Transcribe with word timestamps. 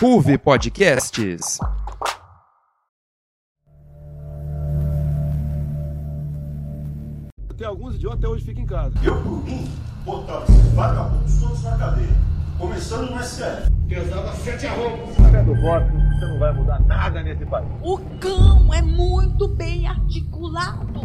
Ruve 0.00 0.38
Podcasts. 0.38 1.58
Tem 7.54 7.66
alguns 7.66 7.96
idiotas 7.96 8.18
até 8.18 8.28
hoje 8.28 8.44
ficam 8.46 8.62
em 8.62 8.66
casa. 8.66 8.94
Eu, 9.04 9.22
por 9.22 9.44
mim, 9.44 9.70
botava 10.06 10.44
esses 10.44 10.72
vagabundos 10.72 11.38
todos 11.38 11.62
na 11.64 11.76
cadeia. 11.76 12.16
Começando 12.58 13.10
no 13.10 13.22
SL. 13.22 13.68
Pesava 13.90 14.34
sete 14.36 14.66
arrombos. 14.68 15.20
Até 15.20 15.42
do 15.42 15.54
voto, 15.56 15.92
você 15.92 16.24
não 16.24 16.38
vai 16.38 16.54
mudar 16.54 16.80
nada 16.80 17.22
nesse 17.22 17.44
país. 17.44 17.68
O 17.82 17.98
cão 18.18 18.72
é 18.72 18.80
muito 18.80 19.48
bem 19.48 19.86
articulado. 19.86 21.00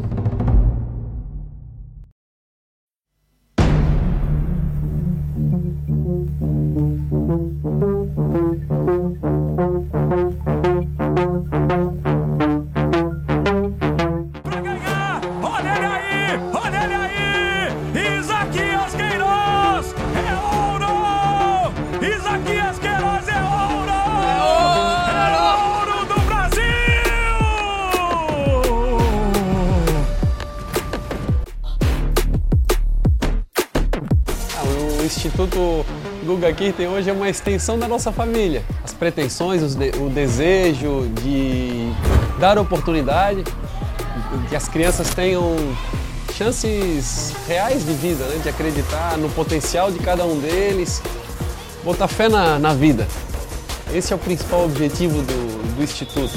Da 37.74 37.88
nossa 37.88 38.12
família. 38.12 38.64
As 38.84 38.94
pretensões, 38.94 39.76
o 40.00 40.10
desejo 40.10 41.10
de 41.24 41.92
dar 42.40 42.60
oportunidade, 42.60 43.44
que 44.48 44.56
as 44.56 44.68
crianças 44.68 45.10
tenham 45.10 45.56
chances 46.36 47.34
reais 47.48 47.84
de 47.84 47.94
vida, 47.94 48.24
né? 48.26 48.40
de 48.44 48.50
acreditar 48.50 49.18
no 49.18 49.30
potencial 49.30 49.92
de 49.92 49.98
cada 49.98 50.26
um 50.26 50.40
deles, 50.40 51.02
botar 51.84 52.08
fé 52.08 52.30
na, 52.30 52.60
na 52.60 52.74
vida. 52.74 53.08
Esse 53.92 54.14
é 54.14 54.16
o 54.16 54.20
principal 54.20 54.66
objetivo 54.66 55.22
do, 55.24 55.76
do 55.76 55.84
Instituto. 55.84 56.34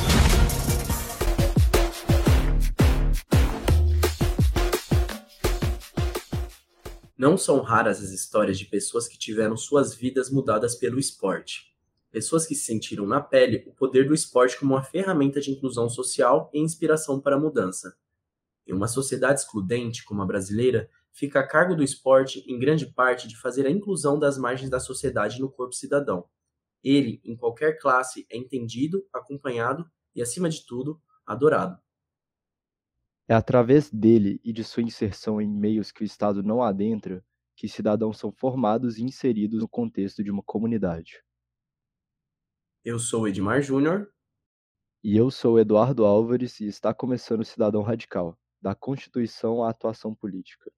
Não 7.18 7.36
são 7.36 7.60
raras 7.62 8.00
as 8.00 8.10
histórias 8.10 8.56
de 8.56 8.64
pessoas 8.64 9.08
que 9.08 9.18
tiveram 9.18 9.56
suas 9.56 9.92
vidas 9.92 10.30
mudadas 10.30 10.76
pelo 10.76 11.00
esporte. 11.00 11.76
Pessoas 12.12 12.46
que 12.46 12.54
sentiram 12.54 13.04
na 13.06 13.20
pele 13.20 13.64
o 13.66 13.72
poder 13.72 14.06
do 14.06 14.14
esporte 14.14 14.56
como 14.56 14.74
uma 14.74 14.84
ferramenta 14.84 15.40
de 15.40 15.50
inclusão 15.50 15.90
social 15.90 16.48
e 16.54 16.60
inspiração 16.60 17.20
para 17.20 17.34
a 17.34 17.40
mudança. 17.40 17.96
Em 18.64 18.72
uma 18.72 18.86
sociedade 18.86 19.40
excludente 19.40 20.04
como 20.04 20.22
a 20.22 20.26
brasileira, 20.26 20.88
fica 21.10 21.40
a 21.40 21.46
cargo 21.46 21.74
do 21.74 21.82
esporte, 21.82 22.44
em 22.46 22.56
grande 22.56 22.86
parte, 22.86 23.26
de 23.26 23.36
fazer 23.36 23.66
a 23.66 23.70
inclusão 23.70 24.16
das 24.16 24.38
margens 24.38 24.70
da 24.70 24.78
sociedade 24.78 25.40
no 25.40 25.50
corpo 25.50 25.74
cidadão. 25.74 26.24
Ele, 26.84 27.20
em 27.24 27.36
qualquer 27.36 27.80
classe, 27.80 28.28
é 28.30 28.38
entendido, 28.38 29.04
acompanhado 29.12 29.84
e, 30.14 30.22
acima 30.22 30.48
de 30.48 30.64
tudo, 30.64 31.02
adorado. 31.26 31.82
É 33.30 33.34
através 33.34 33.90
dele 33.90 34.40
e 34.42 34.54
de 34.54 34.64
sua 34.64 34.82
inserção 34.82 35.38
em 35.38 35.46
meios 35.46 35.92
que 35.92 36.02
o 36.02 36.04
Estado 36.04 36.42
não 36.42 36.62
adentra 36.62 37.22
que 37.54 37.68
cidadãos 37.68 38.16
são 38.16 38.32
formados 38.32 38.96
e 38.96 39.04
inseridos 39.04 39.60
no 39.60 39.68
contexto 39.68 40.24
de 40.24 40.30
uma 40.30 40.42
comunidade. 40.42 41.22
Eu 42.82 42.98
sou 42.98 43.28
Edmar 43.28 43.60
Júnior. 43.60 44.10
E 45.04 45.14
eu 45.14 45.30
sou 45.30 45.58
Eduardo 45.58 46.06
Álvares 46.06 46.58
e 46.60 46.66
está 46.66 46.94
começando 46.94 47.40
o 47.40 47.44
Cidadão 47.44 47.82
Radical, 47.82 48.34
da 48.62 48.74
Constituição 48.74 49.62
à 49.62 49.68
atuação 49.68 50.14
política. 50.14 50.72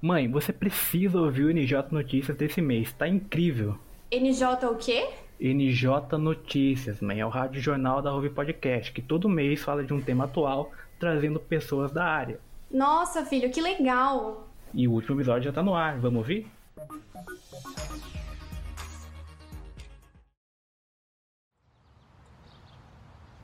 Mãe, 0.00 0.28
você 0.28 0.52
precisa 0.52 1.20
ouvir 1.20 1.44
o 1.44 1.50
NJ 1.52 1.92
Notícias 1.92 2.36
desse 2.36 2.60
mês, 2.60 2.92
tá 2.92 3.06
incrível. 3.06 3.78
NJ 4.10 4.66
o 4.66 4.76
quê? 4.76 5.08
NJ 5.44 6.16
Notícias, 6.20 7.00
mãe, 7.00 7.18
é 7.18 7.26
o 7.26 7.28
rádio 7.28 7.60
jornal 7.60 8.00
da 8.00 8.12
Ruby 8.12 8.30
Podcast, 8.30 8.92
que 8.92 9.02
todo 9.02 9.28
mês 9.28 9.60
fala 9.60 9.82
de 9.82 9.92
um 9.92 10.00
tema 10.00 10.26
atual, 10.26 10.70
trazendo 11.00 11.40
pessoas 11.40 11.90
da 11.90 12.04
área. 12.04 12.38
Nossa, 12.70 13.24
filho, 13.24 13.50
que 13.50 13.60
legal! 13.60 14.48
E 14.72 14.86
o 14.86 14.92
último 14.92 15.16
episódio 15.16 15.42
já 15.42 15.52
tá 15.52 15.60
no 15.60 15.74
ar, 15.74 15.98
vamos 15.98 16.18
ouvir? 16.18 16.46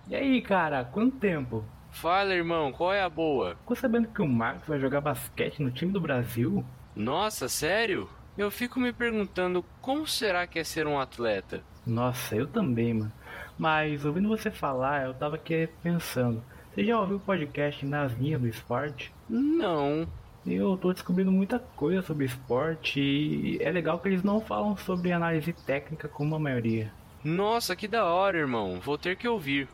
E 0.09 0.15
aí, 0.15 0.41
cara, 0.41 0.85
quanto 0.85 1.17
tempo? 1.17 1.65
Fala, 1.91 2.33
irmão, 2.33 2.71
qual 2.71 2.93
é 2.93 3.03
a 3.03 3.11
boa? 3.11 3.57
Ficou 3.57 3.77
sabendo 3.77 4.07
que 4.07 4.23
o 4.23 4.29
Marcos 4.29 4.69
vai 4.69 4.79
jogar 4.79 5.01
basquete 5.01 5.61
no 5.61 5.73
time 5.73 5.91
do 5.91 6.01
Brasil? 6.01 6.65
Nossa, 6.95 7.49
sério? 7.49 8.09
Eu 8.37 8.53
fico 8.53 8.79
me 8.79 8.93
perguntando 8.93 9.65
como 9.81 10.07
será 10.07 10.47
que 10.47 10.61
é 10.61 10.65
ser 10.65 10.87
um 10.87 11.01
atleta? 11.01 11.61
Nossa, 11.89 12.37
eu 12.37 12.47
também, 12.47 12.95
mano. 12.95 13.13
Mas 13.59 14.05
ouvindo 14.05 14.29
você 14.29 14.51
falar, 14.51 15.07
eu 15.07 15.15
tava 15.15 15.37
aqui 15.37 15.69
pensando. 15.83 16.43
Você 16.75 16.85
já 16.85 17.01
ouviu 17.01 17.17
o 17.17 17.21
podcast 17.21 17.85
Nas 17.85 18.13
Linhas 18.13 18.41
do 18.41 18.47
Esporte? 18.47 19.13
Não. 19.29 20.07
Eu 20.47 20.77
tô 20.77 20.93
descobrindo 20.93 21.33
muita 21.33 21.59
coisa 21.59 22.01
sobre 22.03 22.25
esporte 22.25 23.01
e 23.01 23.59
é 23.61 23.71
legal 23.71 23.99
que 23.99 24.09
eles 24.09 24.23
não 24.23 24.41
falam 24.41 24.77
sobre 24.77 25.13
análise 25.13 25.53
técnica 25.53 26.09
como 26.09 26.37
a 26.37 26.39
maioria. 26.39 26.93
Nossa, 27.25 27.75
que 27.75 27.89
da 27.89 28.05
hora, 28.05 28.39
irmão. 28.39 28.79
Vou 28.81 28.97
ter 28.97 29.17
que 29.17 29.27
ouvir. 29.27 29.69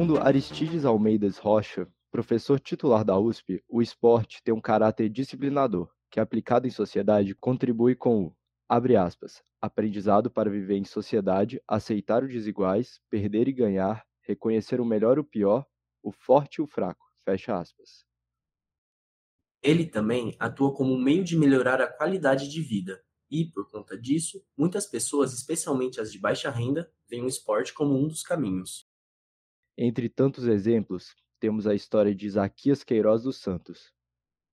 Segundo 0.00 0.18
Aristides 0.18 0.86
Almeidas 0.86 1.36
Rocha, 1.36 1.86
professor 2.10 2.58
titular 2.58 3.04
da 3.04 3.18
USP, 3.18 3.62
o 3.68 3.82
esporte 3.82 4.42
tem 4.42 4.54
um 4.54 4.58
caráter 4.58 5.10
disciplinador, 5.10 5.90
que 6.10 6.18
aplicado 6.18 6.66
em 6.66 6.70
sociedade 6.70 7.34
contribui 7.34 7.94
com 7.94 8.24
o, 8.24 8.36
abre 8.66 8.96
aspas, 8.96 9.42
aprendizado 9.60 10.30
para 10.30 10.48
viver 10.48 10.76
em 10.76 10.86
sociedade, 10.86 11.60
aceitar 11.68 12.24
os 12.24 12.32
desiguais, 12.32 12.98
perder 13.10 13.46
e 13.46 13.52
ganhar, 13.52 14.02
reconhecer 14.22 14.80
o 14.80 14.86
melhor 14.86 15.18
e 15.18 15.20
o 15.20 15.24
pior, 15.24 15.66
o 16.02 16.10
forte 16.10 16.60
e 16.60 16.62
o 16.62 16.66
fraco, 16.66 17.04
fecha 17.22 17.58
aspas. 17.58 18.06
Ele 19.62 19.84
também 19.84 20.34
atua 20.40 20.74
como 20.74 20.94
um 20.94 20.98
meio 20.98 21.22
de 21.22 21.36
melhorar 21.36 21.78
a 21.78 21.86
qualidade 21.86 22.48
de 22.48 22.62
vida 22.62 23.04
e, 23.30 23.44
por 23.44 23.70
conta 23.70 24.00
disso, 24.00 24.42
muitas 24.56 24.86
pessoas, 24.86 25.34
especialmente 25.34 26.00
as 26.00 26.10
de 26.10 26.18
baixa 26.18 26.48
renda, 26.48 26.90
veem 27.06 27.24
o 27.24 27.28
esporte 27.28 27.74
como 27.74 27.94
um 27.94 28.08
dos 28.08 28.22
caminhos. 28.22 28.88
Entre 29.82 30.10
tantos 30.10 30.46
exemplos, 30.46 31.16
temos 31.40 31.66
a 31.66 31.74
história 31.74 32.14
de 32.14 32.26
Isaquias 32.26 32.84
Queiroz 32.84 33.22
dos 33.22 33.38
Santos. 33.38 33.90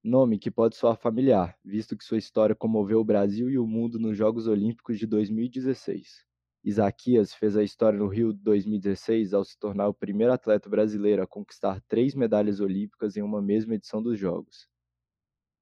Nome 0.01 0.39
que 0.39 0.49
pode 0.49 0.77
soar 0.77 0.95
familiar, 0.95 1.53
visto 1.65 1.97
que 1.97 2.05
sua 2.05 2.17
história 2.17 2.55
comoveu 2.55 3.01
o 3.01 3.03
Brasil 3.03 3.49
e 3.49 3.59
o 3.59 3.67
mundo 3.67 3.99
nos 3.99 4.15
Jogos 4.15 4.47
Olímpicos 4.47 4.97
de 4.97 5.05
2016. 5.05 6.23
Isaquias 6.63 7.33
fez 7.33 7.57
a 7.57 7.63
história 7.65 7.99
no 7.99 8.07
Rio 8.07 8.31
de 8.31 8.39
2016 8.39 9.33
ao 9.33 9.43
se 9.43 9.59
tornar 9.59 9.89
o 9.89 9.93
primeiro 9.93 10.31
atleta 10.31 10.69
brasileiro 10.69 11.21
a 11.21 11.27
conquistar 11.27 11.81
três 11.89 12.15
medalhas 12.15 12.61
olímpicas 12.61 13.17
em 13.17 13.21
uma 13.21 13.41
mesma 13.41 13.75
edição 13.75 14.01
dos 14.01 14.17
Jogos. 14.17 14.69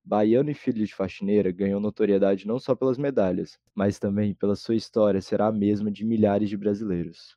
Baiano 0.04 0.52
e 0.52 0.54
filho 0.54 0.86
de 0.86 0.94
faxineira 0.94 1.52
ganhou 1.52 1.80
notoriedade 1.80 2.46
não 2.46 2.60
só 2.60 2.76
pelas 2.76 3.00
medalhas, 3.00 3.58
mas 3.74 3.98
também 3.98 4.36
pela 4.36 4.56
sua 4.56 4.76
história 4.76 5.24
será 5.24 5.48
a 5.48 5.52
mesma 5.52 5.90
de 5.90 6.06
milhares 6.06 6.52
de 6.52 6.56
brasileiros. 6.56 7.36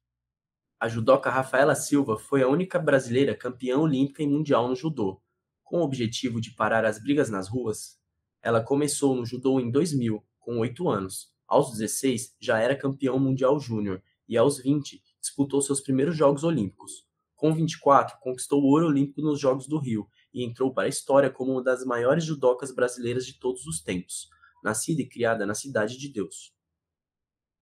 A 0.81 0.87
judoca 0.87 1.29
Rafaela 1.29 1.75
Silva 1.75 2.17
foi 2.17 2.41
a 2.41 2.47
única 2.47 2.79
brasileira 2.79 3.35
campeã 3.35 3.79
olímpica 3.79 4.23
e 4.23 4.29
mundial 4.29 4.69
no 4.69 4.77
judô. 4.77 5.21
Com 5.65 5.79
o 5.81 5.83
objetivo 5.83 6.41
de 6.41 6.53
parar 6.53 6.85
as 6.85 7.03
brigas 7.03 7.29
nas 7.29 7.49
ruas, 7.49 7.99
ela 8.41 8.63
começou 8.63 9.17
no 9.17 9.27
judô 9.27 9.59
em 9.59 9.73
2000, 9.73 10.25
com 10.39 10.61
8 10.61 10.89
anos. 10.89 11.33
Aos 11.49 11.73
16, 11.73 12.37
já 12.39 12.61
era 12.61 12.77
campeão 12.77 13.19
mundial 13.19 13.59
júnior 13.59 14.01
e 14.29 14.37
aos 14.37 14.59
20, 14.59 15.03
disputou 15.21 15.61
seus 15.61 15.81
primeiros 15.81 16.17
Jogos 16.17 16.45
Olímpicos. 16.45 17.05
Com 17.35 17.53
24, 17.53 18.17
conquistou 18.21 18.63
o 18.63 18.67
ouro 18.67 18.87
olímpico 18.87 19.21
nos 19.21 19.41
Jogos 19.41 19.67
do 19.67 19.81
Rio 19.81 20.09
e 20.33 20.45
entrou 20.45 20.73
para 20.73 20.85
a 20.85 20.89
história 20.89 21.29
como 21.29 21.55
uma 21.55 21.63
das 21.63 21.85
maiores 21.85 22.23
judocas 22.23 22.73
brasileiras 22.73 23.27
de 23.27 23.37
todos 23.41 23.67
os 23.67 23.81
tempos, 23.81 24.29
nascida 24.63 25.03
e 25.03 25.09
criada 25.09 25.45
na 25.45 25.55
Cidade 25.57 25.99
de 25.99 26.09
Deus. 26.09 26.57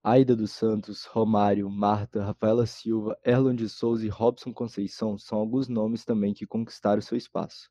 Aida 0.08 0.36
dos 0.36 0.52
Santos, 0.52 1.04
Romário, 1.04 1.68
Marta, 1.68 2.22
Rafaela 2.22 2.64
Silva, 2.64 3.18
Erlon 3.24 3.56
de 3.56 3.68
Souza 3.68 4.06
e 4.06 4.08
Robson 4.08 4.52
Conceição 4.52 5.18
são 5.18 5.36
alguns 5.36 5.66
nomes 5.66 6.04
também 6.04 6.32
que 6.32 6.46
conquistaram 6.46 7.02
seu 7.02 7.18
espaço. 7.18 7.68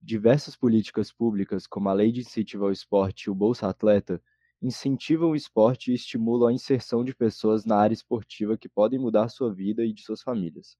Diversas 0.00 0.56
políticas 0.56 1.12
públicas, 1.12 1.66
como 1.66 1.90
a 1.90 1.92
Lei 1.92 2.10
de 2.10 2.20
Incentivo 2.20 2.64
ao 2.64 2.72
Esporte 2.72 3.24
e 3.24 3.30
o 3.30 3.34
Bolsa 3.34 3.68
Atleta, 3.68 4.22
incentivam 4.62 5.32
o 5.32 5.36
esporte 5.36 5.90
e 5.92 5.94
estimulam 5.94 6.48
a 6.48 6.52
inserção 6.54 7.04
de 7.04 7.14
pessoas 7.14 7.66
na 7.66 7.76
área 7.76 7.92
esportiva 7.92 8.56
que 8.56 8.66
podem 8.66 8.98
mudar 8.98 9.28
sua 9.28 9.52
vida 9.52 9.84
e 9.84 9.92
de 9.92 10.02
suas 10.02 10.22
famílias. 10.22 10.78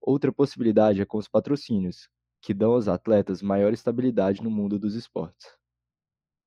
Outra 0.00 0.32
possibilidade 0.32 1.00
é 1.02 1.04
com 1.04 1.18
os 1.18 1.28
patrocínios, 1.28 2.08
que 2.40 2.54
dão 2.54 2.74
aos 2.74 2.88
atletas 2.88 3.42
maior 3.42 3.72
estabilidade 3.72 4.40
no 4.40 4.52
mundo 4.52 4.78
dos 4.78 4.94
esportes. 4.94 5.59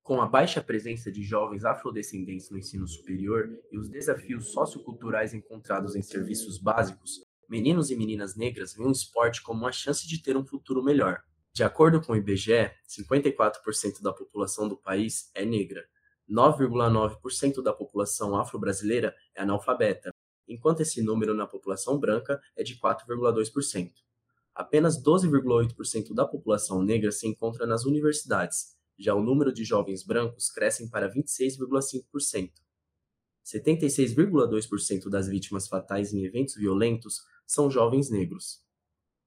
Com 0.04 0.20
a 0.20 0.26
baixa 0.26 0.62
presença 0.62 1.10
de 1.10 1.22
jovens 1.22 1.64
afrodescendentes 1.64 2.50
no 2.50 2.58
ensino 2.58 2.86
superior 2.86 3.58
e 3.72 3.78
os 3.78 3.88
desafios 3.88 4.52
socioculturais 4.52 5.32
encontrados 5.32 5.96
em 5.96 6.02
serviços 6.02 6.58
básicos, 6.58 7.24
meninos 7.48 7.90
e 7.90 7.96
meninas 7.96 8.36
negras 8.36 8.74
veem 8.74 8.86
o 8.86 8.92
esporte 8.92 9.42
como 9.42 9.60
uma 9.60 9.72
chance 9.72 10.06
de 10.06 10.22
ter 10.22 10.36
um 10.36 10.44
futuro 10.44 10.84
melhor. 10.84 11.22
De 11.54 11.64
acordo 11.64 12.02
com 12.02 12.12
o 12.12 12.16
IBGE, 12.16 12.70
54% 12.86 14.02
da 14.02 14.12
população 14.12 14.68
do 14.68 14.76
país 14.76 15.30
é 15.34 15.42
negra, 15.42 15.82
9,9% 16.30 17.62
da 17.62 17.72
população 17.72 18.36
afro-brasileira 18.36 19.14
é 19.34 19.40
analfabeta, 19.40 20.10
enquanto 20.46 20.80
esse 20.80 21.00
número 21.00 21.32
na 21.32 21.46
população 21.46 21.98
branca 21.98 22.38
é 22.54 22.62
de 22.62 22.78
4,2%. 22.78 23.90
Apenas 24.54 25.02
12,8% 25.02 26.12
da 26.14 26.26
população 26.26 26.82
negra 26.82 27.10
se 27.10 27.26
encontra 27.26 27.66
nas 27.66 27.86
universidades, 27.86 28.74
já 28.98 29.14
o 29.14 29.22
número 29.22 29.52
de 29.52 29.64
jovens 29.64 30.04
brancos 30.04 30.50
cresce 30.50 30.88
para 30.90 31.10
26,5%. 31.10 32.52
76,2% 33.44 35.10
das 35.10 35.28
vítimas 35.28 35.68
fatais 35.68 36.12
em 36.12 36.24
eventos 36.24 36.54
violentos 36.54 37.22
são 37.46 37.70
jovens 37.70 38.10
negros. 38.10 38.62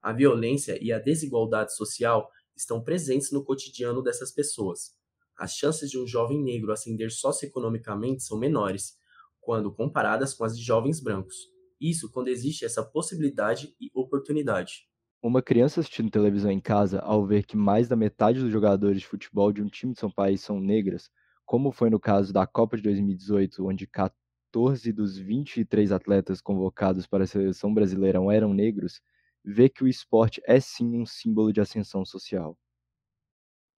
A 0.02 0.12
violência 0.12 0.82
e 0.82 0.92
a 0.92 1.00
desigualdade 1.00 1.76
social 1.76 2.32
estão 2.56 2.84
presentes 2.84 3.32
no 3.32 3.44
cotidiano 3.44 4.02
dessas 4.02 4.32
pessoas. 4.32 4.96
As 5.38 5.54
chances 5.54 5.92
de 5.92 6.00
um 6.00 6.08
jovem 6.08 6.42
negro 6.42 6.72
ascender 6.72 7.12
socioeconomicamente 7.12 8.24
são 8.24 8.40
menores, 8.40 8.98
quando 9.40 9.72
comparadas 9.72 10.34
com 10.34 10.44
as 10.44 10.58
de 10.58 10.64
jovens 10.64 11.00
brancos. 11.00 11.36
Isso 11.80 12.12
quando 12.12 12.30
existe 12.30 12.66
essa 12.66 12.84
possibilidade 12.84 13.76
e 13.80 13.92
oportunidade. 13.94 14.88
Uma 15.22 15.42
criança 15.42 15.80
assistindo 15.80 16.12
televisão 16.12 16.52
em 16.52 16.60
casa, 16.60 17.00
ao 17.00 17.26
ver 17.26 17.44
que 17.44 17.58
mais 17.58 17.88
da 17.88 17.96
metade 17.96 18.40
dos 18.40 18.52
jogadores 18.52 19.02
de 19.02 19.08
futebol 19.08 19.52
de 19.52 19.64
um 19.64 19.68
time 19.68 19.94
de 19.94 20.00
seu 20.00 20.12
país 20.12 20.42
são 20.42 20.60
negras, 20.60 21.10
como 21.44 21.72
foi 21.72 21.90
no 21.90 22.00
caso 22.00 22.32
da 22.32 22.46
Copa 22.46 22.78
de 22.78 22.84
2018, 22.84 23.66
onde 23.66 23.88
14 23.88 24.92
dos 24.94 25.18
23 25.18 25.92
atletas 25.92 26.40
convocados 26.40 27.08
para 27.08 27.24
a 27.24 27.28
seleção 27.28 27.74
brasileira 27.74 28.20
eram 28.32 28.54
negros, 28.54 29.02
vê 29.44 29.68
que 29.68 29.84
o 29.84 29.88
esporte 29.88 30.40
é 30.46 30.60
sim 30.60 30.96
um 30.96 31.06
símbolo 31.06 31.52
de 31.52 31.62
ascensão 31.62 32.06
social. 32.06 32.56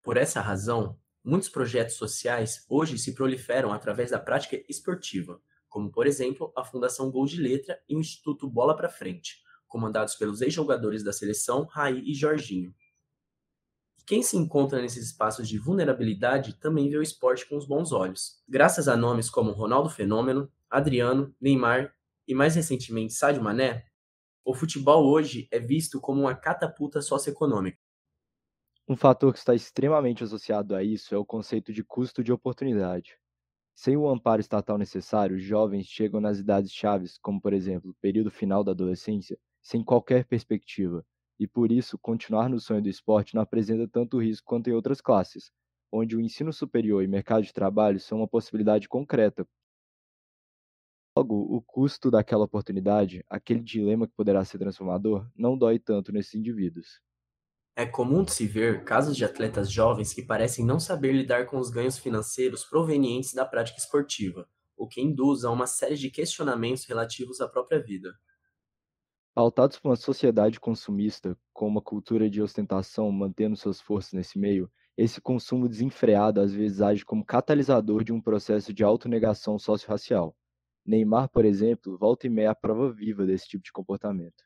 Por 0.03 0.17
essa 0.17 0.41
razão, 0.41 0.99
muitos 1.23 1.49
projetos 1.49 1.95
sociais 1.95 2.65
hoje 2.69 2.99
se 2.99 3.15
proliferam 3.15 3.73
através 3.73 4.11
da 4.11 4.19
prática 4.19 4.61
esportiva, 4.69 5.41
como 5.69 5.91
por 5.91 6.07
exemplo 6.07 6.53
a 6.57 6.65
Fundação 6.65 7.11
Gol 7.11 7.27
de 7.27 7.41
Letra 7.41 7.79
e 7.89 7.95
o 7.95 8.01
Instituto 8.01 8.49
Bola 8.49 8.75
para 8.75 8.89
Frente, 8.89 9.43
comandados 9.69 10.17
pelos 10.17 10.41
ex-jogadores 10.41 11.05
da 11.05 11.13
seleção 11.13 11.65
Raí 11.67 12.03
e 12.05 12.15
Jorginho. 12.15 12.75
Quem 14.07 14.23
se 14.23 14.39
encontra 14.39 14.81
nesses 14.81 15.05
espaços 15.05 15.47
de 15.47 15.59
vulnerabilidade 15.59 16.59
também 16.59 16.89
vê 16.89 16.97
o 16.97 17.03
esporte 17.03 17.47
com 17.47 17.57
os 17.57 17.67
bons 17.67 17.93
olhos. 17.93 18.43
Graças 18.49 18.89
a 18.89 18.97
nomes 18.97 19.29
como 19.29 19.53
Ronaldo 19.53 19.91
Fenômeno, 19.91 20.51
Adriano, 20.71 21.35
Neymar 21.39 21.93
e 22.27 22.35
mais 22.35 22.55
recentemente 22.55 23.13
Sadio 23.13 23.43
Mané, 23.43 23.85
o 24.43 24.55
futebol 24.55 25.07
hoje 25.07 25.47
é 25.51 25.59
visto 25.59 26.01
como 26.01 26.23
uma 26.23 26.35
catapulta 26.35 27.03
socioeconômica. 27.03 27.79
Um 28.89 28.97
fator 28.97 29.31
que 29.31 29.39
está 29.39 29.55
extremamente 29.55 30.25
associado 30.25 30.75
a 30.75 30.83
isso 30.83 31.15
é 31.15 31.19
o 31.19 31.25
conceito 31.27 31.71
de 31.71 31.85
custo 31.85 32.25
de 32.25 32.33
oportunidade. 32.33 33.19
Sem 33.75 33.95
o 33.95 34.09
amparo 34.09 34.41
estatal 34.41 34.79
necessário, 34.79 35.39
jovens 35.39 35.85
chegam 35.85 36.19
nas 36.19 36.39
idades 36.39 36.73
chaves, 36.73 37.19
como 37.19 37.39
por 37.39 37.53
exemplo, 37.53 37.91
o 37.91 37.95
período 38.01 38.31
final 38.31 38.65
da 38.65 38.73
adolescência, 38.73 39.39
sem 39.63 39.85
qualquer 39.85 40.25
perspectiva, 40.25 41.05
e 41.39 41.47
por 41.47 41.71
isso 41.71 41.99
continuar 41.99 42.49
no 42.49 42.59
sonho 42.59 42.83
do 42.83 42.89
esporte 42.89 43.35
não 43.35 43.43
apresenta 43.43 43.87
tanto 43.89 44.19
risco 44.19 44.47
quanto 44.47 44.69
em 44.69 44.73
outras 44.73 45.01
classes, 45.01 45.53
onde 45.93 46.17
o 46.17 46.21
ensino 46.21 46.53
superior 46.53 47.03
e 47.03 47.07
mercado 47.07 47.45
de 47.45 47.53
trabalho 47.53 48.01
são 48.01 48.19
uma 48.19 48.29
possibilidade 48.29 48.89
concreta. 48.89 49.47
Logo, 51.17 51.35
o 51.35 51.61
custo 51.63 52.11
daquela 52.11 52.45
oportunidade, 52.45 53.25
aquele 53.29 53.61
dilema 53.61 54.07
que 54.07 54.15
poderá 54.15 54.45
ser 54.45 54.59
transformador, 54.59 55.29
não 55.35 55.59
dói 55.59 55.79
tanto 55.79 56.13
nesses 56.13 56.35
indivíduos. 56.35 57.01
É 57.75 57.87
comum 57.87 58.25
de 58.25 58.33
se 58.33 58.47
ver 58.47 58.85
casos 58.85 59.17
de 59.17 59.25
atletas 59.25 59.71
jovens 59.71 60.13
que 60.13 60.23
parecem 60.23 60.65
não 60.65 60.81
saber 60.81 61.13
lidar 61.13 61.47
com 61.47 61.59
os 61.59 61.71
ganhos 61.71 61.99
financeiros 61.99 62.65
provenientes 62.65 63.35
da 63.35 63.45
prática 63.45 63.79
esportiva, 63.79 64.49
o 64.77 64.87
que 64.87 65.01
induz 65.01 65.45
a 65.45 65.51
uma 65.51 65.67
série 65.67 65.97
de 65.97 66.11
questionamentos 66.11 66.85
relativos 66.85 67.41
à 67.41 67.49
própria 67.49 67.81
vida. 67.81 68.13
Pautados 69.39 69.79
por 69.79 69.91
uma 69.91 69.95
sociedade 69.95 70.59
consumista, 70.59 71.39
com 71.53 71.69
uma 71.69 71.81
cultura 71.81 72.29
de 72.29 72.43
ostentação 72.43 73.13
mantendo 73.13 73.57
suas 73.57 73.81
forças 73.81 74.13
nesse 74.13 74.37
meio, 74.37 74.69
esse 74.97 75.21
consumo 75.21 75.69
desenfreado 75.69 76.41
às 76.41 76.53
vezes 76.53 76.81
age 76.81 77.05
como 77.05 77.25
catalisador 77.25 78.03
de 78.03 78.13
um 78.13 78.21
processo 78.21 78.75
de 78.75 78.83
autonegação 78.83 79.57
socio-racial. 79.57 80.37
Neymar, 80.85 81.29
por 81.29 81.45
exemplo, 81.45 81.97
volta 81.97 82.27
e 82.27 82.31
meia 82.31 82.51
a 82.51 82.55
prova 82.57 82.93
viva 82.93 83.25
desse 83.25 83.47
tipo 83.47 83.63
de 83.63 83.71
comportamento. 83.71 84.43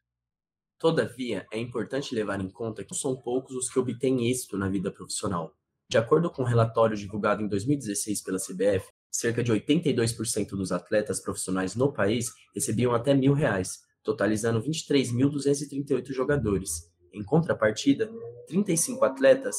Todavia, 0.79 1.47
é 1.51 1.59
importante 1.59 2.15
levar 2.15 2.43
em 2.43 2.51
conta 2.51 2.85
que 2.85 2.95
são 2.95 3.17
poucos 3.17 3.57
os 3.57 3.71
que 3.71 3.79
obtêm 3.79 4.29
êxito 4.29 4.59
na 4.59 4.69
vida 4.69 4.93
profissional. 4.93 5.57
De 5.89 5.97
acordo 5.97 6.31
com 6.31 6.43
um 6.43 6.47
relatório 6.47 6.99
divulgado 6.99 7.43
em 7.43 7.49
2016 7.49 8.23
pela 8.23 8.37
CBF, 8.37 8.87
cerca 9.11 9.43
de 9.43 9.51
82% 9.51 10.51
dos 10.51 10.71
atletas 10.71 11.19
profissionais 11.19 11.75
no 11.75 11.91
país 11.91 12.31
recebiam 12.55 12.93
até 12.93 13.15
mil 13.15 13.33
reais, 13.33 13.91
totalizando 14.03 14.63
23.238 14.63 16.13
jogadores. 16.13 16.91
Em 17.13 17.23
contrapartida, 17.23 18.11
35 18.47 19.05
atletas, 19.05 19.57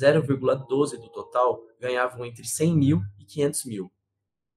0,12 0.00 0.98
do 0.98 1.08
total, 1.10 1.62
ganhavam 1.80 2.24
entre 2.24 2.44
100 2.44 2.76
mil 2.76 3.00
e 3.18 3.24
500 3.24 3.64
mil. 3.66 3.92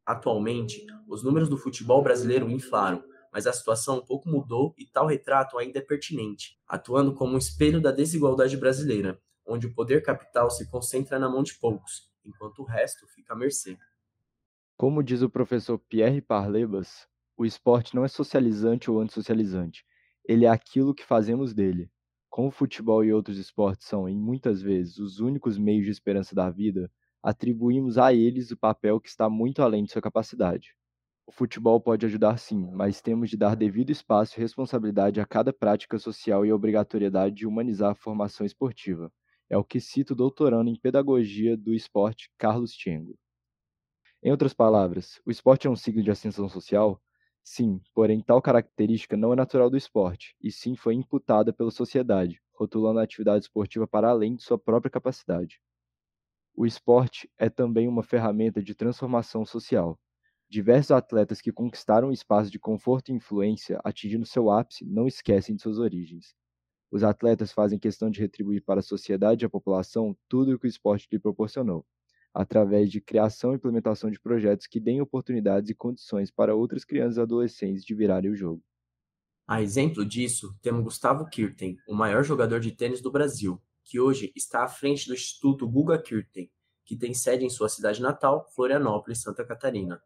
Atualmente, 0.05 0.85
os 1.07 1.23
números 1.23 1.49
do 1.49 1.57
futebol 1.57 2.01
brasileiro 2.01 2.49
inflaram, 2.49 3.03
mas 3.33 3.47
a 3.47 3.53
situação 3.53 3.97
um 3.97 4.05
pouco 4.05 4.29
mudou 4.29 4.73
e 4.77 4.85
tal 4.85 5.07
retrato 5.07 5.57
ainda 5.57 5.79
é 5.79 5.81
pertinente, 5.81 6.57
atuando 6.67 7.13
como 7.13 7.33
um 7.33 7.37
espelho 7.37 7.81
da 7.81 7.91
desigualdade 7.91 8.55
brasileira, 8.55 9.19
onde 9.45 9.67
o 9.67 9.73
poder 9.73 10.01
capital 10.03 10.49
se 10.49 10.69
concentra 10.69 11.19
na 11.19 11.27
mão 11.27 11.43
de 11.43 11.55
poucos, 11.55 12.09
enquanto 12.23 12.59
o 12.59 12.65
resto 12.65 13.07
fica 13.07 13.33
à 13.33 13.35
mercê. 13.35 13.77
Como 14.77 15.03
diz 15.03 15.21
o 15.21 15.29
professor 15.29 15.77
Pierre 15.77 16.21
Parlebas, 16.21 17.07
o 17.37 17.45
esporte 17.45 17.95
não 17.95 18.03
é 18.03 18.07
socializante 18.07 18.89
ou 18.89 18.99
antissocializante. 18.99 19.85
Ele 20.23 20.45
é 20.45 20.49
aquilo 20.49 20.93
que 20.93 21.05
fazemos 21.05 21.53
dele. 21.53 21.89
Como 22.29 22.47
o 22.47 22.51
futebol 22.51 23.03
e 23.03 23.13
outros 23.13 23.37
esportes 23.37 23.87
são, 23.87 24.09
em 24.09 24.17
muitas 24.17 24.61
vezes, 24.61 24.97
os 24.97 25.19
únicos 25.19 25.57
meios 25.57 25.85
de 25.85 25.91
esperança 25.91 26.33
da 26.35 26.49
vida, 26.49 26.91
atribuímos 27.21 27.97
a 27.97 28.13
eles 28.13 28.51
o 28.51 28.57
papel 28.57 28.99
que 28.99 29.09
está 29.09 29.29
muito 29.29 29.61
além 29.61 29.83
de 29.83 29.91
sua 29.91 30.01
capacidade. 30.01 30.75
O 31.27 31.31
futebol 31.31 31.81
pode 31.81 32.05
ajudar 32.05 32.37
sim, 32.37 32.69
mas 32.71 33.01
temos 33.01 33.29
de 33.29 33.37
dar 33.37 33.55
devido 33.55 33.89
espaço 33.89 34.37
e 34.37 34.41
responsabilidade 34.41 35.19
a 35.19 35.25
cada 35.25 35.51
prática 35.51 35.97
social 35.97 36.45
e 36.45 36.51
a 36.51 36.55
obrigatoriedade 36.55 37.35
de 37.35 37.47
humanizar 37.47 37.91
a 37.91 37.95
formação 37.95 38.45
esportiva. 38.45 39.11
É 39.49 39.57
o 39.57 39.63
que 39.63 39.79
cita 39.79 40.13
o 40.13 40.15
doutorando 40.15 40.69
em 40.69 40.79
Pedagogia 40.79 41.57
do 41.57 41.73
Esporte, 41.73 42.29
Carlos 42.37 42.73
Tiengo. 42.73 43.17
Em 44.21 44.31
outras 44.31 44.53
palavras, 44.53 45.19
o 45.25 45.31
esporte 45.31 45.67
é 45.67 45.69
um 45.69 45.75
signo 45.75 46.03
de 46.03 46.11
ascensão 46.11 46.47
social? 46.49 47.01
Sim, 47.45 47.79
porém 47.93 48.19
tal 48.21 48.41
característica 48.41 49.15
não 49.15 49.31
é 49.31 49.35
natural 49.37 49.69
do 49.69 49.77
esporte, 49.77 50.35
e 50.41 50.51
sim 50.51 50.75
foi 50.75 50.95
imputada 50.95 51.53
pela 51.53 51.71
sociedade, 51.71 52.41
rotulando 52.53 52.99
a 52.99 53.03
atividade 53.03 53.45
esportiva 53.45 53.87
para 53.87 54.09
além 54.09 54.35
de 54.35 54.43
sua 54.43 54.57
própria 54.57 54.91
capacidade. 54.91 55.61
O 56.55 56.65
esporte 56.65 57.29
é 57.37 57.49
também 57.49 57.87
uma 57.87 58.03
ferramenta 58.03 58.61
de 58.63 58.75
transformação 58.75 59.45
social. 59.45 59.99
Diversos 60.49 60.91
atletas 60.91 61.41
que 61.41 61.51
conquistaram 61.51 62.09
um 62.09 62.13
espaço 62.13 62.51
de 62.51 62.59
conforto 62.59 63.09
e 63.09 63.15
influência, 63.15 63.79
atingindo 63.83 64.25
seu 64.25 64.51
ápice, 64.51 64.85
não 64.85 65.07
esquecem 65.07 65.55
de 65.55 65.61
suas 65.61 65.79
origens. 65.79 66.35
Os 66.91 67.03
atletas 67.03 67.51
fazem 67.53 67.79
questão 67.79 68.09
de 68.11 68.21
retribuir 68.21 68.63
para 68.63 68.81
a 68.81 68.83
sociedade 68.83 69.45
e 69.45 69.47
a 69.47 69.49
população 69.51 70.17
tudo 70.29 70.53
o 70.55 70.59
que 70.59 70.67
o 70.67 70.69
esporte 70.69 71.07
lhe 71.11 71.19
proporcionou 71.19 71.85
através 72.35 72.91
de 72.91 72.99
criação 72.99 73.53
e 73.53 73.55
implementação 73.55 74.11
de 74.11 74.19
projetos 74.19 74.67
que 74.67 74.77
deem 74.77 74.99
oportunidades 74.99 75.69
e 75.69 75.73
condições 75.73 76.29
para 76.29 76.53
outras 76.53 76.83
crianças 76.83 77.15
e 77.15 77.21
adolescentes 77.21 77.85
de 77.85 77.95
virarem 77.95 78.29
o 78.29 78.35
jogo. 78.35 78.61
A 79.47 79.61
exemplo 79.61 80.05
disso, 80.05 80.53
temos 80.61 80.83
Gustavo 80.83 81.25
Kirten, 81.29 81.77
o 81.87 81.95
maior 81.95 82.23
jogador 82.23 82.59
de 82.59 82.71
tênis 82.71 83.01
do 83.01 83.09
Brasil, 83.09 83.61
que 83.85 84.01
hoje 84.01 84.33
está 84.35 84.65
à 84.65 84.67
frente 84.67 85.07
do 85.07 85.13
Instituto 85.13 85.65
Guga 85.65 85.97
Kirten, 85.97 86.51
que 86.83 86.97
tem 86.97 87.13
sede 87.13 87.45
em 87.45 87.49
sua 87.49 87.69
cidade 87.69 88.01
natal, 88.01 88.45
Florianópolis, 88.53 89.21
Santa 89.21 89.45
Catarina. 89.45 90.01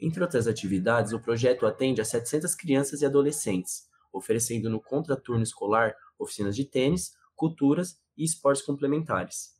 Entre 0.00 0.20
outras 0.20 0.48
atividades, 0.48 1.12
o 1.12 1.20
projeto 1.20 1.64
atende 1.64 2.00
a 2.00 2.04
700 2.04 2.54
crianças 2.56 3.02
e 3.02 3.06
adolescentes, 3.06 3.84
oferecendo 4.12 4.68
no 4.68 4.80
contraturno 4.80 5.42
escolar 5.42 5.94
oficinas 6.18 6.56
de 6.56 6.64
tênis, 6.64 7.12
culturas 7.36 8.00
e 8.16 8.24
esportes 8.24 8.64
complementares. 8.64 9.57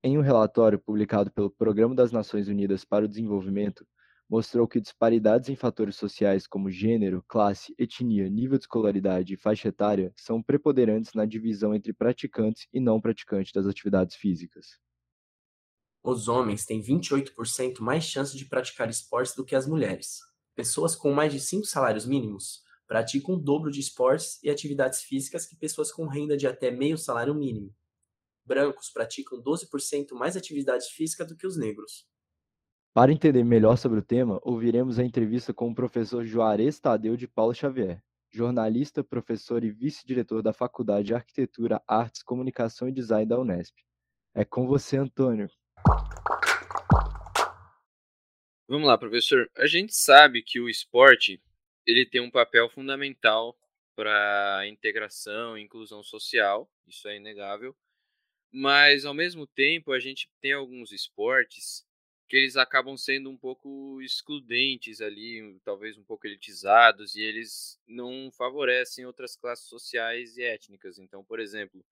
Em 0.00 0.16
um 0.16 0.20
relatório 0.20 0.78
publicado 0.78 1.28
pelo 1.28 1.50
Programa 1.50 1.92
das 1.92 2.12
Nações 2.12 2.46
Unidas 2.46 2.84
para 2.84 3.04
o 3.04 3.08
Desenvolvimento, 3.08 3.84
mostrou 4.30 4.68
que 4.68 4.80
disparidades 4.80 5.48
em 5.48 5.56
fatores 5.56 5.96
sociais 5.96 6.46
como 6.46 6.70
gênero, 6.70 7.24
classe, 7.26 7.74
etnia, 7.76 8.28
nível 8.28 8.58
de 8.58 8.62
escolaridade 8.62 9.34
e 9.34 9.36
faixa 9.36 9.68
etária 9.68 10.12
são 10.14 10.40
preponderantes 10.40 11.14
na 11.14 11.24
divisão 11.24 11.74
entre 11.74 11.92
praticantes 11.92 12.68
e 12.72 12.78
não 12.78 13.00
praticantes 13.00 13.50
das 13.52 13.66
atividades 13.66 14.14
físicas. 14.14 14.78
Os 16.04 16.28
homens 16.28 16.64
têm 16.64 16.80
28% 16.80 17.80
mais 17.80 18.04
chance 18.04 18.36
de 18.36 18.44
praticar 18.44 18.88
esportes 18.88 19.34
do 19.34 19.44
que 19.44 19.56
as 19.56 19.66
mulheres. 19.66 20.20
Pessoas 20.54 20.94
com 20.94 21.12
mais 21.12 21.32
de 21.32 21.40
5 21.40 21.64
salários 21.64 22.06
mínimos 22.06 22.62
praticam 22.86 23.34
o 23.34 23.38
dobro 23.38 23.68
de 23.68 23.80
esportes 23.80 24.40
e 24.44 24.48
atividades 24.48 25.02
físicas 25.02 25.44
que 25.44 25.56
pessoas 25.56 25.90
com 25.90 26.06
renda 26.06 26.36
de 26.36 26.46
até 26.46 26.70
meio 26.70 26.96
salário 26.96 27.34
mínimo. 27.34 27.74
Brancos 28.48 28.88
praticam 28.88 29.42
12% 29.42 30.14
mais 30.14 30.34
atividade 30.34 30.86
física 30.86 31.22
do 31.22 31.36
que 31.36 31.46
os 31.46 31.58
negros. 31.58 32.08
Para 32.94 33.12
entender 33.12 33.44
melhor 33.44 33.76
sobre 33.76 33.98
o 33.98 34.02
tema, 34.02 34.40
ouviremos 34.42 34.98
a 34.98 35.04
entrevista 35.04 35.52
com 35.52 35.70
o 35.70 35.74
professor 35.74 36.24
Juarez 36.24 36.80
Tadeu 36.80 37.14
de 37.14 37.28
Paulo 37.28 37.54
Xavier, 37.54 38.02
jornalista, 38.30 39.04
professor 39.04 39.62
e 39.62 39.70
vice-diretor 39.70 40.42
da 40.42 40.54
Faculdade 40.54 41.08
de 41.08 41.14
Arquitetura, 41.14 41.82
Artes, 41.86 42.22
Comunicação 42.22 42.88
e 42.88 42.92
Design 42.92 43.26
da 43.26 43.38
Unesp. 43.38 43.76
É 44.34 44.46
com 44.46 44.66
você, 44.66 44.96
Antônio. 44.96 45.50
Vamos 48.66 48.88
lá, 48.88 48.96
professor. 48.96 49.50
A 49.58 49.66
gente 49.66 49.94
sabe 49.94 50.42
que 50.42 50.58
o 50.58 50.70
esporte 50.70 51.38
ele 51.86 52.06
tem 52.06 52.22
um 52.22 52.30
papel 52.30 52.70
fundamental 52.70 53.54
para 53.94 54.58
a 54.58 54.66
integração 54.66 55.58
e 55.58 55.62
inclusão 55.62 56.02
social, 56.02 56.70
isso 56.86 57.06
é 57.08 57.16
inegável. 57.16 57.76
Mas 58.52 59.04
ao 59.04 59.14
mesmo 59.14 59.46
tempo, 59.46 59.92
a 59.92 60.00
gente 60.00 60.28
tem 60.40 60.52
alguns 60.52 60.92
esportes 60.92 61.86
que 62.28 62.36
eles 62.36 62.56
acabam 62.56 62.96
sendo 62.96 63.30
um 63.30 63.36
pouco 63.36 64.00
excludentes 64.02 65.00
ali, 65.00 65.58
talvez 65.64 65.96
um 65.96 66.04
pouco 66.04 66.26
elitizados, 66.26 67.14
e 67.14 67.22
eles 67.22 67.80
não 67.86 68.30
favorecem 68.32 69.06
outras 69.06 69.34
classes 69.34 69.66
sociais 69.66 70.36
e 70.36 70.42
étnicas. 70.42 70.98
Então, 70.98 71.24
por 71.24 71.40
exemplo, 71.40 71.82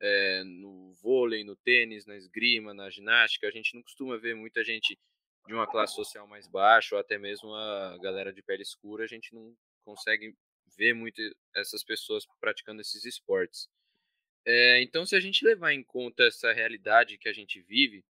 é, 0.00 0.44
no 0.44 0.92
vôlei, 0.94 1.44
no 1.44 1.56
tênis, 1.56 2.06
na 2.06 2.16
esgrima, 2.16 2.74
na 2.74 2.90
ginástica, 2.90 3.48
a 3.48 3.50
gente 3.50 3.74
não 3.74 3.82
costuma 3.82 4.18
ver 4.18 4.34
muita 4.34 4.64
gente 4.64 4.98
de 5.46 5.54
uma 5.54 5.66
classe 5.66 5.94
social 5.94 6.26
mais 6.28 6.46
baixa, 6.48 6.94
ou 6.94 7.00
até 7.00 7.18
mesmo 7.18 7.52
a 7.54 7.98
galera 7.98 8.32
de 8.32 8.42
pele 8.42 8.62
escura, 8.62 9.04
a 9.04 9.08
gente 9.08 9.34
não 9.34 9.56
consegue 9.84 10.34
ver 10.76 10.94
muito 10.94 11.20
essas 11.54 11.84
pessoas 11.84 12.24
praticando 12.40 12.80
esses 12.80 13.04
esportes. 13.04 13.68
É, 14.44 14.82
então, 14.82 15.06
se 15.06 15.14
a 15.14 15.20
gente 15.20 15.44
levar 15.44 15.72
em 15.72 15.82
conta 15.82 16.24
essa 16.24 16.52
realidade 16.52 17.18
que 17.18 17.28
a 17.28 17.32
gente 17.32 17.60
vive, 17.60 18.04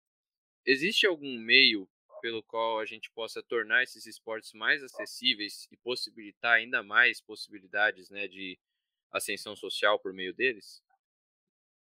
existe 0.65 1.07
algum 1.07 1.39
meio 1.39 1.89
pelo 2.21 2.43
qual 2.43 2.79
a 2.79 2.85
gente 2.85 3.11
possa 3.11 3.43
tornar 3.43 3.83
esses 3.83 4.07
esportes 4.07 4.53
mais 4.53 4.83
acessíveis 4.83 5.67
e 5.73 5.77
possibilitar 5.79 6.53
ainda 6.53 6.83
mais 6.83 7.21
possibilidades 7.21 8.11
né, 8.11 8.29
de 8.29 8.59
ascensão 9.11 9.57
social 9.57 9.99
por 9.99 10.13
meio 10.13 10.35
deles? 10.35 10.83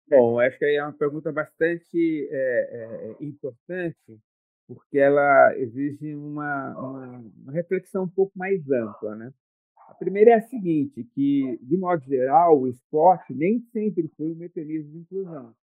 Bom, 0.08 0.40
acho 0.40 0.58
que 0.58 0.66
é 0.66 0.84
uma 0.84 0.94
pergunta 0.94 1.32
bastante 1.32 2.28
é, 2.32 3.16
é, 3.20 3.24
importante, 3.24 4.20
porque 4.66 4.98
ela 4.98 5.58
exige 5.58 6.16
uma, 6.16 6.78
uma, 6.78 7.08
uma, 7.18 7.52
reflexão 7.52 8.04
um 8.04 8.10
pouco 8.10 8.38
mais 8.38 8.70
ampla. 8.70 9.16
Né? 9.16 9.34
A 9.88 9.94
primeira 9.94 10.32
é 10.32 10.34
a 10.36 10.42
seguinte, 10.42 11.04
que, 11.16 11.58
de 11.62 11.78
modo 11.78 12.04
geral, 12.04 12.60
o 12.60 12.68
esporte 12.68 13.34
nem 13.34 13.60
sempre 13.72 14.08
foi 14.18 14.32
um 14.32 14.36
mecanismo 14.36 14.92
de 14.92 14.98
inclusão. 15.00 15.56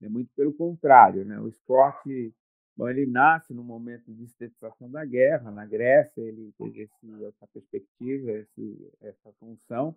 É 0.00 0.08
muito 0.08 0.30
pelo 0.36 0.52
contrário. 0.52 1.24
Né? 1.24 1.38
O 1.40 1.48
esporte 1.48 2.32
bom, 2.76 2.88
ele 2.88 3.06
nasce 3.06 3.52
no 3.52 3.64
momento 3.64 4.12
de 4.12 4.24
estetização 4.24 4.90
da 4.90 5.04
guerra. 5.04 5.50
Na 5.50 5.66
Grécia, 5.66 6.20
ele 6.20 6.52
teve 6.56 6.88
essa 7.26 7.46
perspectiva, 7.52 8.30
esse, 8.32 8.92
essa 9.00 9.32
função. 9.40 9.96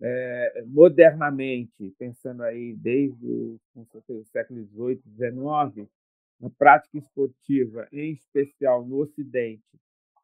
É, 0.00 0.64
modernamente, 0.66 1.94
pensando 1.98 2.42
aí 2.42 2.74
desde 2.74 3.26
o, 3.26 3.60
o 3.76 4.24
século 4.24 4.64
XVIII, 4.64 5.02
XIX, 5.16 5.88
a 6.42 6.50
prática 6.50 6.98
esportiva, 6.98 7.86
em 7.92 8.12
especial 8.12 8.84
no 8.84 8.96
Ocidente, 8.96 9.62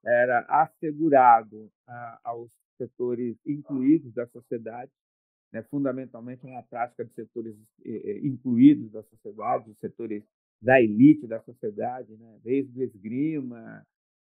era 0.04 0.40
assegurado 0.48 1.70
a, 1.86 2.20
aos 2.24 2.50
setores 2.80 3.36
incluídos 3.46 4.12
da 4.14 4.26
sociedade, 4.26 4.90
né, 5.52 5.62
fundamentalmente 5.64 6.46
uma 6.46 6.62
prática 6.62 7.04
de 7.04 7.12
setores 7.12 7.54
eh, 7.84 8.20
incluídos 8.22 8.90
da 8.90 9.02
sociedade, 9.02 9.74
setores 9.80 10.24
da 10.62 10.80
elite 10.80 11.26
da 11.26 11.40
sociedade, 11.40 12.16
né, 12.16 12.38
desde 12.42 12.78
o 12.78 12.82
esgrima, 12.82 13.86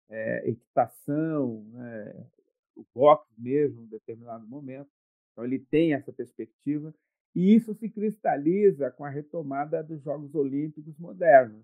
é, 0.09 0.49
equitação, 0.49 1.63
né, 1.71 2.27
o 2.75 2.85
boxe 2.93 3.31
mesmo, 3.37 3.83
em 3.83 3.87
determinado 3.87 4.45
momento. 4.47 4.89
Então, 5.31 5.45
ele 5.45 5.59
tem 5.59 5.93
essa 5.93 6.11
perspectiva, 6.11 6.93
e 7.35 7.55
isso 7.55 7.73
se 7.75 7.89
cristaliza 7.89 8.91
com 8.91 9.05
a 9.05 9.09
retomada 9.09 9.83
dos 9.83 10.01
Jogos 10.03 10.33
Olímpicos 10.35 10.97
modernos. 10.97 11.63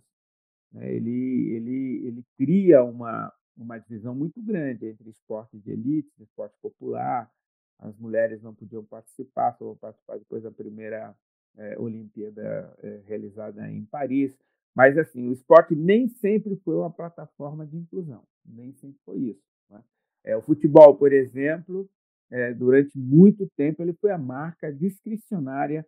Né. 0.71 0.95
Ele, 0.95 1.51
ele, 1.55 2.07
ele 2.07 2.25
cria 2.37 2.83
uma, 2.83 3.31
uma 3.57 3.77
divisão 3.77 4.15
muito 4.15 4.41
grande 4.41 4.87
entre 4.87 5.09
esporte 5.09 5.57
de 5.57 5.71
elite, 5.71 6.11
esporte 6.19 6.55
popular. 6.61 7.29
As 7.77 7.97
mulheres 7.97 8.41
não 8.41 8.53
podiam 8.53 8.83
participar, 8.83 9.53
só 9.53 9.65
vão 9.65 9.75
participar 9.75 10.17
depois 10.17 10.43
da 10.43 10.51
primeira 10.51 11.15
é, 11.57 11.79
Olimpíada 11.79 12.75
é, 12.81 13.01
realizada 13.05 13.69
em 13.69 13.85
Paris. 13.85 14.37
Mas, 14.75 14.97
assim, 14.97 15.27
o 15.27 15.33
esporte 15.33 15.75
nem 15.75 16.07
sempre 16.07 16.55
foi 16.57 16.75
uma 16.75 16.91
plataforma 16.91 17.65
de 17.65 17.77
inclusão, 17.77 18.23
nem 18.45 18.71
sempre 18.73 18.99
foi 19.05 19.17
isso. 19.19 19.43
Né? 19.69 19.83
É, 20.23 20.37
o 20.37 20.41
futebol, 20.41 20.95
por 20.95 21.11
exemplo, 21.11 21.89
é, 22.31 22.53
durante 22.53 22.97
muito 22.97 23.49
tempo, 23.55 23.81
ele 23.81 23.93
foi 23.93 24.11
a 24.11 24.17
marca 24.17 24.71
discricionária, 24.71 25.85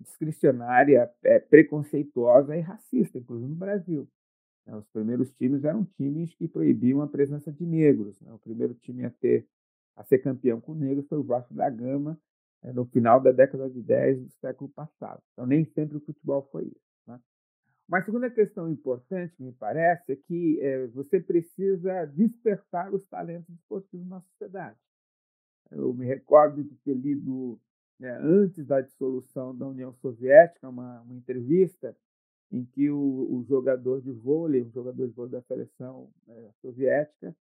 discricionária 0.00 1.10
é, 1.22 1.38
preconceituosa 1.38 2.56
e 2.56 2.60
racista, 2.60 3.18
inclusive 3.18 3.48
no 3.48 3.56
Brasil. 3.56 4.08
Né, 4.66 4.76
os 4.76 4.86
primeiros 4.88 5.32
times 5.32 5.64
eram 5.64 5.84
times 5.84 6.34
que 6.34 6.48
proibiam 6.48 7.02
a 7.02 7.08
presença 7.08 7.52
de 7.52 7.64
negros. 7.64 8.20
Né? 8.20 8.32
O 8.32 8.38
primeiro 8.38 8.74
time 8.74 9.04
a 9.04 9.10
ter 9.10 9.46
a 9.96 10.02
ser 10.02 10.18
campeão 10.18 10.60
com 10.60 10.74
negros 10.74 11.06
foi 11.06 11.18
o 11.18 11.22
Vasco 11.22 11.54
da 11.54 11.70
Gama, 11.70 12.18
é, 12.62 12.72
no 12.72 12.84
final 12.86 13.20
da 13.20 13.30
década 13.30 13.70
de 13.70 13.80
10 13.80 14.22
do 14.22 14.30
século 14.40 14.70
passado. 14.70 15.22
Então, 15.32 15.46
nem 15.46 15.64
sempre 15.64 15.96
o 15.96 16.00
futebol 16.00 16.42
foi 16.50 16.64
isso. 16.64 16.84
Né? 17.06 17.20
Uma 17.86 18.02
segunda 18.02 18.30
questão 18.30 18.68
importante, 18.68 19.34
me 19.40 19.52
parece, 19.52 20.12
é 20.12 20.16
que 20.16 20.58
é, 20.60 20.86
você 20.88 21.20
precisa 21.20 22.06
despertar 22.06 22.92
os 22.92 23.06
talentos 23.06 23.54
esportivos 23.54 24.08
na 24.08 24.20
sociedade. 24.20 24.78
Eu 25.70 25.92
me 25.94 26.06
recordo 26.06 26.62
de 26.62 26.74
ter 26.76 26.94
lido, 26.94 27.60
né, 27.98 28.18
antes 28.20 28.66
da 28.66 28.80
dissolução 28.80 29.56
da 29.56 29.66
União 29.66 29.92
Soviética, 29.94 30.68
uma, 30.68 31.02
uma 31.02 31.14
entrevista 31.14 31.96
em 32.50 32.64
que 32.64 32.90
o, 32.90 32.98
o, 32.98 33.44
jogador 33.48 34.00
de 34.00 34.12
vôlei, 34.12 34.62
o 34.62 34.70
jogador 34.70 35.06
de 35.08 35.14
vôlei 35.14 35.32
da 35.32 35.42
seleção 35.42 36.10
é, 36.28 36.50
soviética, 36.60 37.34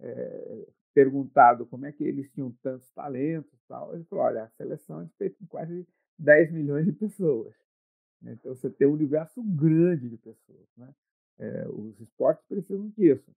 é, 0.00 0.66
perguntado 0.94 1.66
como 1.66 1.86
é 1.86 1.92
que 1.92 2.04
eles 2.04 2.30
tinham 2.32 2.52
tantos 2.62 2.90
talentos, 2.92 3.58
tal, 3.68 3.94
ele 3.94 4.04
falou: 4.04 4.24
olha, 4.24 4.44
a 4.44 4.50
seleção 4.50 5.02
é 5.02 5.08
feita 5.18 5.36
com 5.38 5.46
quase 5.46 5.86
10 6.18 6.52
milhões 6.52 6.84
de 6.84 6.92
pessoas. 6.92 7.54
Então 8.22 8.54
você 8.54 8.68
tem 8.70 8.86
um 8.86 8.92
universo 8.92 9.42
grande 9.42 10.08
de 10.08 10.18
pessoas. 10.18 10.68
Né? 10.76 10.94
É, 11.38 11.68
os 11.68 11.98
esportes 12.00 12.44
precisam 12.46 12.88
disso. 12.90 13.30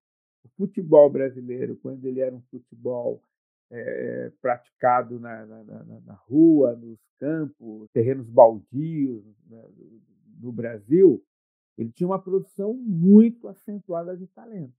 O 0.43 0.49
futebol 0.57 1.09
brasileiro, 1.09 1.77
quando 1.77 2.05
ele 2.05 2.19
era 2.19 2.35
um 2.35 2.41
futebol 2.51 3.23
é, 3.71 4.31
praticado 4.41 5.19
na, 5.19 5.45
na, 5.45 5.63
na, 5.63 5.99
na, 6.01 6.13
rua, 6.13 6.75
nos 6.75 6.99
campos, 7.17 7.89
terrenos 7.93 8.29
baldios 8.29 9.23
né, 9.47 9.63
do 10.33 10.51
Brasil, 10.51 11.23
ele 11.77 11.91
tinha 11.91 12.07
uma 12.07 12.21
produção 12.21 12.73
muito 12.73 13.47
acentuada 13.47 14.15
de 14.15 14.27
talento, 14.27 14.73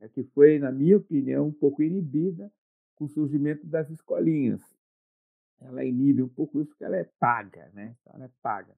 né, 0.00 0.08
que 0.08 0.24
foi, 0.24 0.58
na 0.58 0.72
minha 0.72 0.96
opinião, 0.96 1.48
um 1.48 1.52
pouco 1.52 1.82
inibida 1.82 2.52
com 2.96 3.04
o 3.04 3.08
surgimento 3.08 3.66
das 3.66 3.90
escolinhas. 3.90 4.60
Ela 5.60 5.84
inibe 5.84 6.22
um 6.22 6.28
pouco 6.28 6.60
isso 6.60 6.70
porque 6.70 6.84
ela 6.84 6.96
é 6.96 7.04
paga, 7.18 7.70
né? 7.72 7.96
Ela 8.06 8.26
é 8.26 8.30
paga. 8.42 8.74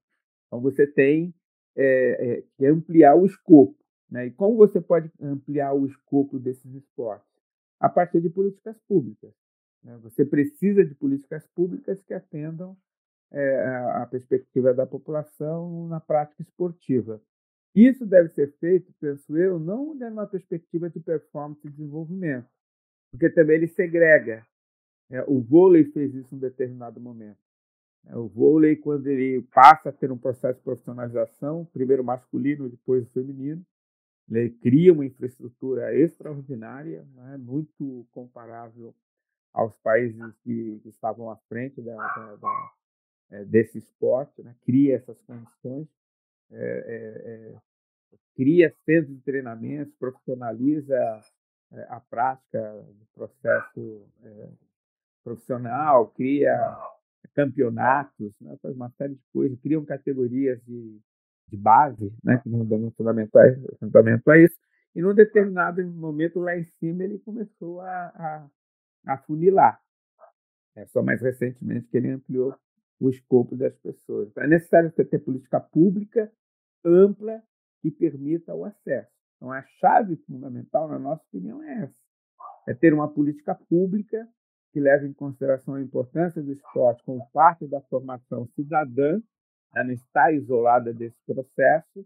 Então 0.47 0.61
você 0.61 0.87
tem 0.87 1.33
é, 1.75 2.37
é, 2.37 2.43
que 2.55 2.65
ampliar 2.65 3.15
o 3.15 3.25
escopo. 3.25 3.77
Né? 4.09 4.27
E 4.27 4.31
como 4.31 4.57
você 4.57 4.79
pode 4.81 5.11
ampliar 5.19 5.73
o 5.73 5.85
escopo 5.85 6.39
desses 6.39 6.73
esportes? 6.73 7.27
A 7.79 7.89
partir 7.89 8.21
de 8.21 8.29
políticas 8.29 8.77
públicas. 8.87 9.33
Né? 9.83 9.97
Você 9.97 10.25
precisa 10.25 10.83
de 10.83 10.95
políticas 10.95 11.45
públicas 11.47 12.01
que 12.03 12.13
atendam 12.13 12.77
é, 13.31 13.65
a 13.95 14.07
perspectiva 14.09 14.73
da 14.73 14.85
população 14.85 15.87
na 15.87 15.99
prática 15.99 16.41
esportiva. 16.41 17.21
Isso 17.75 18.05
deve 18.05 18.29
ser 18.29 18.51
feito, 18.59 18.91
penso 18.99 19.37
eu, 19.37 19.59
não 19.59 19.95
de 19.95 20.03
uma 20.05 20.25
perspectiva 20.25 20.89
de 20.89 20.99
performance 20.99 21.65
e 21.67 21.69
desenvolvimento, 21.69 22.49
porque 23.11 23.29
também 23.29 23.57
ele 23.57 23.67
segrega. 23.67 24.45
É, 25.11 25.23
o 25.27 25.41
vôlei 25.41 25.85
fez 25.85 26.13
isso 26.13 26.33
em 26.33 26.37
um 26.37 26.41
determinado 26.41 26.99
momento. 26.99 27.39
É, 28.07 28.15
o 28.15 28.27
vôlei, 28.27 28.75
quando 28.75 29.07
ele 29.07 29.41
passa 29.53 29.89
a 29.89 29.91
ter 29.91 30.11
um 30.11 30.17
processo 30.17 30.57
de 30.59 30.63
profissionalização, 30.63 31.65
primeiro 31.65 32.03
masculino, 32.03 32.69
depois 32.69 33.07
feminino, 33.11 33.63
ele 34.29 34.51
cria 34.51 34.93
uma 34.93 35.05
infraestrutura 35.05 35.95
extraordinária, 35.95 37.03
né, 37.15 37.37
muito 37.37 38.05
comparável 38.11 38.93
aos 39.53 39.75
países 39.77 40.21
que, 40.43 40.79
que 40.83 40.89
estavam 40.89 41.31
à 41.31 41.35
frente 41.47 41.81
da, 41.81 41.95
da, 41.95 42.35
da, 42.35 42.71
é, 43.31 43.45
desse 43.45 43.77
esporte, 43.77 44.41
né, 44.41 44.55
cria 44.65 44.95
essas 44.95 45.21
condições, 45.21 45.87
é, 46.51 47.53
cria 48.35 48.73
centros 48.85 49.15
de 49.15 49.21
treinamento, 49.21 49.91
profissionaliza 49.99 51.21
a 51.89 51.99
prática 51.99 52.71
do 52.71 53.05
processo 53.13 54.07
profissional, 55.23 56.07
cria 56.07 56.57
campeonatos, 57.35 58.33
né, 58.41 58.57
faz 58.61 58.75
uma 58.75 58.89
série 58.97 59.13
de 59.13 59.21
coisas, 59.31 59.59
criam 59.59 59.85
categorias 59.85 60.59
de, 60.65 60.99
de 61.47 61.57
base, 61.57 62.11
né, 62.23 62.39
que 62.41 62.49
não 62.49 62.65
dão 62.65 62.91
fundamento 62.91 63.35
a 64.29 64.39
isso, 64.39 64.57
e 64.95 65.01
num 65.01 65.13
determinado 65.13 65.85
momento 65.85 66.39
lá 66.39 66.57
em 66.57 66.65
cima 66.79 67.03
ele 67.03 67.19
começou 67.19 67.81
a, 67.81 68.07
a, 69.05 69.13
a 69.13 69.17
funilar. 69.19 69.79
É 70.75 70.85
só 70.87 71.03
mais 71.03 71.21
recentemente 71.21 71.87
que 71.87 71.97
ele 71.97 72.09
ampliou 72.09 72.55
o 72.99 73.09
escopo 73.09 73.55
das 73.55 73.75
pessoas. 73.77 74.29
Então, 74.29 74.43
é 74.43 74.47
necessário 74.47 74.91
ter 74.91 75.19
política 75.19 75.59
pública 75.59 76.31
ampla 76.83 77.41
que 77.81 77.89
permita 77.89 78.53
o 78.53 78.65
acesso. 78.65 79.11
Então, 79.37 79.51
a 79.51 79.61
chave 79.79 80.17
fundamental, 80.27 80.87
na 80.87 80.99
nossa 80.99 81.23
opinião, 81.23 81.63
é 81.63 81.83
essa: 81.83 81.99
é 82.67 82.73
ter 82.73 82.93
uma 82.93 83.07
política 83.07 83.55
pública 83.55 84.27
que 84.71 84.79
leva 84.79 85.05
em 85.05 85.13
consideração 85.13 85.75
a 85.75 85.81
importância 85.81 86.41
do 86.41 86.51
esporte 86.51 87.03
como 87.03 87.27
parte 87.31 87.65
da 87.67 87.81
formação 87.81 88.45
cidadã, 88.55 89.19
ela 89.75 89.85
não 89.85 89.93
está 89.93 90.31
isolada 90.31 90.93
desse 90.93 91.17
processo, 91.25 92.05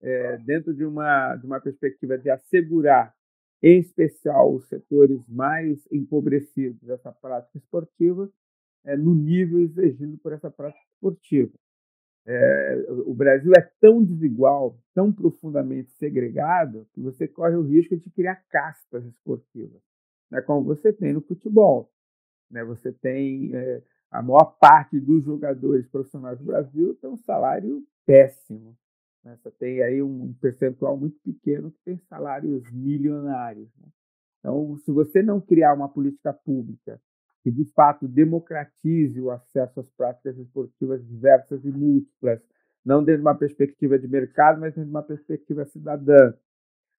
é, 0.00 0.38
dentro 0.38 0.74
de 0.74 0.84
uma, 0.84 1.36
de 1.36 1.46
uma 1.46 1.60
perspectiva 1.60 2.16
de 2.18 2.30
assegurar, 2.30 3.14
em 3.62 3.78
especial, 3.78 4.54
os 4.54 4.66
setores 4.68 5.20
mais 5.28 5.86
empobrecidos 5.92 6.80
dessa 6.80 7.12
prática 7.12 7.58
esportiva, 7.58 8.30
é, 8.84 8.96
no 8.96 9.14
nível 9.14 9.60
exigido 9.60 10.18
por 10.18 10.32
essa 10.32 10.50
prática 10.50 10.82
esportiva. 10.94 11.52
É, 12.26 12.86
o 13.06 13.14
Brasil 13.14 13.52
é 13.56 13.70
tão 13.80 14.04
desigual, 14.04 14.78
tão 14.94 15.12
profundamente 15.12 15.90
segregado, 15.92 16.86
que 16.92 17.00
você 17.00 17.26
corre 17.26 17.56
o 17.56 17.62
risco 17.62 17.96
de 17.96 18.10
criar 18.10 18.36
castas 18.48 19.04
esportivas, 19.06 19.80
né, 20.30 20.40
como 20.42 20.62
você 20.62 20.92
tem 20.92 21.12
no 21.12 21.22
futebol. 21.22 21.90
Né? 22.50 22.62
Você 22.64 22.92
tem 22.92 23.54
é, 23.54 23.82
a 24.10 24.22
maior 24.22 24.56
parte 24.58 24.98
dos 24.98 25.24
jogadores 25.24 25.86
profissionais 25.88 26.38
do 26.38 26.44
Brasil 26.44 26.94
tem 26.96 27.08
um 27.08 27.16
salário 27.16 27.82
péssimo. 28.04 28.76
Né? 29.24 29.36
Você 29.36 29.50
tem 29.52 29.82
aí 29.82 30.02
um 30.02 30.32
percentual 30.34 30.96
muito 30.96 31.18
pequeno 31.20 31.70
que 31.70 31.78
tem 31.84 31.98
salários 32.08 32.70
milionários. 32.72 33.68
Né? 33.78 33.88
Então, 34.40 34.76
se 34.78 34.90
você 34.90 35.22
não 35.22 35.40
criar 35.40 35.74
uma 35.74 35.88
política 35.88 36.32
pública 36.32 37.00
que 37.42 37.50
de 37.50 37.64
fato 37.72 38.06
democratize 38.06 39.20
o 39.20 39.30
acesso 39.30 39.80
às 39.80 39.90
práticas 39.90 40.36
esportivas 40.38 41.06
diversas 41.06 41.64
e 41.64 41.70
múltiplas, 41.70 42.40
não 42.84 43.02
dentro 43.02 43.22
de 43.22 43.26
uma 43.26 43.34
perspectiva 43.34 43.98
de 43.98 44.08
mercado, 44.08 44.60
mas 44.60 44.74
dentro 44.74 44.84
de 44.84 44.90
uma 44.90 45.02
perspectiva 45.02 45.64
cidadã. 45.64 46.32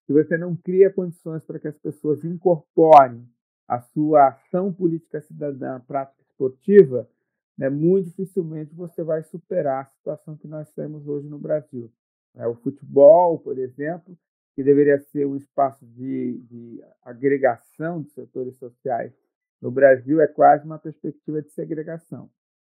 Se 0.06 0.14
você 0.14 0.38
não 0.38 0.56
cria 0.56 0.92
condições 0.92 1.44
para 1.44 1.60
que 1.60 1.68
as 1.68 1.78
pessoas 1.78 2.24
incorporem 2.24 3.28
a 3.68 3.80
sua 3.80 4.30
ação 4.30 4.74
política 4.74 5.22
cidadã, 5.22 5.80
prática 5.80 6.22
esportiva, 6.24 7.08
né, 7.58 7.70
muito 7.70 8.10
dificilmente 8.10 8.74
você 8.76 9.04
vai 9.04 9.24
superar 9.24 9.84
a 9.84 9.86
situação 9.86 10.36
que 10.36 10.48
nós 10.48 10.72
temos 10.74 11.08
hoje 11.08 11.28
no 11.28 11.38
Brasil. 11.38 11.92
É, 12.36 12.48
o 12.48 12.56
futebol, 12.56 13.40
por 13.40 13.58
exemplo, 13.58 14.18
que 14.56 14.64
deveria 14.64 15.00
ser 15.00 15.26
um 15.26 15.36
espaço 15.36 15.86
de, 15.86 16.40
de 16.50 16.84
agregação 17.04 18.02
de 18.02 18.10
setores 18.12 18.58
sociais, 18.58 19.14
no 19.62 19.70
Brasil 19.70 20.20
é 20.20 20.28
quase 20.28 20.66
uma 20.66 20.80
perspectiva 20.80 21.42
de 21.42 21.52
segregação. 21.52 22.30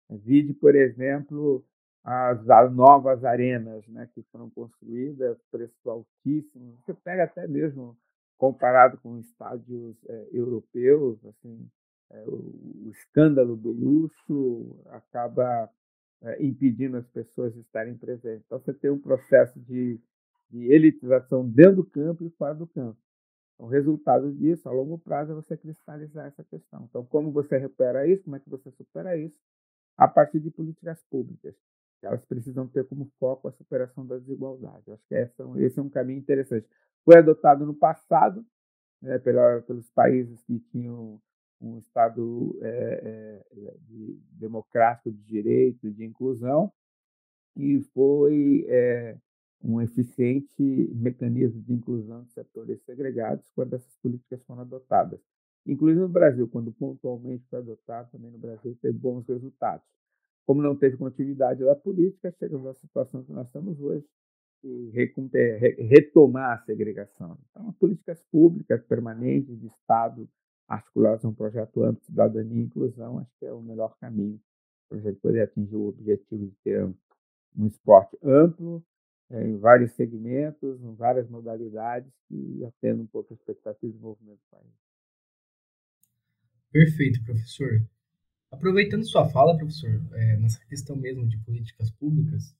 Vide, 0.09 0.53
por 0.53 0.75
exemplo, 0.75 1.65
as, 2.03 2.47
as 2.47 2.71
novas 2.71 3.25
arenas 3.25 3.87
né, 3.87 4.07
que 4.13 4.21
foram 4.31 4.49
construídas, 4.51 5.37
preço 5.51 5.89
altíssimo. 5.89 6.77
Você 6.85 6.93
pega 6.93 7.23
até 7.23 7.47
mesmo 7.47 7.97
comparado 8.37 8.97
com 8.99 9.17
estádios 9.17 9.97
é, 10.07 10.29
europeus, 10.31 11.17
assim, 11.25 11.67
é, 12.11 12.23
o, 12.27 12.85
o, 12.85 12.91
escândalo 12.91 13.55
do 13.55 13.71
luxo 13.71 14.77
acaba 14.87 15.69
é, 16.21 16.43
impedindo 16.43 16.97
as 16.97 17.07
pessoas 17.07 17.53
de 17.53 17.61
estarem 17.61 17.97
presentes. 17.97 18.43
Então, 18.45 18.59
você 18.59 18.73
tem 18.73 18.91
um 18.91 18.99
processo 18.99 19.59
de, 19.61 19.99
de 20.51 20.71
elitização 20.71 21.47
dentro 21.49 21.77
do 21.77 21.85
campo 21.85 22.23
e 22.23 22.29
fora 22.31 22.53
do 22.53 22.67
campo. 22.67 22.99
O 23.57 23.67
resultado 23.67 24.33
disso, 24.33 24.67
a 24.67 24.71
longo 24.71 24.97
prazo, 24.97 25.31
é 25.31 25.35
você 25.35 25.55
cristalizar 25.55 26.27
essa 26.27 26.43
questão. 26.43 26.85
Então, 26.89 27.05
como 27.05 27.31
você 27.31 27.57
recupera 27.57 28.07
isso? 28.07 28.23
Como 28.23 28.35
é 28.35 28.39
que 28.39 28.49
você 28.49 28.69
supera 28.71 29.17
isso? 29.17 29.39
A 29.97 30.07
partir 30.07 30.39
de 30.39 30.51
políticas 30.51 31.01
públicas. 31.09 31.55
Elas 32.03 32.23
precisam 32.25 32.67
ter 32.67 32.85
como 32.85 33.09
foco 33.19 33.47
a 33.47 33.51
superação 33.51 34.05
da 34.05 34.17
desigualdade. 34.17 34.83
Eu 34.87 34.93
acho 34.93 35.07
que 35.07 35.15
esse 35.15 35.79
é 35.79 35.81
um 35.81 35.89
caminho 35.89 36.19
interessante 36.19 36.67
foi 37.05 37.19
adotado 37.19 37.65
no 37.65 37.73
passado 37.73 38.43
né, 39.01 39.19
pela, 39.19 39.61
pelos 39.61 39.89
países 39.91 40.41
que 40.43 40.59
tinham 40.71 41.21
um 41.61 41.77
Estado 41.77 42.57
é, 42.61 43.43
é, 43.53 43.75
de, 43.87 44.19
democrático 44.31 45.11
de 45.11 45.23
direito, 45.23 45.89
de 45.91 46.03
inclusão, 46.03 46.71
e 47.55 47.81
foi 47.93 48.65
é, 48.67 49.17
um 49.65 49.81
eficiente 49.81 50.61
mecanismo 50.93 51.59
de 51.61 51.73
inclusão 51.73 52.23
de 52.23 52.31
setores 52.31 52.79
segregados 52.83 53.49
quando 53.55 53.73
essas 53.73 53.97
políticas 53.97 54.43
foram 54.43 54.61
adotadas. 54.61 55.19
Inclusive 55.65 56.01
no 56.01 56.09
Brasil, 56.09 56.47
quando 56.47 56.71
pontualmente 56.71 57.43
foi 57.49 57.59
adotado, 57.59 58.11
também 58.11 58.29
no 58.29 58.37
Brasil 58.37 58.77
teve 58.79 58.95
bons 58.95 59.27
resultados. 59.27 59.85
Como 60.45 60.61
não 60.61 60.75
teve 60.75 60.97
continuidade 60.97 61.65
da 61.65 61.75
política, 61.75 62.31
chegamos 62.37 62.67
à 62.67 62.73
situação 62.75 63.23
que 63.23 63.31
nós 63.31 63.47
estamos 63.47 63.81
hoje, 63.81 64.05
e 64.63 64.91
retomar 65.89 66.57
a 66.57 66.63
segregação. 66.65 67.37
Então, 67.49 67.73
políticas 67.73 68.23
públicas 68.31 68.83
permanentes 68.83 69.59
de 69.59 69.67
Estado 69.67 70.29
articuladas 70.67 71.25
a 71.25 71.27
um 71.27 71.33
projeto 71.33 71.83
amplo 71.83 71.99
de 72.01 72.05
cidadania 72.05 72.61
e 72.61 72.65
inclusão, 72.65 73.19
acho 73.19 73.31
que 73.39 73.45
é 73.45 73.53
o 73.53 73.61
melhor 73.61 73.95
caminho 73.99 74.39
para 74.89 74.99
a 74.99 75.01
gente 75.01 75.19
poder 75.19 75.41
atingir 75.41 75.75
o 75.75 75.87
objetivo 75.87 76.45
de 76.45 76.55
ter 76.63 76.83
um 77.57 77.67
esporte 77.67 78.17
amplo, 78.23 78.77
é, 78.77 78.94
em 79.31 79.57
vários 79.57 79.91
segmentos, 79.93 80.81
em 80.83 80.93
várias 80.93 81.27
modalidades 81.29 82.11
e 82.29 82.63
atendo 82.65 83.03
um 83.03 83.07
pouco 83.07 83.33
a 83.33 83.35
expectativa 83.35 83.77
de 83.81 83.93
desenvolvimento 83.93 84.39
do 84.39 84.49
país. 84.51 84.73
Perfeito, 86.71 87.23
professor. 87.23 87.87
Aproveitando 88.51 89.05
sua 89.05 89.27
fala, 89.29 89.57
professor, 89.57 90.01
é, 90.13 90.37
nessa 90.37 90.63
questão 90.65 90.95
mesmo 90.95 91.27
de 91.27 91.37
políticas 91.39 91.89
públicas, 91.91 92.55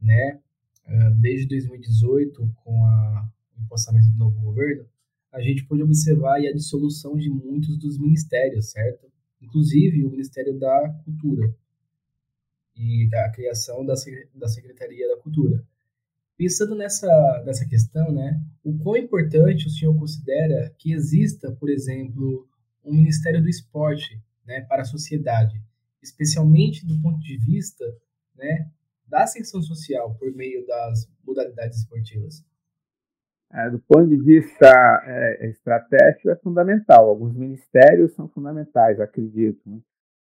né, 0.00 0.40
ah, 0.86 1.10
desde 1.10 1.48
2018, 1.48 2.48
com 2.56 2.84
a, 2.84 3.28
o 3.56 3.62
empossamento 3.62 4.08
do 4.10 4.18
novo 4.18 4.40
governo, 4.40 4.86
a 5.32 5.40
gente 5.40 5.64
pôde 5.64 5.82
observar 5.82 6.36
a 6.36 6.52
dissolução 6.52 7.16
de 7.16 7.28
muitos 7.28 7.76
dos 7.76 7.98
ministérios, 7.98 8.70
certo? 8.70 9.10
Inclusive 9.42 10.04
o 10.04 10.10
Ministério 10.10 10.58
da 10.58 10.88
Cultura 11.04 11.54
e 12.74 13.08
a 13.12 13.30
criação 13.30 13.84
da, 13.84 13.94
da 14.34 14.48
Secretaria 14.48 15.08
da 15.08 15.20
Cultura. 15.20 15.62
Pensando 16.36 16.74
nessa, 16.74 17.42
nessa 17.46 17.66
questão, 17.66 18.12
né, 18.12 18.40
o 18.62 18.76
quão 18.78 18.96
importante 18.96 19.66
o 19.66 19.70
senhor 19.70 19.96
considera 19.96 20.74
que 20.78 20.92
exista, 20.92 21.50
por 21.52 21.70
exemplo, 21.70 22.46
um 22.84 22.94
Ministério 22.94 23.40
do 23.40 23.48
Esporte 23.48 24.20
né, 24.46 24.60
para 24.62 24.82
a 24.82 24.84
sociedade, 24.84 25.60
especialmente 26.02 26.86
do 26.86 27.00
ponto 27.00 27.18
de 27.20 27.38
vista 27.38 27.84
né, 28.36 28.70
da 29.08 29.22
ascensão 29.22 29.62
social 29.62 30.14
por 30.14 30.32
meio 30.34 30.66
das 30.66 31.08
modalidades 31.24 31.78
esportivas? 31.78 32.44
É, 33.52 33.70
do 33.70 33.78
ponto 33.78 34.08
de 34.08 34.16
vista 34.16 34.68
é, 35.04 35.48
estratégico, 35.48 36.30
é 36.30 36.36
fundamental. 36.36 37.08
Alguns 37.08 37.34
ministérios 37.34 38.12
são 38.12 38.28
fundamentais, 38.28 39.00
acredito. 39.00 39.60
Né? 39.64 39.78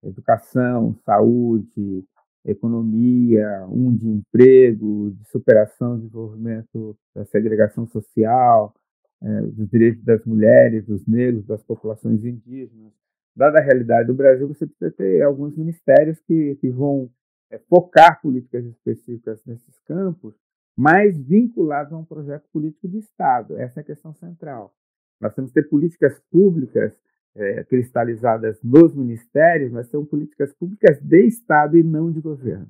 Educação, 0.03 0.95
saúde, 1.03 2.05
economia, 2.45 3.65
um 3.69 3.95
de 3.95 4.07
emprego, 4.07 5.11
de 5.11 5.25
superação, 5.29 5.97
desenvolvimento 5.97 6.97
da 7.13 7.25
segregação 7.25 7.87
social, 7.87 8.73
é, 9.21 9.41
dos 9.41 9.69
direitos 9.69 10.03
das 10.03 10.23
mulheres, 10.25 10.85
dos 10.85 11.05
negros, 11.07 11.45
das 11.45 11.63
populações 11.63 12.23
indígenas. 12.23 12.93
Dada 13.35 13.59
a 13.59 13.63
realidade 13.63 14.07
do 14.07 14.13
Brasil, 14.13 14.47
você 14.47 14.65
precisa 14.65 14.91
ter 14.91 15.21
alguns 15.21 15.57
ministérios 15.57 16.19
que, 16.21 16.55
que 16.61 16.69
vão 16.69 17.09
é, 17.51 17.57
focar 17.69 18.21
políticas 18.21 18.65
específicas 18.65 19.43
nesses 19.45 19.77
campos 19.79 20.35
mas 20.75 21.17
vinculados 21.17 21.93
a 21.93 21.97
um 21.97 22.03
projeto 22.03 22.47
político 22.51 22.87
de 22.87 22.97
Estado. 22.97 23.57
Essa 23.57 23.79
é 23.79 23.81
a 23.81 23.85
questão 23.85 24.13
central. 24.13 24.73
Nós 25.21 25.33
temos 25.33 25.51
que 25.51 25.61
ter 25.61 25.69
políticas 25.69 26.19
públicas 26.29 26.93
é, 27.35 27.63
cristalizadas 27.65 28.59
nos 28.63 28.95
ministérios, 28.95 29.71
mas 29.71 29.87
são 29.87 30.05
políticas 30.05 30.53
públicas 30.53 30.99
de 31.01 31.25
Estado 31.25 31.77
e 31.77 31.83
não 31.83 32.11
de 32.11 32.21
governo. 32.21 32.69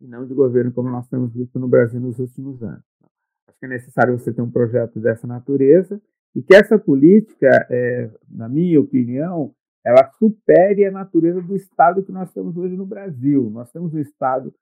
E 0.00 0.06
não 0.06 0.26
de 0.26 0.34
governo 0.34 0.72
como 0.72 0.90
nós 0.90 1.08
temos 1.08 1.32
visto 1.32 1.58
no 1.58 1.68
Brasil 1.68 2.00
nos 2.00 2.18
últimos 2.18 2.62
anos. 2.62 2.84
Acho 3.48 3.58
que 3.58 3.66
é 3.66 3.68
necessário 3.68 4.18
você 4.18 4.32
ter 4.32 4.42
um 4.42 4.50
projeto 4.50 4.98
dessa 4.98 5.26
natureza 5.26 6.00
e 6.34 6.42
que 6.42 6.54
essa 6.54 6.78
política, 6.78 7.48
é, 7.70 8.10
na 8.28 8.48
minha 8.48 8.80
opinião, 8.80 9.54
ela 9.84 10.10
supere 10.18 10.84
a 10.86 10.90
natureza 10.90 11.40
do 11.40 11.54
Estado 11.54 12.02
que 12.02 12.10
nós 12.10 12.32
temos 12.32 12.56
hoje 12.56 12.74
no 12.74 12.86
Brasil. 12.86 13.50
Nós 13.50 13.70
temos 13.70 13.94
um 13.94 14.00
Estado 14.00 14.52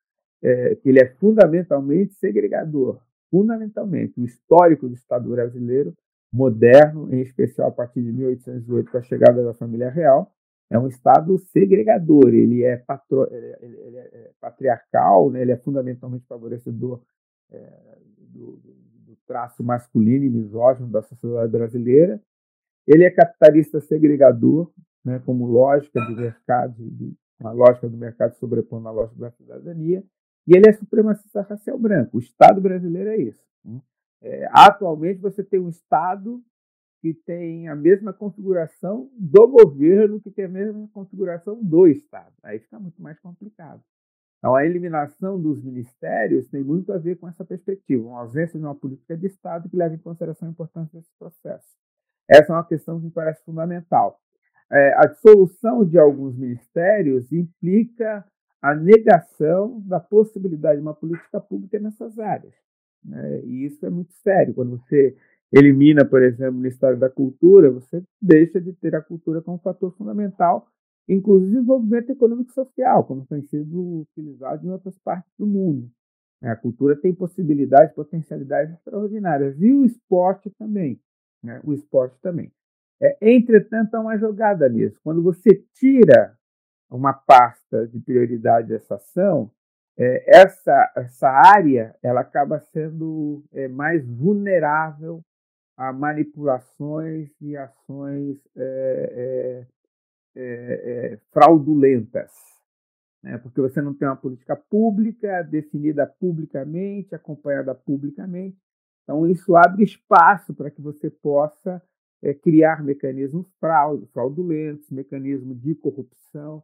é, 0.42 0.74
que 0.74 0.88
ele 0.88 1.00
é 1.00 1.06
fundamentalmente 1.14 2.14
segregador, 2.14 3.00
fundamentalmente. 3.30 4.20
O 4.20 4.24
histórico 4.24 4.88
do 4.88 4.94
Estado 4.94 5.30
brasileiro, 5.30 5.94
moderno, 6.32 7.12
em 7.14 7.20
especial 7.20 7.68
a 7.68 7.72
partir 7.72 8.02
de 8.02 8.12
1808, 8.12 8.90
com 8.90 8.98
a 8.98 9.02
chegada 9.02 9.44
da 9.44 9.52
família 9.52 9.90
real, 9.90 10.32
é 10.70 10.78
um 10.78 10.88
Estado 10.88 11.38
segregador, 11.38 12.28
ele 12.28 12.64
é, 12.64 12.78
patro, 12.78 13.28
ele 13.30 13.46
é, 13.46 13.86
ele 13.86 13.96
é 13.98 14.30
patriarcal, 14.40 15.30
né? 15.30 15.42
ele 15.42 15.52
é 15.52 15.56
fundamentalmente 15.58 16.26
favorecedor 16.26 17.02
é, 17.50 17.98
do, 18.18 18.56
do, 18.56 18.72
traço 19.26 19.62
masculino 19.62 20.24
e 20.24 20.30
misógino 20.30 20.88
da 20.88 21.02
sociedade 21.02 21.52
brasileira. 21.52 22.20
Ele 22.86 23.04
é 23.04 23.10
capitalista 23.10 23.80
segregador, 23.80 24.72
né? 25.04 25.20
como 25.26 25.46
lógica 25.46 26.00
de 26.06 26.14
mercado, 26.14 26.74
de, 26.78 27.14
uma 27.38 27.52
lógica 27.52 27.88
do 27.88 27.96
mercado 27.96 28.34
sobrepondo 28.36 28.88
a 28.88 28.92
lógica 28.92 29.20
da 29.20 29.30
cidadania, 29.30 30.02
e 30.46 30.56
ele 30.56 30.68
é 30.68 30.72
supremacista 30.72 31.42
racial 31.42 31.78
branco. 31.78 32.16
O 32.16 32.20
Estado 32.20 32.60
brasileiro 32.60 33.10
é 33.10 33.16
isso. 33.18 33.44
Né? 33.62 33.78
É, 34.22 34.48
atualmente, 34.52 35.20
você 35.20 35.42
tem 35.42 35.58
um 35.58 35.68
Estado 35.68 36.40
que 37.00 37.12
tem 37.12 37.68
a 37.68 37.74
mesma 37.74 38.12
configuração 38.12 39.11
do 39.18 39.48
governo, 39.48 40.20
que 40.20 40.30
tem 40.30 40.44
a 40.44 40.48
mesma 40.48 40.88
configuração 40.92 41.61
do 41.61 41.88
Estado. 41.88 42.32
Aí 42.44 42.61
fica 42.61 42.78
muito 42.78 43.02
mais 43.02 43.18
complicado. 43.18 43.82
Então, 44.38 44.54
a 44.54 44.64
eliminação 44.64 45.40
dos 45.40 45.62
ministérios 45.62 46.48
tem 46.48 46.62
muito 46.62 46.92
a 46.92 46.98
ver 46.98 47.16
com 47.16 47.28
essa 47.28 47.44
perspectiva, 47.44 48.08
uma 48.08 48.20
ausência 48.20 48.58
de 48.58 48.64
uma 48.64 48.74
política 48.74 49.16
de 49.16 49.26
Estado 49.26 49.68
que 49.68 49.76
leva 49.76 49.94
em 49.94 49.98
consideração 49.98 50.48
a 50.48 50.50
importância 50.50 50.98
desse 50.98 51.12
processo. 51.18 51.76
Essa 52.28 52.52
é 52.52 52.56
uma 52.56 52.66
questão 52.66 52.98
que 52.98 53.06
me 53.06 53.11
parece 53.11 53.44
fundamental. 53.44 54.20
É, 54.70 54.94
a 54.96 55.06
dissolução 55.06 55.85
de 55.85 55.98
alguns 55.98 56.37
ministérios 56.37 57.30
implica 57.32 58.24
a 58.61 58.74
negação 58.74 59.80
da 59.80 59.98
possibilidade 59.98 60.76
de 60.76 60.82
uma 60.82 60.94
política 60.94 61.40
pública 61.40 61.78
nessas 61.80 62.18
áreas. 62.18 62.54
Né? 63.04 63.40
E 63.44 63.66
isso 63.66 63.84
é 63.84 63.90
muito 63.90 64.12
sério. 64.14 64.54
Quando 64.54 64.78
você 64.78 65.16
elimina, 65.52 66.04
por 66.04 66.22
exemplo, 66.22 66.54
o 66.54 66.60
Ministério 66.60 66.98
da 66.98 67.10
Cultura, 67.10 67.70
você 67.70 68.02
deixa 68.20 68.60
de 68.60 68.72
ter 68.72 68.94
a 68.94 69.02
cultura 69.02 69.42
como 69.42 69.58
fator 69.58 69.94
fundamental, 69.96 70.66
inclusive 71.08 71.52
desenvolvimento 71.52 72.10
econômico 72.10 72.50
e 72.50 72.54
social, 72.54 73.04
como 73.04 73.26
tem 73.26 73.42
sido 73.42 74.00
utilizado 74.00 74.66
em 74.66 74.70
outras 74.70 74.98
partes 74.98 75.30
do 75.38 75.46
mundo. 75.46 75.90
A 76.42 76.56
cultura 76.56 76.96
tem 76.96 77.14
possibilidades, 77.14 77.94
potencialidades 77.94 78.74
extraordinárias. 78.74 79.60
E 79.60 79.72
o 79.72 79.84
esporte 79.84 80.50
também. 80.58 81.00
Né? 81.42 81.60
O 81.62 81.72
esporte 81.72 82.18
também. 82.20 82.50
É, 83.00 83.16
entretanto, 83.20 83.94
há 83.94 84.00
uma 84.00 84.18
jogada 84.18 84.68
nisso. 84.68 84.98
Quando 85.04 85.22
você 85.22 85.64
tira 85.74 86.36
uma 86.90 87.12
pasta 87.12 87.86
de 87.86 88.00
prioridade 88.00 88.68
dessa 88.68 88.96
ação, 88.96 89.50
é, 89.96 90.40
essa, 90.40 90.92
essa 90.96 91.28
área 91.28 91.94
ela 92.02 92.20
acaba 92.20 92.59
sendo 92.72 93.44
é, 93.52 93.68
mais 93.68 94.07
vulnerável 94.09 95.22
a 95.76 95.92
manipulações 95.92 97.31
e 97.40 97.57
ações 97.57 98.38
é, 98.57 99.66
é, 100.35 100.40
é, 100.40 101.12
é 101.14 101.18
fraudulentas, 101.31 102.31
né? 103.22 103.38
porque 103.38 103.61
você 103.61 103.83
não 103.83 103.94
tem 103.94 104.09
uma 104.09 104.16
política 104.16 104.57
pública 104.57 105.42
definida 105.42 106.07
publicamente, 106.07 107.14
acompanhada 107.14 107.74
publicamente. 107.74 108.57
Então, 109.02 109.26
isso 109.26 109.57
abre 109.57 109.83
espaço 109.83 110.55
para 110.55 110.70
que 110.70 110.81
você 110.81 111.11
possa 111.11 111.83
criar 112.42 112.85
mecanismos 112.85 113.48
fraudulentos, 114.12 114.88
mecanismos 114.90 115.61
de 115.61 115.74
corrupção, 115.74 116.62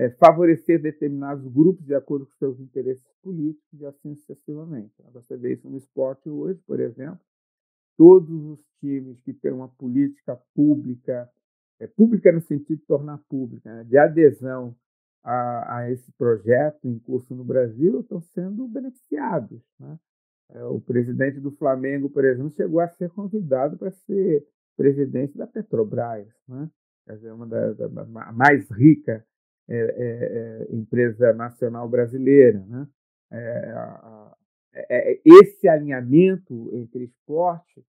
é, 0.00 0.08
favorecer 0.12 0.80
determinados 0.80 1.46
grupos 1.46 1.84
de 1.84 1.94
acordo 1.94 2.24
com 2.24 2.32
seus 2.38 2.58
interesses 2.58 3.04
políticos 3.22 3.78
e 3.78 3.84
assim 3.84 4.14
sucessivamente. 4.14 4.94
Você 5.12 5.36
vê 5.36 5.52
isso 5.52 5.68
no 5.68 5.76
esporte 5.76 6.30
hoje, 6.30 6.58
por 6.66 6.80
exemplo. 6.80 7.20
Todos 7.98 8.30
os 8.30 8.64
times 8.80 9.20
que 9.20 9.34
têm 9.34 9.52
uma 9.52 9.68
política 9.68 10.40
pública, 10.54 11.30
é, 11.78 11.86
pública 11.86 12.32
no 12.32 12.40
sentido 12.40 12.78
de 12.78 12.86
tornar 12.86 13.18
pública, 13.28 13.70
né, 13.70 13.84
de 13.84 13.98
adesão 13.98 14.74
a, 15.22 15.76
a, 15.76 15.90
esse 15.92 16.10
projeto 16.12 16.88
em 16.88 16.98
curso 16.98 17.34
no 17.34 17.44
Brasil, 17.44 18.00
estão 18.00 18.22
sendo 18.22 18.66
beneficiados. 18.68 19.60
Né? 19.78 19.98
É, 20.48 20.64
o 20.64 20.80
presidente 20.80 21.40
do 21.40 21.50
Flamengo, 21.50 22.08
por 22.08 22.24
exemplo, 22.24 22.50
chegou 22.52 22.80
a 22.80 22.88
ser 22.88 23.10
convidado 23.10 23.76
para 23.76 23.90
ser 23.90 24.46
presidente 24.78 25.36
da 25.36 25.46
Petrobras, 25.46 26.26
né? 26.48 26.70
quer 27.04 27.16
dizer, 27.16 27.32
uma 27.32 27.46
da, 27.46 27.74
da, 27.74 27.86
da 27.86 28.32
mais 28.32 28.70
rica 28.70 29.22
é, 29.70 29.76
é, 29.76 30.66
é, 30.68 30.74
empresa 30.74 31.32
nacional 31.32 31.88
brasileira. 31.88 32.58
Né? 32.66 32.88
É, 33.30 34.34
é, 34.74 35.20
esse 35.24 35.68
alinhamento 35.68 36.68
entre 36.74 37.04
esporte 37.04 37.84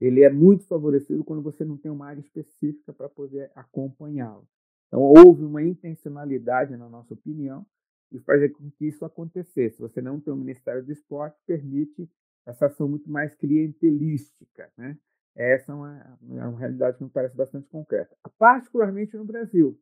ele 0.00 0.24
é 0.24 0.30
muito 0.30 0.66
favorecido 0.66 1.22
quando 1.22 1.42
você 1.42 1.64
não 1.64 1.76
tem 1.76 1.90
uma 1.90 2.06
área 2.06 2.20
específica 2.20 2.92
para 2.92 3.08
poder 3.08 3.52
acompanhá-lo. 3.54 4.48
Então, 4.88 5.00
houve 5.00 5.44
uma 5.44 5.62
intencionalidade, 5.62 6.76
na 6.76 6.88
nossa 6.88 7.14
opinião, 7.14 7.64
de 8.10 8.18
fazer 8.20 8.48
com 8.48 8.70
que 8.70 8.86
isso 8.86 9.04
acontecesse. 9.04 9.78
Você 9.78 10.00
não 10.00 10.18
tem 10.18 10.32
um 10.32 10.38
Ministério 10.38 10.82
do 10.82 10.90
Esporte, 10.90 11.38
permite 11.46 12.10
essa 12.46 12.66
ação 12.66 12.88
muito 12.88 13.10
mais 13.10 13.34
clientelística. 13.34 14.72
Né? 14.76 14.96
Essa 15.36 15.70
é 15.70 15.74
uma, 15.74 16.18
é 16.30 16.46
uma 16.46 16.58
realidade 16.58 16.96
que 16.96 17.04
me 17.04 17.10
parece 17.10 17.36
bastante 17.36 17.68
concreta, 17.68 18.16
particularmente 18.38 19.16
no 19.16 19.24
Brasil 19.24 19.78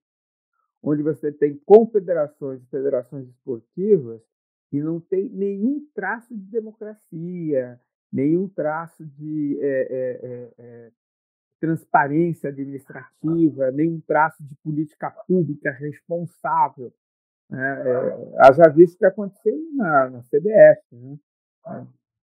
onde 0.83 1.03
você 1.03 1.33
tem 1.33 1.57
confederações 1.64 2.62
e 2.62 2.67
federações 2.67 3.29
esportivas 3.29 4.23
que 4.71 4.81
não 4.81 5.01
tem 5.01 5.29
nenhum 5.31 5.87
traço 5.95 6.35
de 6.35 6.45
democracia, 6.45 7.81
nenhum 8.12 8.49
traço 8.49 9.05
de 9.05 9.59
é, 9.61 9.81
é, 9.91 10.53
é, 10.59 10.91
transparência 11.61 12.51
administrativa, 12.51 13.71
nenhum 13.71 14.01
traço 14.01 14.43
de 14.45 14.55
política 14.57 15.11
pública 15.27 15.71
responsável. 15.71 16.93
Né? 17.51 17.61
haja 18.41 18.69
visto 18.69 18.97
o 18.97 18.99
que 18.99 19.07
aconteceu 19.07 19.59
na, 19.75 20.11
na 20.11 20.23
CBF. 20.23 20.83
Né? 20.93 21.19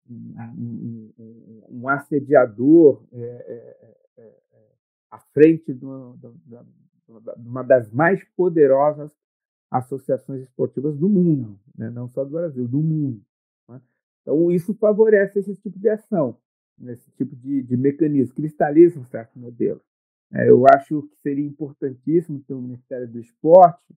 Um, 0.08 1.14
um, 1.18 1.64
um, 1.68 1.90
assediador 1.90 3.04
à 5.10 5.18
frente 5.34 5.74
do, 5.74 6.14
do, 6.18 6.40
uma 7.08 7.64
das 7.64 7.92
mais 7.92 8.24
poderosas 8.36 9.12
associações 9.70 10.42
esportivas 10.44 10.98
do 10.98 11.10
mundo, 11.10 11.60
né? 11.78 11.90
não 11.90 12.08
só 12.10 12.24
do 12.24 12.32
Brasil, 12.32 12.68
do 12.68 12.82
mundo. 12.82 13.22
Né? 13.68 13.82
Então, 14.22 14.52
isso 14.52 14.74
favorece 14.76 15.40
esse 15.40 15.56
tipo 15.56 15.78
de 15.80 15.90
ação, 15.90 16.38
esse 16.88 17.10
tipo 17.12 17.36
de, 17.36 17.64
de 17.64 17.78
mecanismo, 17.78 18.36
cristaliza 18.36 19.00
um 19.00 19.06
certo 19.06 19.38
modelo. 19.38 19.82
É, 20.34 20.50
eu 20.50 20.66
acho 20.68 21.04
que 21.04 21.16
seria 21.22 21.46
importantíssimo 21.46 22.42
ter 22.42 22.54
um 22.54 22.62
Ministério 22.62 23.08
do 23.08 23.20
Esporte 23.20 23.96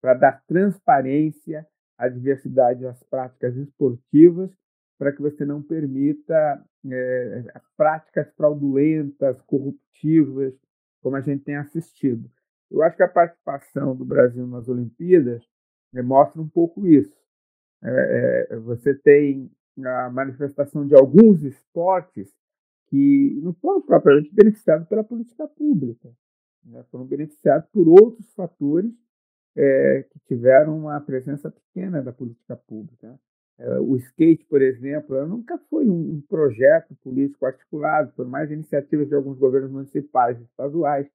para 0.00 0.14
dar 0.14 0.42
transparência 0.46 1.66
à 1.96 2.08
diversidade 2.08 2.82
das 2.82 3.02
práticas 3.04 3.56
esportivas, 3.56 4.50
para 4.98 5.12
que 5.12 5.22
você 5.22 5.44
não 5.44 5.62
permita 5.62 6.64
é, 6.90 7.44
práticas 7.76 8.32
fraudulentas, 8.34 9.40
corruptivas, 9.42 10.54
como 11.00 11.16
a 11.16 11.20
gente 11.20 11.44
tem 11.44 11.56
assistido. 11.56 12.30
Eu 12.72 12.82
acho 12.82 12.96
que 12.96 13.02
a 13.02 13.08
participação 13.08 13.94
do 13.94 14.04
Brasil 14.04 14.46
nas 14.46 14.66
Olimpíadas 14.66 15.46
né, 15.92 16.00
mostra 16.00 16.40
um 16.40 16.48
pouco 16.48 16.86
isso. 16.86 17.20
É, 17.84 18.46
é, 18.50 18.56
você 18.56 18.94
tem 18.94 19.50
a 19.84 20.10
manifestação 20.10 20.86
de 20.86 20.94
alguns 20.94 21.42
esportes 21.42 22.32
que 22.88 23.38
não 23.42 23.52
foram 23.54 23.82
propriamente 23.82 24.34
beneficiados 24.34 24.88
pela 24.88 25.04
política 25.04 25.46
pública, 25.48 26.10
né, 26.64 26.82
foram 26.90 27.04
beneficiados 27.04 27.68
por 27.70 27.88
outros 27.88 28.32
fatores 28.34 28.92
é, 29.56 30.06
que 30.10 30.18
tiveram 30.20 30.78
uma 30.78 31.00
presença 31.00 31.50
pequena 31.50 32.02
da 32.02 32.12
política 32.12 32.56
pública. 32.56 33.18
É, 33.58 33.80
o 33.80 33.96
skate, 33.96 34.44
por 34.46 34.62
exemplo, 34.62 35.26
nunca 35.26 35.58
foi 35.68 35.88
um, 35.88 36.14
um 36.14 36.20
projeto 36.22 36.94
político 37.02 37.44
articulado, 37.44 38.12
por 38.12 38.26
mais 38.26 38.50
iniciativas 38.50 39.08
de 39.08 39.14
alguns 39.14 39.38
governos 39.38 39.70
municipais 39.70 40.40
e 40.40 40.44
estaduais 40.44 41.06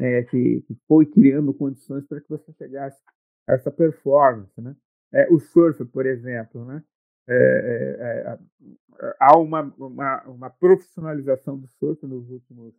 é, 0.00 0.22
que, 0.24 0.64
foi 0.86 1.06
criando 1.06 1.54
condições 1.54 2.06
para 2.06 2.20
que 2.20 2.28
você 2.28 2.52
chegasse 2.52 3.00
a 3.48 3.54
essa 3.54 3.70
performance. 3.70 4.60
Né? 4.60 4.74
É, 5.12 5.28
o 5.30 5.38
surf, 5.38 5.84
por 5.86 6.06
exemplo, 6.06 6.64
né? 6.64 6.82
é, 7.28 7.34
é, 7.34 8.38
é, 9.02 9.16
há 9.20 9.38
uma, 9.38 9.62
uma, 9.78 10.22
uma, 10.24 10.50
profissionalização 10.50 11.58
do 11.58 11.68
surf 11.68 12.04
nos 12.06 12.28
últimos 12.30 12.74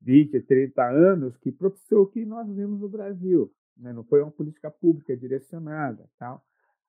20, 0.00 0.40
30 0.40 0.82
anos 0.88 1.36
que 1.36 1.52
propiciou 1.52 2.04
o 2.04 2.06
que 2.06 2.24
nós 2.24 2.48
vimos 2.48 2.80
no 2.80 2.88
Brasil. 2.88 3.52
Né? 3.76 3.92
Não 3.92 4.04
foi 4.04 4.22
uma 4.22 4.30
política 4.30 4.70
pública 4.70 5.16
direcionada. 5.16 6.08
Tal. 6.18 6.42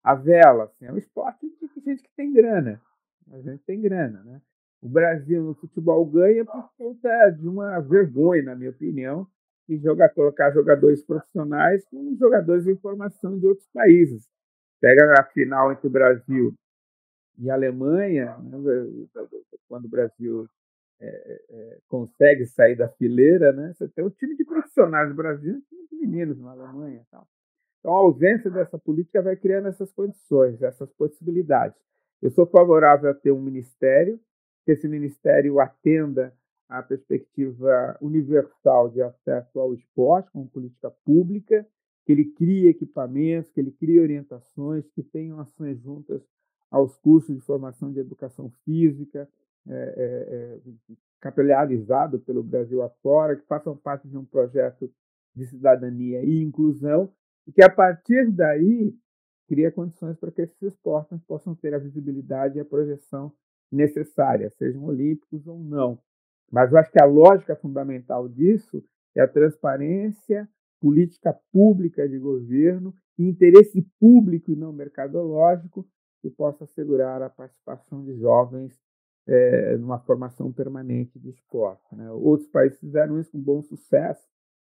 A 0.04 0.16
vela 0.16 0.66
assim, 0.66 0.86
é 0.86 0.94
um 0.94 0.98
esporte 0.98 1.46
de 1.46 1.82
gente 1.82 2.04
que 2.04 2.16
tem 2.16 2.32
grana. 2.32 2.82
A 3.32 3.42
gente 3.42 3.64
tem 3.64 3.82
grana. 3.82 4.24
Né? 4.24 4.42
O 4.82 4.88
Brasil 4.88 5.44
no 5.44 5.54
futebol 5.56 6.06
ganha 6.06 6.46
por 6.46 6.70
conta 6.78 7.30
de 7.32 7.48
uma 7.48 7.80
vergonha, 7.80 8.44
na 8.44 8.56
minha 8.56 8.70
opinião, 8.70 9.28
de 9.68 9.78
jogar, 9.78 10.10
colocar 10.10 10.52
jogadores 10.52 11.04
profissionais 11.04 11.86
com 11.86 12.16
jogadores 12.18 12.64
de 12.64 12.76
formação 12.78 13.38
de 13.38 13.46
outros 13.46 13.68
países. 13.74 14.28
Pega 14.82 15.14
a 15.20 15.24
final 15.26 15.72
entre 15.72 15.88
o 15.88 15.92
Brasil 15.92 16.54
e 17.38 17.50
a 17.50 17.54
Alemanha, 17.54 18.38
né, 18.38 18.58
quando 19.68 19.86
o 19.86 19.90
Brasil 19.90 20.48
é, 21.00 21.42
é, 21.50 21.80
consegue 21.88 22.46
sair 22.46 22.76
da 22.76 22.90
fileira, 22.90 23.52
né, 23.52 23.74
você 23.74 23.88
tem 23.90 24.04
um 24.04 24.10
time 24.10 24.36
de 24.36 24.46
profissionais 24.46 25.10
do 25.10 25.16
Brasil 25.16 25.62
e 25.72 25.88
de 25.88 25.96
meninos 25.96 26.40
na 26.40 26.52
Alemanha. 26.52 27.06
Tal. 27.12 27.28
Então, 27.80 27.94
a 27.94 28.00
ausência 28.00 28.50
dessa 28.50 28.78
política 28.78 29.22
vai 29.22 29.36
criando 29.36 29.68
essas 29.68 29.92
condições, 29.92 30.62
essas 30.62 30.92
possibilidades. 30.94 31.78
Eu 32.22 32.30
sou 32.32 32.46
favorável 32.46 33.10
a 33.10 33.14
ter 33.14 33.32
um 33.32 33.42
ministério, 33.42 34.20
que 34.66 34.72
esse 34.72 34.88
ministério 34.88 35.60
atenda 35.60 36.34
à 36.68 36.84
perspectiva 36.84 37.98
universal 38.02 38.90
de 38.90 39.02
acesso 39.02 39.60
ao 39.60 39.74
esporte 39.74 40.32
como 40.32 40.48
política 40.48 40.92
pública, 41.04 41.66
que 42.06 42.12
ele 42.12 42.26
crie 42.26 42.68
equipamentos, 42.68 43.52
que 43.52 43.60
ele 43.60 43.72
crie 43.72 44.00
orientações, 44.00 44.88
que 44.92 45.04
tenham 45.04 45.40
ações 45.40 45.80
juntas 45.80 46.22
aos 46.70 46.96
cursos 46.98 47.36
de 47.36 47.42
formação 47.42 47.92
de 47.92 48.00
educação 48.00 48.52
física, 48.64 49.28
é, 49.68 49.74
é, 49.74 50.60
é, 50.68 50.96
capilharizado 51.20 52.20
pelo 52.20 52.44
Brasil 52.44 52.82
afora, 52.82 53.36
que 53.36 53.46
façam 53.46 53.76
parte 53.76 54.08
de 54.08 54.18
um 54.18 54.26
projeto 54.26 54.92
de 55.36 55.46
cidadania 55.46 56.24
e 56.24 56.42
inclusão, 56.42 57.12
e 57.48 57.52
que 57.52 57.64
a 57.64 57.70
partir 57.70 58.32
daí 58.32 58.96
cria 59.48 59.72
condições 59.72 60.18
para 60.18 60.32
que 60.32 60.44
esses 60.44 60.62
esportes 60.62 61.20
possam 61.28 61.56
ter 61.56 61.74
a 61.74 61.80
visibilidade 61.80 62.58
e 62.58 62.62
a 62.62 62.66
projeção 62.66 63.34
necessária, 63.72 64.50
sejam 64.52 64.84
olímpicos 64.84 65.46
ou 65.48 65.60
não. 65.60 66.00
Mas 66.52 66.72
eu 66.72 66.78
acho 66.78 66.92
que 66.92 67.02
a 67.02 67.06
lógica 67.06 67.56
fundamental 67.56 68.28
disso 68.28 68.84
é 69.16 69.22
a 69.22 69.28
transparência, 69.28 70.50
política 70.80 71.38
pública 71.52 72.08
de 72.08 72.18
governo 72.18 72.94
e 73.18 73.28
interesse 73.28 73.82
público 74.00 74.52
e 74.52 74.56
não 74.56 74.72
mercadológico 74.72 75.86
que 76.22 76.30
possa 76.30 76.64
assegurar 76.64 77.22
a 77.22 77.30
participação 77.30 78.04
de 78.04 78.16
jovens 78.16 78.80
é, 79.28 79.78
numa 79.78 80.00
formação 80.00 80.52
permanente 80.52 81.20
de 81.20 81.30
esporte. 81.30 81.96
Né? 81.96 82.10
Outros 82.12 82.50
países 82.50 82.80
fizeram 82.80 83.20
isso 83.20 83.32
com 83.32 83.40
bom 83.40 83.62
sucesso. 83.62 84.28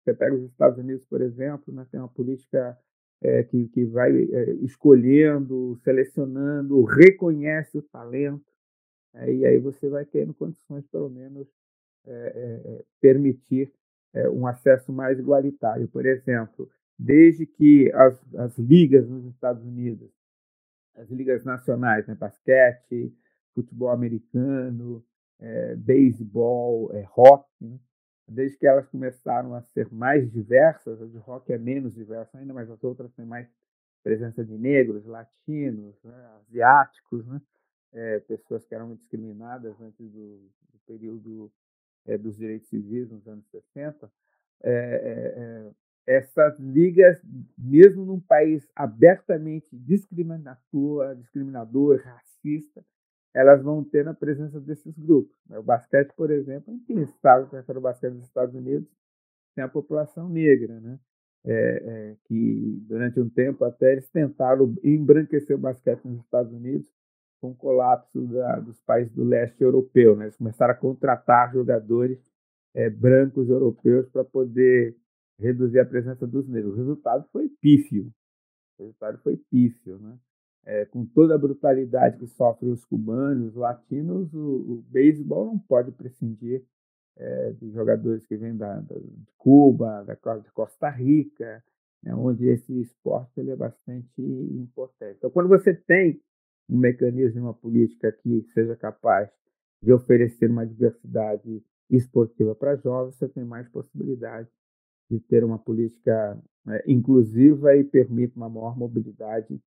Você 0.02 0.12
pega 0.12 0.34
os 0.34 0.42
Estados 0.42 0.78
Unidos, 0.78 1.04
por 1.06 1.20
exemplo, 1.20 1.72
né? 1.72 1.86
tem 1.90 2.00
uma 2.00 2.08
política 2.08 2.76
é, 3.22 3.44
que, 3.44 3.68
que 3.68 3.84
vai 3.86 4.10
é, 4.12 4.52
escolhendo, 4.54 5.76
selecionando, 5.82 6.82
reconhece 6.84 7.78
o 7.78 7.82
talento, 7.82 8.51
é, 9.14 9.32
e 9.32 9.46
aí 9.46 9.58
você 9.58 9.88
vai 9.88 10.04
tendo 10.04 10.34
condições, 10.34 10.86
pelo 10.86 11.08
menos, 11.08 11.46
é, 12.06 12.84
permitir 13.00 13.72
um 14.32 14.46
acesso 14.46 14.92
mais 14.92 15.18
igualitário. 15.18 15.88
Por 15.88 16.04
exemplo, 16.04 16.68
desde 16.98 17.46
que 17.46 17.90
as, 17.94 18.34
as 18.34 18.58
ligas 18.58 19.08
nos 19.08 19.24
Estados 19.26 19.64
Unidos, 19.64 20.10
as 20.94 21.08
ligas 21.10 21.44
nacionais, 21.44 22.06
né, 22.06 22.14
basquete, 22.14 23.12
futebol 23.54 23.90
americano, 23.90 25.04
é, 25.40 25.74
beisebol, 25.74 26.90
é, 26.92 27.02
rock, 27.02 27.48
né? 27.60 27.78
desde 28.28 28.56
que 28.56 28.66
elas 28.66 28.86
começaram 28.86 29.54
a 29.54 29.62
ser 29.62 29.92
mais 29.92 30.30
diversas, 30.30 31.02
a 31.02 31.06
de 31.06 31.18
rock 31.18 31.52
é 31.52 31.58
menos 31.58 31.94
diversa 31.94 32.38
ainda, 32.38 32.54
mas 32.54 32.70
as 32.70 32.82
outras 32.84 33.12
têm 33.12 33.26
mais 33.26 33.48
presença 34.02 34.44
de 34.44 34.56
negros, 34.56 35.04
latinos, 35.04 35.94
né, 36.02 36.30
asiáticos, 36.40 37.26
né, 37.26 37.40
é, 37.92 38.20
pessoas 38.20 38.64
que 38.64 38.74
eram 38.74 38.94
discriminadas 38.94 39.80
antes 39.80 40.10
do, 40.10 40.38
do 40.72 40.78
período 40.86 41.52
é, 42.06 42.16
dos 42.16 42.36
direitos 42.36 42.68
civis, 42.68 43.10
nos 43.10 43.26
anos 43.26 43.46
60, 43.50 44.10
é, 44.64 45.70
essas 46.06 46.58
ligas, 46.58 47.20
mesmo 47.56 48.04
num 48.04 48.20
país 48.20 48.68
abertamente 48.74 49.68
discriminador, 49.72 51.14
discriminador, 51.16 52.00
racista, 52.02 52.84
elas 53.34 53.62
vão 53.62 53.82
ter 53.82 54.06
a 54.06 54.14
presença 54.14 54.60
desses 54.60 54.98
grupos. 54.98 55.34
Né? 55.48 55.58
O 55.58 55.62
basquete, 55.62 56.12
por 56.14 56.30
exemplo, 56.30 56.72
enfim, 56.74 57.00
estado 57.00 57.48
que 57.48 57.72
o 57.72 57.80
basquete 57.80 58.12
dos 58.12 58.24
Estados 58.24 58.54
Unidos 58.54 58.88
tem 59.54 59.64
a 59.64 59.68
população 59.68 60.28
negra, 60.28 60.80
né? 60.80 60.98
É, 61.44 61.52
é, 61.54 62.16
que 62.26 62.80
durante 62.86 63.18
um 63.18 63.28
tempo 63.28 63.64
até 63.64 63.90
eles 63.92 64.08
tentaram 64.10 64.76
embranquecer 64.84 65.56
o 65.56 65.58
basquete 65.58 66.04
nos 66.04 66.20
Estados 66.20 66.52
Unidos 66.52 66.86
com 67.42 67.50
o 67.50 67.56
colapso 67.56 68.24
da, 68.28 68.60
dos 68.60 68.80
países 68.82 69.12
do 69.12 69.24
leste 69.24 69.60
europeu. 69.60 70.16
Né? 70.16 70.26
Eles 70.26 70.36
começaram 70.36 70.72
a 70.72 70.76
contratar 70.76 71.52
jogadores 71.52 72.16
é, 72.72 72.88
brancos 72.88 73.50
europeus 73.50 74.08
para 74.10 74.24
poder 74.24 74.96
reduzir 75.40 75.80
a 75.80 75.84
presença 75.84 76.24
dos 76.24 76.48
negros. 76.48 76.74
O 76.74 76.76
resultado 76.76 77.26
foi 77.32 77.48
pífio. 77.60 78.12
O 78.78 78.84
resultado 78.84 79.18
foi 79.18 79.36
pífio, 79.50 79.98
né? 79.98 80.16
É, 80.64 80.84
com 80.84 81.04
toda 81.04 81.34
a 81.34 81.38
brutalidade 81.38 82.18
que 82.18 82.26
sofrem 82.28 82.70
os 82.70 82.84
cubanos, 82.84 83.48
os 83.48 83.54
latinos, 83.56 84.32
o, 84.32 84.38
o 84.38 84.84
beisebol 84.88 85.46
não 85.46 85.58
pode 85.58 85.90
prescindir 85.90 86.64
é, 87.16 87.50
de 87.50 87.72
jogadores 87.72 88.24
que 88.24 88.36
vêm 88.36 88.56
da, 88.56 88.76
da, 88.76 88.94
de 88.94 89.32
Cuba, 89.36 90.04
da, 90.04 90.38
de 90.38 90.52
Costa 90.52 90.88
Rica, 90.88 91.64
né, 92.00 92.14
onde 92.14 92.46
esse 92.46 92.80
esporte 92.80 93.40
ele 93.40 93.50
é 93.50 93.56
bastante 93.56 94.22
importante. 94.22 95.16
Então, 95.18 95.30
quando 95.32 95.48
você 95.48 95.74
tem 95.74 96.20
um 96.72 96.78
mecanismo, 96.78 97.42
uma 97.42 97.54
política 97.54 98.10
que 98.10 98.42
seja 98.54 98.74
capaz 98.74 99.30
de 99.82 99.92
oferecer 99.92 100.50
uma 100.50 100.66
diversidade 100.66 101.62
esportiva 101.90 102.54
para 102.54 102.76
jovens, 102.76 103.14
você 103.16 103.28
tem 103.28 103.44
mais 103.44 103.68
possibilidade 103.68 104.48
de 105.10 105.20
ter 105.20 105.44
uma 105.44 105.58
política 105.58 106.42
né, 106.64 106.82
inclusiva 106.86 107.76
e 107.76 107.84
permite 107.84 108.34
uma 108.36 108.48
maior 108.48 108.74
mobilidade 108.76 109.60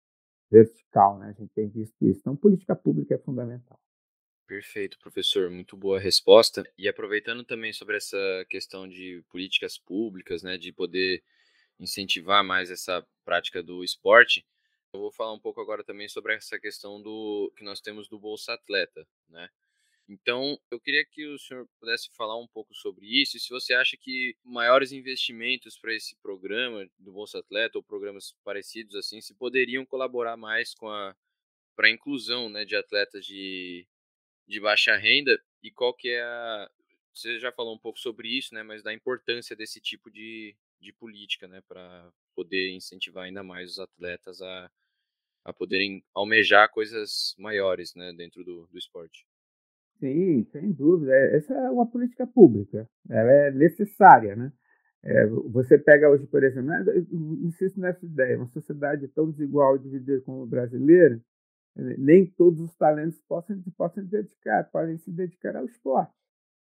vertical. 0.49 1.19
Né? 1.19 1.27
A 1.27 1.39
gente 1.39 1.51
tem 1.53 1.69
visto 1.69 1.95
isso. 2.01 2.21
Então, 2.21 2.35
política 2.35 2.75
pública 2.75 3.13
é 3.13 3.19
fundamental. 3.19 3.79
Perfeito, 4.47 4.97
professor. 4.97 5.51
Muito 5.51 5.77
boa 5.77 5.99
resposta. 5.99 6.63
E 6.75 6.87
aproveitando 6.87 7.43
também 7.43 7.71
sobre 7.71 7.97
essa 7.97 8.17
questão 8.49 8.87
de 8.87 9.23
políticas 9.29 9.77
públicas, 9.77 10.41
né, 10.41 10.57
de 10.57 10.71
poder 10.71 11.21
incentivar 11.79 12.43
mais 12.43 12.71
essa 12.71 13.05
prática 13.23 13.61
do 13.61 13.83
esporte, 13.83 14.45
eu 14.95 14.99
vou 14.99 15.11
falar 15.11 15.33
um 15.33 15.39
pouco 15.39 15.61
agora 15.61 15.83
também 15.83 16.07
sobre 16.07 16.35
essa 16.35 16.59
questão 16.59 17.01
do 17.01 17.51
que 17.55 17.63
nós 17.63 17.81
temos 17.81 18.07
do 18.07 18.19
Bolsa 18.19 18.53
Atleta, 18.53 19.07
né? 19.29 19.49
Então, 20.07 20.59
eu 20.69 20.79
queria 20.79 21.03
que 21.03 21.25
o 21.25 21.39
senhor 21.39 21.67
pudesse 21.79 22.11
falar 22.15 22.37
um 22.37 22.47
pouco 22.47 22.75
sobre 22.75 23.05
isso 23.07 23.37
e 23.37 23.39
se 23.39 23.49
você 23.49 23.73
acha 23.73 23.97
que 23.97 24.37
maiores 24.43 24.91
investimentos 24.91 25.79
para 25.79 25.95
esse 25.95 26.15
programa 26.17 26.87
do 26.99 27.11
Bolsa 27.11 27.39
Atleta 27.39 27.79
ou 27.79 27.83
programas 27.83 28.35
parecidos 28.43 28.95
assim, 28.95 29.19
se 29.19 29.33
poderiam 29.33 29.83
colaborar 29.85 30.37
mais 30.37 30.75
com 30.75 30.89
a 30.89 31.15
para 31.75 31.87
a 31.87 31.91
inclusão, 31.91 32.49
né, 32.49 32.63
de 32.63 32.75
atletas 32.75 33.25
de, 33.25 33.85
de 34.47 34.59
baixa 34.61 34.95
renda 34.95 35.41
e 35.61 35.71
qual 35.71 35.93
que 35.93 36.09
é 36.09 36.21
a 36.23 36.71
você 37.13 37.39
já 37.39 37.51
falou 37.51 37.73
um 37.73 37.79
pouco 37.79 37.97
sobre 37.97 38.27
isso, 38.27 38.53
né, 38.53 38.61
mas 38.61 38.83
da 38.83 38.93
importância 38.93 39.55
desse 39.55 39.79
tipo 39.79 40.11
de, 40.11 40.55
de 40.81 40.91
política, 40.91 41.47
né, 41.47 41.61
para 41.61 42.11
poder 42.35 42.71
incentivar 42.71 43.23
ainda 43.23 43.41
mais 43.41 43.71
os 43.71 43.79
atletas 43.79 44.41
a, 44.41 44.69
a 45.45 45.53
poderem 45.53 46.03
almejar 46.13 46.69
coisas 46.71 47.35
maiores, 47.37 47.93
né, 47.95 48.11
dentro 48.17 48.43
do, 48.43 48.65
do 48.65 48.77
esporte. 48.77 49.25
Sim, 49.99 50.43
sem 50.51 50.71
dúvida. 50.71 51.13
É, 51.13 51.37
essa 51.37 51.53
é 51.53 51.69
uma 51.69 51.85
política 51.89 52.25
pública. 52.25 52.89
Ela 53.07 53.31
é 53.31 53.51
necessária, 53.51 54.35
né? 54.35 54.51
É, 55.03 55.27
você 55.27 55.77
pega 55.77 56.09
hoje, 56.09 56.25
por 56.25 56.43
exemplo, 56.43 56.67
né, 56.67 56.83
insisto 57.43 57.79
nessa 57.79 58.03
ideia, 58.03 58.37
uma 58.37 58.47
sociedade 58.47 59.07
tão 59.09 59.29
desigual 59.29 59.75
e 59.75 59.79
dividida 59.79 60.19
como 60.21 60.41
a 60.41 60.47
brasileira, 60.47 61.21
nem 61.75 62.25
todos 62.25 62.59
os 62.59 62.75
talentos 62.75 63.21
possam, 63.27 63.61
possam 63.77 64.03
dedicar, 64.03 64.63
podem 64.71 64.97
se 64.97 65.11
dedicar 65.11 65.55
ao 65.55 65.65
esporte. 65.65 66.11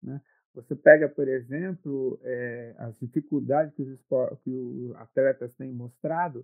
Né? 0.01 0.19
Você 0.55 0.75
pega, 0.75 1.07
por 1.07 1.27
exemplo, 1.27 2.19
é, 2.23 2.73
as 2.79 2.97
dificuldades 2.97 3.75
que 3.75 3.83
os, 3.83 4.01
que 4.43 4.49
os 4.49 4.95
atletas 4.95 5.53
têm 5.53 5.71
mostrado 5.71 6.43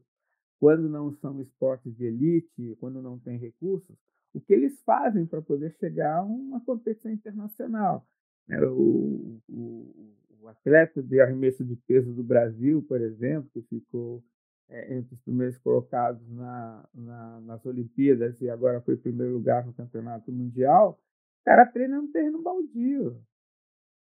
quando 0.59 0.89
não 0.89 1.11
são 1.13 1.39
esportes 1.41 1.95
de 1.95 2.05
elite, 2.05 2.75
quando 2.79 3.01
não 3.01 3.19
têm 3.19 3.37
recursos, 3.37 3.95
o 4.33 4.41
que 4.41 4.53
eles 4.53 4.81
fazem 4.83 5.25
para 5.25 5.41
poder 5.41 5.71
chegar 5.79 6.17
a 6.17 6.23
uma 6.23 6.59
competição 6.61 7.11
internacional. 7.11 8.05
Né? 8.47 8.59
O, 8.61 9.39
o, 9.49 10.15
o, 10.41 10.47
atleta 10.47 11.01
de 11.01 11.19
arremesso 11.19 11.63
de 11.63 11.75
peso 11.75 12.13
do 12.13 12.23
Brasil, 12.23 12.83
por 12.83 13.01
exemplo, 13.01 13.49
que 13.53 13.61
ficou 13.63 14.23
é, 14.69 14.95
entre 14.95 15.13
os 15.13 15.21
primeiros 15.21 15.57
colocados 15.57 16.27
na, 16.29 16.87
na, 16.93 17.41
nas 17.41 17.65
Olimpíadas 17.65 18.41
e 18.41 18.49
agora 18.49 18.81
foi 18.81 18.95
primeiro 18.95 19.33
lugar 19.33 19.65
no 19.65 19.73
Campeonato 19.73 20.31
Mundial, 20.31 20.99
o 21.41 21.45
cara 21.45 21.65
treina 21.65 22.01
no 22.01 22.09
terreno 22.09 22.41
baldio. 22.41 23.21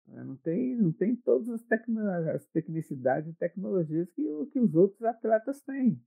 Né? 0.07 0.23
Não 0.23 0.35
tem, 0.35 0.75
não 0.75 0.91
tem 0.91 1.15
todas 1.15 1.49
as, 1.49 1.61
tecno, 1.63 1.99
as 2.31 2.45
tecnicidades 2.47 3.31
e 3.31 3.35
tecnologias 3.35 4.09
que, 4.11 4.23
que 4.51 4.59
os 4.59 4.75
outros 4.75 5.01
atletas 5.03 5.61
têm. 5.61 5.99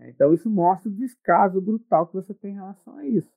Então, 0.00 0.32
isso 0.34 0.50
mostra 0.50 0.90
o 0.90 0.94
descaso 0.94 1.60
brutal 1.60 2.06
que 2.06 2.14
você 2.14 2.34
tem 2.34 2.52
em 2.52 2.56
relação 2.56 2.96
a 2.96 3.06
isso. 3.06 3.30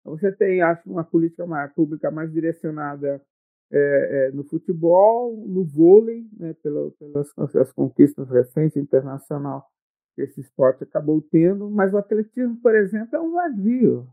Então, 0.00 0.16
você 0.16 0.32
tem, 0.32 0.62
acho, 0.62 0.88
uma 0.90 1.04
política 1.04 1.46
mais, 1.46 1.72
pública 1.72 2.10
mais 2.10 2.32
direcionada 2.32 3.22
é, 3.70 4.28
é, 4.28 4.30
no 4.30 4.44
futebol, 4.44 5.44
no 5.46 5.64
vôlei, 5.64 6.26
né, 6.38 6.54
pela, 6.62 6.90
pelas 6.92 7.56
as 7.56 7.72
conquistas 7.72 8.28
recentes 8.30 8.76
internacional 8.76 9.66
que 10.14 10.22
esse 10.22 10.40
esporte 10.40 10.84
acabou 10.84 11.20
tendo, 11.20 11.68
mas 11.68 11.92
o 11.92 11.98
atletismo, 11.98 12.56
por 12.62 12.74
exemplo, 12.74 13.14
é 13.14 13.20
um 13.20 13.32
vazio. 13.32 14.08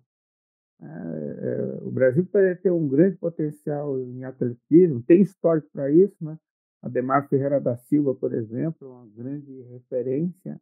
É, 0.81 0.85
é, 0.85 1.83
o 1.83 1.91
Brasil 1.91 2.25
pode 2.25 2.55
ter 2.57 2.71
um 2.71 2.87
grande 2.87 3.15
potencial 3.15 3.97
em 3.99 4.25
atletismo, 4.25 5.01
tem 5.01 5.21
histórico 5.21 5.69
para 5.71 5.89
isso, 5.89 6.17
né? 6.21 6.37
Ademar 6.81 7.29
Ferreira 7.29 7.61
da 7.61 7.77
Silva, 7.77 8.13
por 8.13 8.33
exemplo, 8.33 8.91
uma 8.91 9.07
grande 9.15 9.61
referência 9.71 10.59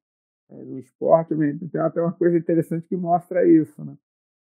é, 0.51 0.63
no 0.63 0.77
esporte. 0.77 1.35
Tem 1.71 1.81
até 1.81 2.01
uma 2.01 2.11
coisa 2.11 2.37
interessante 2.37 2.87
que 2.87 2.95
mostra 2.95 3.47
isso, 3.47 3.83
né? 3.83 3.97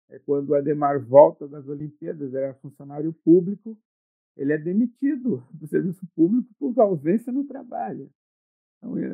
É 0.09 0.19
quando 0.19 0.49
o 0.49 0.55
Ademar 0.55 0.99
volta 0.99 1.47
das 1.47 1.67
Olimpíadas, 1.67 2.33
era 2.33 2.53
funcionário 2.55 3.13
público, 3.23 3.77
ele 4.35 4.51
é 4.51 4.57
demitido 4.57 5.43
do 5.53 5.67
serviço 5.67 6.05
público 6.15 6.49
por 6.59 6.77
ausência 6.79 7.31
no 7.31 7.45
trabalho. 7.45 8.09
Então, 8.77 8.97
é, 8.97 9.09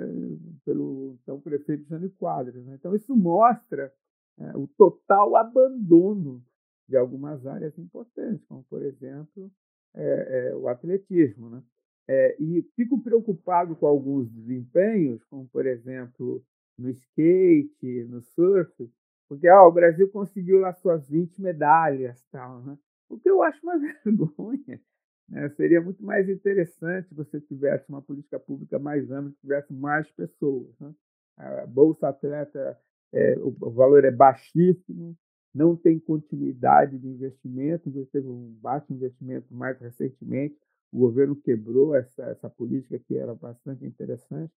pelo 0.65 1.17
então, 1.21 1.39
prefeito 1.39 1.87
Jânio 1.87 2.09
Quadros. 2.17 2.65
Né? 2.65 2.75
Então, 2.75 2.95
isso 2.95 3.15
mostra 3.15 3.93
é, 4.39 4.57
o 4.57 4.67
total 4.67 5.35
abandono 5.35 6.43
de 6.87 6.95
algumas 6.95 7.45
áreas 7.45 7.77
importantes, 7.77 8.45
como, 8.45 8.63
por 8.63 8.81
exemplo, 8.81 9.51
é, 9.93 10.49
é, 10.49 10.55
o 10.55 10.67
atletismo. 10.67 11.49
Né? 11.49 11.61
É, 12.07 12.41
e 12.41 12.61
fico 12.75 13.01
preocupado 13.01 13.75
com 13.75 13.85
alguns 13.85 14.29
desempenhos, 14.31 15.23
como, 15.25 15.47
por 15.49 15.65
exemplo, 15.65 16.43
no 16.77 16.89
skate, 16.89 18.05
no 18.05 18.21
surf, 18.21 18.89
porque 19.27 19.47
ah, 19.47 19.65
o 19.65 19.71
Brasil 19.71 20.09
conseguiu 20.09 20.59
lá 20.59 20.73
suas 20.73 21.09
20 21.09 21.41
medalhas, 21.41 22.23
tal, 22.31 22.61
né? 22.61 22.77
o 23.09 23.19
que 23.19 23.29
eu 23.29 23.41
acho 23.41 23.59
uma 23.63 23.77
vergonha. 24.05 24.81
Né? 25.29 25.49
Seria 25.49 25.81
muito 25.81 26.03
mais 26.03 26.29
interessante 26.29 27.09
se 27.09 27.15
você 27.15 27.41
tivesse 27.41 27.87
uma 27.89 28.01
política 28.01 28.39
pública 28.39 28.79
mais 28.79 29.09
ampla, 29.11 29.33
tivesse 29.41 29.73
mais 29.73 30.09
pessoas. 30.11 30.73
Né? 30.79 30.93
A 31.37 31.65
Bolsa 31.65 32.09
Atleta, 32.09 32.79
é, 33.13 33.37
o, 33.39 33.51
valor 33.71 34.05
é 34.05 34.11
baixíssimo, 34.11 35.17
não 35.53 35.75
tem 35.75 35.99
continuidade 35.99 36.97
de 36.97 37.07
investimento, 37.07 37.91
você 37.91 38.05
teve 38.11 38.27
um 38.27 38.53
baixo 38.61 38.93
investimento 38.93 39.53
mais 39.53 39.79
recentemente, 39.79 40.57
o 40.91 40.99
governo 40.99 41.35
quebrou 41.35 41.95
essa, 41.95 42.23
essa 42.23 42.49
política 42.49 42.99
que 42.99 43.17
era 43.17 43.33
bastante 43.35 43.85
interessante, 43.85 44.53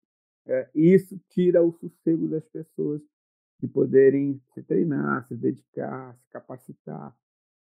é, 0.46 0.68
isso 0.74 1.18
tira 1.30 1.62
o 1.62 1.72
sossego 1.72 2.28
das 2.28 2.44
pessoas 2.48 3.00
de 3.60 3.68
poderem 3.68 4.40
se 4.54 4.62
treinar, 4.62 5.26
se 5.26 5.36
dedicar, 5.36 6.16
se 6.16 6.28
capacitar, 6.30 7.14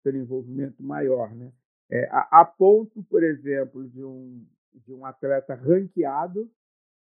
ter 0.03 0.15
um 0.15 0.19
envolvimento 0.19 0.81
maior. 0.81 1.33
Né? 1.35 1.51
É, 1.89 2.07
a, 2.09 2.41
a, 2.41 2.45
ponto, 2.45 3.03
por 3.03 3.23
exemplo, 3.23 3.87
de 3.87 4.03
um, 4.03 4.45
de 4.73 4.93
um 4.93 5.05
atleta 5.05 5.53
ranqueado 5.53 6.49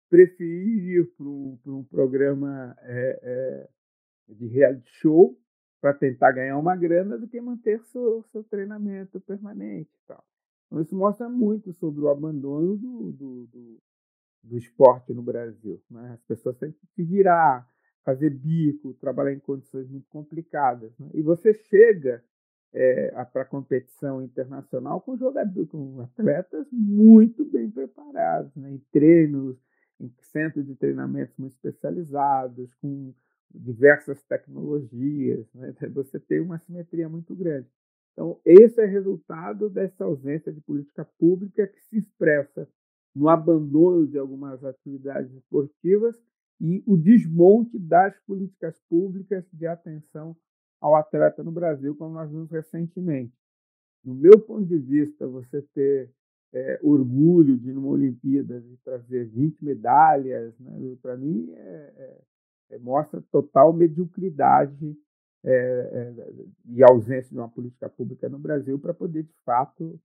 preferir 0.08 1.00
ir 1.00 1.06
para 1.16 1.26
um, 1.26 1.58
um, 1.66 1.84
programa 1.84 2.74
é, 2.80 3.20
é, 3.22 3.68
de 4.34 4.46
reality 4.46 4.90
show 4.92 5.38
para 5.80 5.92
tentar 5.92 6.32
ganhar 6.32 6.56
uma 6.58 6.74
grana 6.74 7.18
do 7.18 7.28
que 7.28 7.40
manter 7.40 7.84
seu, 7.84 8.22
seu 8.32 8.42
treinamento 8.42 9.20
permanente. 9.20 9.90
Tal. 10.06 10.24
Então, 10.66 10.80
isso 10.80 10.96
mostra 10.96 11.28
muito 11.28 11.72
sobre 11.74 12.00
o 12.00 12.08
abandono 12.08 12.76
do, 12.76 13.12
do, 13.12 13.46
do, 13.46 13.82
do 14.42 14.56
esporte 14.56 15.12
no 15.12 15.22
Brasil. 15.22 15.82
Né? 15.90 16.12
As 16.14 16.22
pessoas 16.22 16.56
têm 16.56 16.72
que 16.72 16.86
se 16.94 17.02
virar, 17.02 17.68
fazer 18.04 18.30
bico, 18.30 18.94
trabalhar 18.94 19.32
em 19.32 19.38
condições 19.38 19.88
muito 19.88 20.08
complicadas. 20.08 20.96
Né? 20.98 21.10
E 21.14 21.22
você 21.22 21.52
chega 21.54 22.24
é, 22.72 23.10
para 23.32 23.42
a 23.42 23.46
competição 23.46 24.22
internacional 24.22 25.00
com 25.00 25.16
jogadores, 25.16 25.70
com 25.70 26.00
atletas 26.00 26.66
muito 26.72 27.44
bem 27.44 27.70
preparados, 27.70 28.54
né? 28.56 28.70
em 28.70 28.78
treinos, 28.92 29.56
em 30.00 30.12
centros 30.20 30.66
de 30.66 30.74
treinamentos 30.74 31.36
muito 31.36 31.52
especializados, 31.52 32.72
com 32.76 33.12
diversas 33.52 34.22
tecnologias. 34.24 35.46
Né? 35.54 35.74
Você 35.94 36.20
tem 36.20 36.40
uma 36.40 36.58
simetria 36.58 37.08
muito 37.08 37.34
grande. 37.34 37.68
Então, 38.12 38.40
esse 38.44 38.80
é 38.80 38.84
resultado 38.84 39.70
dessa 39.70 40.04
ausência 40.04 40.52
de 40.52 40.60
política 40.60 41.04
pública 41.04 41.66
que 41.68 41.80
se 41.82 41.98
expressa 41.98 42.68
no 43.18 43.28
abandono 43.28 44.06
de 44.06 44.16
algumas 44.16 44.64
atividades 44.64 45.32
esportivas 45.34 46.16
e 46.60 46.82
o 46.86 46.96
desmonte 46.96 47.76
das 47.76 48.16
políticas 48.20 48.80
públicas 48.88 49.44
de 49.52 49.66
atenção 49.66 50.36
ao 50.80 50.94
atleta 50.94 51.42
no 51.42 51.50
Brasil, 51.50 51.96
como 51.96 52.14
nós 52.14 52.30
vimos 52.30 52.48
recentemente. 52.48 53.36
No 54.04 54.14
meu 54.14 54.38
ponto 54.38 54.64
de 54.64 54.78
vista, 54.78 55.26
você 55.26 55.60
ter 55.74 56.12
é, 56.52 56.78
orgulho 56.80 57.58
de, 57.58 57.72
numa 57.72 57.88
Olimpíada, 57.88 58.60
de 58.60 58.76
trazer 58.78 59.26
20 59.26 59.64
medalhas, 59.64 60.56
né, 60.60 60.96
para 61.02 61.16
mim, 61.16 61.52
é, 61.52 61.92
é, 61.96 62.20
é, 62.70 62.78
mostra 62.78 63.20
total 63.32 63.72
mediocridade 63.72 64.96
é, 65.44 65.52
é, 65.52 66.14
e 66.68 66.84
ausência 66.84 67.30
de 67.30 67.38
uma 67.38 67.48
política 67.48 67.88
pública 67.88 68.28
no 68.28 68.38
Brasil 68.38 68.78
para 68.78 68.94
poder, 68.94 69.24
de 69.24 69.34
fato, 69.44 70.00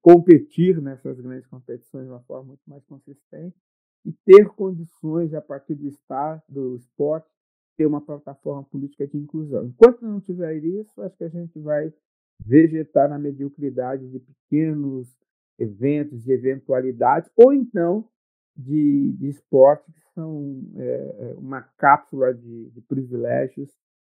competir 0.00 0.80
nessas 0.80 1.20
grandes 1.20 1.46
competições 1.46 2.04
de 2.04 2.10
uma 2.10 2.22
forma 2.22 2.48
muito 2.48 2.62
mais 2.66 2.84
consistente 2.84 3.56
e 4.04 4.12
ter 4.24 4.48
condições, 4.50 5.32
a 5.34 5.40
partir 5.40 5.74
do, 5.74 5.86
estado, 5.86 6.42
do 6.48 6.76
esporte, 6.76 7.28
ter 7.76 7.86
uma 7.86 8.00
plataforma 8.00 8.62
política 8.64 9.06
de 9.06 9.16
inclusão. 9.16 9.66
Enquanto 9.66 10.02
não 10.02 10.20
tiver 10.20 10.56
isso, 10.56 11.00
acho 11.02 11.16
que 11.16 11.24
a 11.24 11.28
gente 11.28 11.58
vai 11.58 11.92
vegetar 12.38 13.08
na 13.08 13.18
mediocridade 13.18 14.08
de 14.10 14.20
pequenos 14.20 15.16
eventos, 15.58 16.22
de 16.22 16.32
eventualidades, 16.32 17.30
ou 17.36 17.52
então 17.52 18.08
de, 18.56 19.12
de 19.12 19.28
esportes 19.28 19.92
que 19.92 20.12
são 20.12 20.62
é, 20.76 21.34
uma 21.38 21.62
cápsula 21.62 22.32
de, 22.34 22.70
de 22.70 22.80
privilégios 22.82 23.70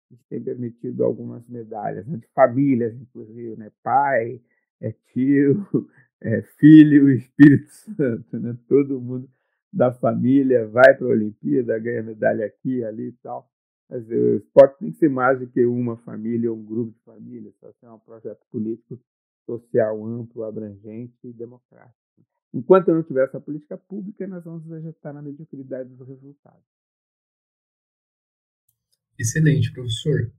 que 0.10 0.18
tem 0.30 0.42
permitido 0.42 1.04
algumas 1.04 1.48
medalhas, 1.48 2.06
né? 2.08 2.18
de 2.18 2.28
famílias, 2.34 2.96
inclusive, 2.96 3.56
né? 3.58 3.72
pai, 3.84 4.42
é 4.86 4.92
tio, 5.12 5.66
é 6.22 6.42
filho, 6.42 7.10
Espírito 7.10 7.70
Santo, 7.98 8.40
né? 8.40 8.58
todo 8.68 9.02
mundo 9.02 9.30
da 9.74 9.92
família, 9.92 10.68
vai 10.68 10.96
para 10.96 11.08
a 11.08 11.10
Olimpíada, 11.10 11.78
ganha 11.80 12.04
medalha 12.04 12.46
aqui, 12.46 12.84
ali 12.84 13.08
e 13.08 13.12
tal. 13.14 13.50
Mas 13.90 14.08
o 14.08 14.36
esporte 14.38 14.80
tem 14.80 14.92
que 14.92 14.98
ser 14.98 15.10
mais 15.10 15.40
do 15.40 15.48
que 15.48 15.66
uma 15.66 15.98
família 15.98 16.52
ou 16.52 16.58
um 16.58 16.64
grupo 16.64 16.92
de 16.92 17.00
famílias, 17.04 17.54
só 17.60 17.72
ser 17.74 17.90
um 17.90 18.00
projeto 18.00 18.46
político, 18.52 19.00
social, 19.46 20.04
amplo, 20.06 20.44
abrangente 20.44 21.16
e 21.24 21.34
democrático. 21.34 21.96
Enquanto 22.54 22.94
não 22.94 23.04
tiver 23.04 23.26
essa 23.26 23.40
política 23.40 23.78
pública, 23.78 24.26
nós 24.28 24.44
vamos 24.44 24.66
vegetar 24.66 25.14
na 25.14 25.22
mediocridade 25.22 25.90
dos 25.90 26.08
resultados. 26.08 26.64
Excelente, 29.20 29.72
professor. 29.74 30.32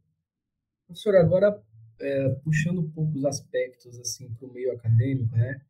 Professor, 0.86 1.16
agora 1.16 1.62
é, 2.00 2.28
puxando 2.44 2.80
um 2.80 2.90
pouco 2.90 3.16
os 3.16 3.24
aspectos 3.24 3.98
assim 3.98 4.32
para 4.34 4.46
o 4.46 4.52
meio 4.52 4.72
acadêmico, 4.72 5.34
né? 5.36 5.60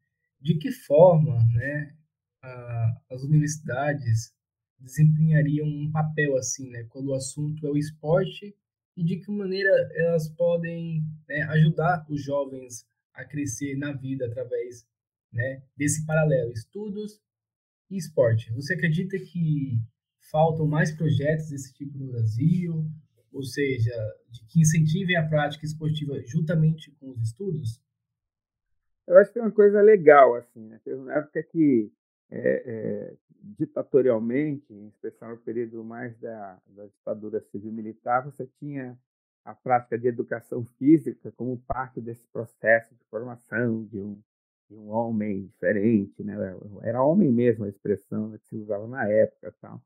De 0.40 0.56
que 0.58 0.70
forma, 0.70 1.44
né, 1.54 1.94
a, 2.42 3.00
as 3.10 3.22
universidades 3.22 4.32
desempenhariam 4.78 5.66
um 5.66 5.90
papel 5.90 6.36
assim, 6.36 6.68
né, 6.68 6.84
quando 6.90 7.08
o 7.08 7.14
assunto 7.14 7.66
é 7.66 7.70
o 7.70 7.76
esporte 7.76 8.54
e 8.96 9.02
de 9.02 9.16
que 9.16 9.30
maneira 9.30 9.70
elas 9.94 10.28
podem 10.28 11.02
né, 11.28 11.42
ajudar 11.42 12.04
os 12.08 12.22
jovens 12.22 12.86
a 13.12 13.24
crescer 13.24 13.76
na 13.76 13.92
vida 13.92 14.26
através 14.26 14.86
né, 15.32 15.62
desse 15.76 16.04
paralelo, 16.04 16.52
estudos 16.52 17.20
e 17.90 17.96
esporte. 17.96 18.52
Você 18.52 18.74
acredita 18.74 19.18
que 19.18 19.78
faltam 20.30 20.66
mais 20.66 20.92
projetos 20.92 21.50
desse 21.50 21.72
tipo 21.72 21.96
no 21.98 22.08
Brasil, 22.08 22.90
ou 23.32 23.42
seja, 23.42 23.92
de 24.30 24.44
que 24.46 24.60
incentivem 24.60 25.16
a 25.16 25.28
prática 25.28 25.64
esportiva 25.64 26.20
juntamente 26.26 26.90
com 26.92 27.10
os 27.10 27.20
estudos? 27.20 27.80
Eu 29.06 29.18
acho 29.18 29.32
que 29.32 29.38
é 29.38 29.42
uma 29.42 29.52
coisa 29.52 29.80
legal, 29.80 30.34
assim, 30.34 30.66
né? 30.66 30.80
Teve 30.84 30.96
uma 30.96 31.14
época 31.14 31.42
que 31.42 31.92
é, 32.30 32.62
é, 32.66 33.14
ditatorialmente, 33.40 34.72
em 34.72 34.88
especial 34.88 35.32
no 35.32 35.38
período 35.38 35.84
mais 35.84 36.16
da, 36.18 36.60
da 36.66 36.86
ditadura 36.86 37.40
civil-militar, 37.40 38.24
você 38.24 38.46
tinha 38.58 38.98
a 39.44 39.54
prática 39.54 39.96
de 39.96 40.08
educação 40.08 40.64
física 40.76 41.30
como 41.32 41.56
parte 41.58 42.00
desse 42.00 42.26
processo 42.28 42.92
de 42.96 43.04
formação 43.04 43.84
de 43.84 44.00
um, 44.00 44.20
de 44.68 44.76
um 44.76 44.90
homem 44.90 45.46
diferente, 45.46 46.24
né? 46.24 46.34
era 46.82 47.02
homem 47.02 47.30
mesmo 47.30 47.64
a 47.64 47.68
expressão 47.68 48.32
que 48.32 48.44
se 48.48 48.56
usava 48.56 48.88
na 48.88 49.08
época. 49.08 49.54
Tal. 49.60 49.80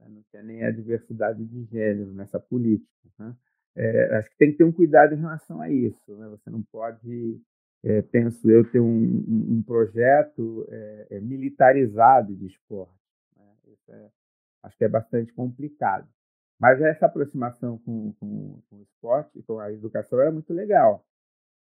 Né? 0.00 0.08
não 0.08 0.22
tinha 0.30 0.42
nem 0.42 0.64
a 0.64 0.70
diversidade 0.70 1.44
de 1.44 1.64
gênero 1.64 2.12
nessa 2.12 2.38
política. 2.38 3.08
Né? 3.18 3.34
É, 3.76 4.16
acho 4.16 4.30
que 4.30 4.36
tem 4.36 4.52
que 4.52 4.58
ter 4.58 4.64
um 4.64 4.72
cuidado 4.72 5.14
em 5.14 5.18
relação 5.18 5.60
a 5.60 5.70
isso. 5.70 6.14
Né? 6.16 6.28
Você 6.28 6.50
não 6.50 6.62
pode, 6.62 7.40
é, 7.82 8.02
penso 8.02 8.50
eu, 8.50 8.68
ter 8.70 8.80
um, 8.80 9.24
um 9.28 9.62
projeto 9.62 10.66
é, 10.70 11.06
é, 11.10 11.20
militarizado 11.20 12.34
de 12.34 12.46
esporte. 12.46 12.92
Né? 13.36 13.44
É, 13.88 14.08
acho 14.62 14.76
que 14.76 14.84
é 14.84 14.88
bastante 14.88 15.32
complicado. 15.32 16.08
Mas 16.58 16.80
essa 16.80 17.06
aproximação 17.06 17.78
com, 17.78 18.12
com, 18.14 18.62
com 18.70 18.76
o 18.76 18.82
esporte, 18.82 19.42
com 19.42 19.58
a 19.58 19.72
educação, 19.72 20.20
era 20.20 20.30
muito 20.30 20.52
legal. 20.52 21.04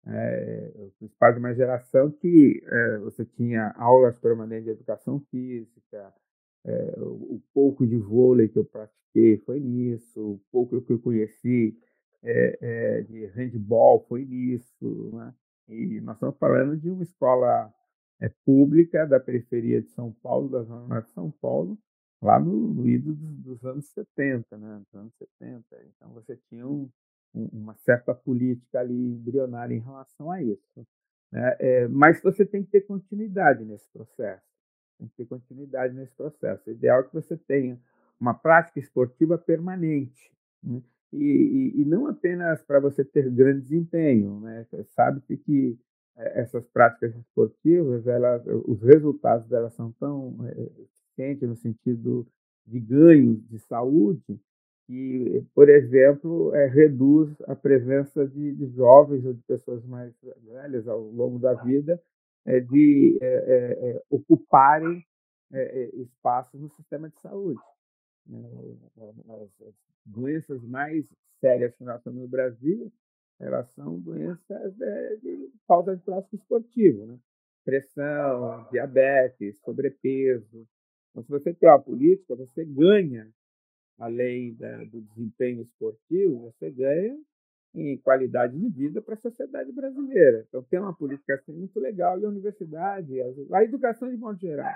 É, 0.05 0.71
eu 0.75 0.91
fiz 0.99 1.13
parte 1.15 1.35
de 1.35 1.39
uma 1.39 1.53
geração 1.53 2.11
que 2.11 2.61
é, 2.65 2.97
você 2.97 3.25
tinha 3.25 3.73
aulas 3.77 4.19
permanentes 4.19 4.65
de 4.65 4.71
educação 4.71 5.19
física, 5.31 6.13
é, 6.65 6.95
o, 6.97 7.41
pouco 7.53 7.85
de 7.85 7.97
vôlei 7.97 8.47
que 8.47 8.57
eu 8.57 8.65
pratiquei 8.65 9.37
foi 9.39 9.59
nisso, 9.59 10.33
o 10.33 10.41
pouco 10.51 10.81
que 10.81 10.93
eu 10.93 10.99
conheci 10.99 11.77
é, 12.23 12.57
é, 12.61 13.01
de 13.01 13.25
handball 13.27 14.05
foi 14.07 14.23
nisso. 14.25 15.11
Né? 15.13 15.33
E 15.67 16.01
nós 16.01 16.15
estamos 16.15 16.37
falando 16.37 16.77
de 16.77 16.89
uma 16.89 17.03
escola 17.03 17.73
pública 18.45 19.05
da 19.05 19.19
periferia 19.19 19.81
de 19.81 19.89
São 19.89 20.13
Paulo, 20.13 20.47
da 20.47 20.63
Zona 20.63 20.87
Norte 20.87 21.07
de 21.07 21.13
São 21.13 21.29
Paulo, 21.29 21.77
lá 22.21 22.39
no, 22.39 22.87
ido 22.87 23.13
dos, 23.13 23.37
dos, 23.39 23.65
anos 23.65 23.85
70, 23.89 24.57
né? 24.57 24.81
Dos 24.85 24.95
anos 24.95 25.13
70. 25.17 25.65
Então 25.93 26.13
você 26.13 26.37
tinha 26.47 26.65
um, 26.65 26.89
um, 27.35 27.49
uma 27.51 27.75
certa 27.75 28.15
política 28.15 28.79
ali 28.79 28.95
embrionária 28.95 29.75
em 29.75 29.81
relação 29.81 30.31
a 30.31 30.41
isso. 30.41 30.87
Né? 31.29 31.87
Mas 31.89 32.21
você 32.21 32.45
tem 32.45 32.63
que 32.63 32.71
ter 32.71 32.81
continuidade 32.81 33.65
nesse 33.65 33.89
processo. 33.91 34.52
Tem 35.03 35.09
que 35.09 35.15
ter 35.17 35.25
continuidade 35.25 35.93
nesse 35.93 36.13
processo. 36.13 36.69
O 36.69 36.71
ideal 36.71 37.01
é 37.01 37.03
que 37.03 37.13
você 37.13 37.35
tenha 37.35 37.77
uma 38.19 38.33
prática 38.33 38.79
esportiva 38.79 39.37
permanente. 39.37 40.31
Né? 40.63 40.81
E, 41.11 41.73
e, 41.75 41.81
e, 41.81 41.85
não 41.85 42.07
apenas 42.07 42.63
para 42.63 42.79
você 42.79 43.03
ter 43.03 43.29
grande 43.29 43.61
desempenho. 43.61 44.39
Né? 44.39 44.65
Sabe-se 44.95 45.37
que 45.37 45.77
é, 46.15 46.41
essas 46.41 46.65
práticas 46.67 47.13
esportivas, 47.15 48.07
elas, 48.07 48.43
os 48.65 48.81
resultados 48.81 49.45
delas 49.47 49.73
são 49.73 49.91
tão 49.99 50.37
é, 50.45 50.69
eficientes 50.81 51.47
no 51.47 51.55
sentido 51.55 52.25
de 52.65 52.79
ganhos 52.79 53.45
de 53.49 53.59
saúde 53.59 54.39
que, 54.87 55.45
por 55.53 55.69
exemplo, 55.69 56.53
é, 56.55 56.65
reduz 56.67 57.29
a 57.41 57.55
presença 57.55 58.25
de, 58.25 58.53
de, 58.55 58.67
jovens 58.67 59.25
ou 59.25 59.33
de 59.33 59.41
pessoas 59.43 59.85
mais 59.85 60.13
velhas 60.45 60.87
ao 60.87 61.01
longo 61.01 61.39
da 61.39 61.53
vida 61.53 62.01
de 62.45 63.17
é, 63.21 63.25
é, 63.25 63.89
é 63.91 64.03
ocuparem 64.09 65.05
espaços 65.93 66.59
no 66.59 66.67
sistema 66.69 67.09
de 67.09 67.19
saúde. 67.19 67.61
Né? 68.25 68.39
As 69.29 69.75
doenças 70.03 70.63
mais 70.63 71.05
sérias 71.39 71.75
que 71.75 71.83
nós 71.83 72.01
temos 72.01 72.21
no 72.21 72.27
Brasil 72.27 72.91
elas 73.39 73.69
são 73.73 73.99
doenças 73.99 74.75
de 75.21 75.51
falta 75.67 75.95
de 75.95 76.03
plástico 76.03 76.35
esportivo, 76.35 77.05
né? 77.05 77.19
pressão, 77.65 78.67
diabetes, 78.71 79.59
sobrepeso. 79.59 80.67
Então, 81.11 81.23
se 81.23 81.29
você 81.29 81.53
tem 81.53 81.69
uma 81.69 81.81
política, 81.81 82.35
você 82.35 82.65
ganha 82.65 83.29
além 83.97 84.53
da, 84.55 84.83
do 84.85 85.01
desempenho 85.01 85.61
esportivo, 85.61 86.51
você 86.51 86.71
ganha 86.71 87.17
em 87.73 87.97
qualidade 87.97 88.57
de 88.57 88.69
vida 88.69 89.01
para 89.01 89.15
a 89.15 89.17
sociedade 89.17 89.71
brasileira. 89.71 90.45
Então, 90.47 90.61
tem 90.63 90.79
uma 90.79 90.93
política 90.93 91.35
assim 91.35 91.51
muito 91.51 91.79
legal. 91.79 92.19
E 92.19 92.25
a 92.25 92.29
universidade, 92.29 93.13
a 93.51 93.63
educação 93.63 94.09
de 94.09 94.17
modo 94.17 94.39
geral, 94.39 94.73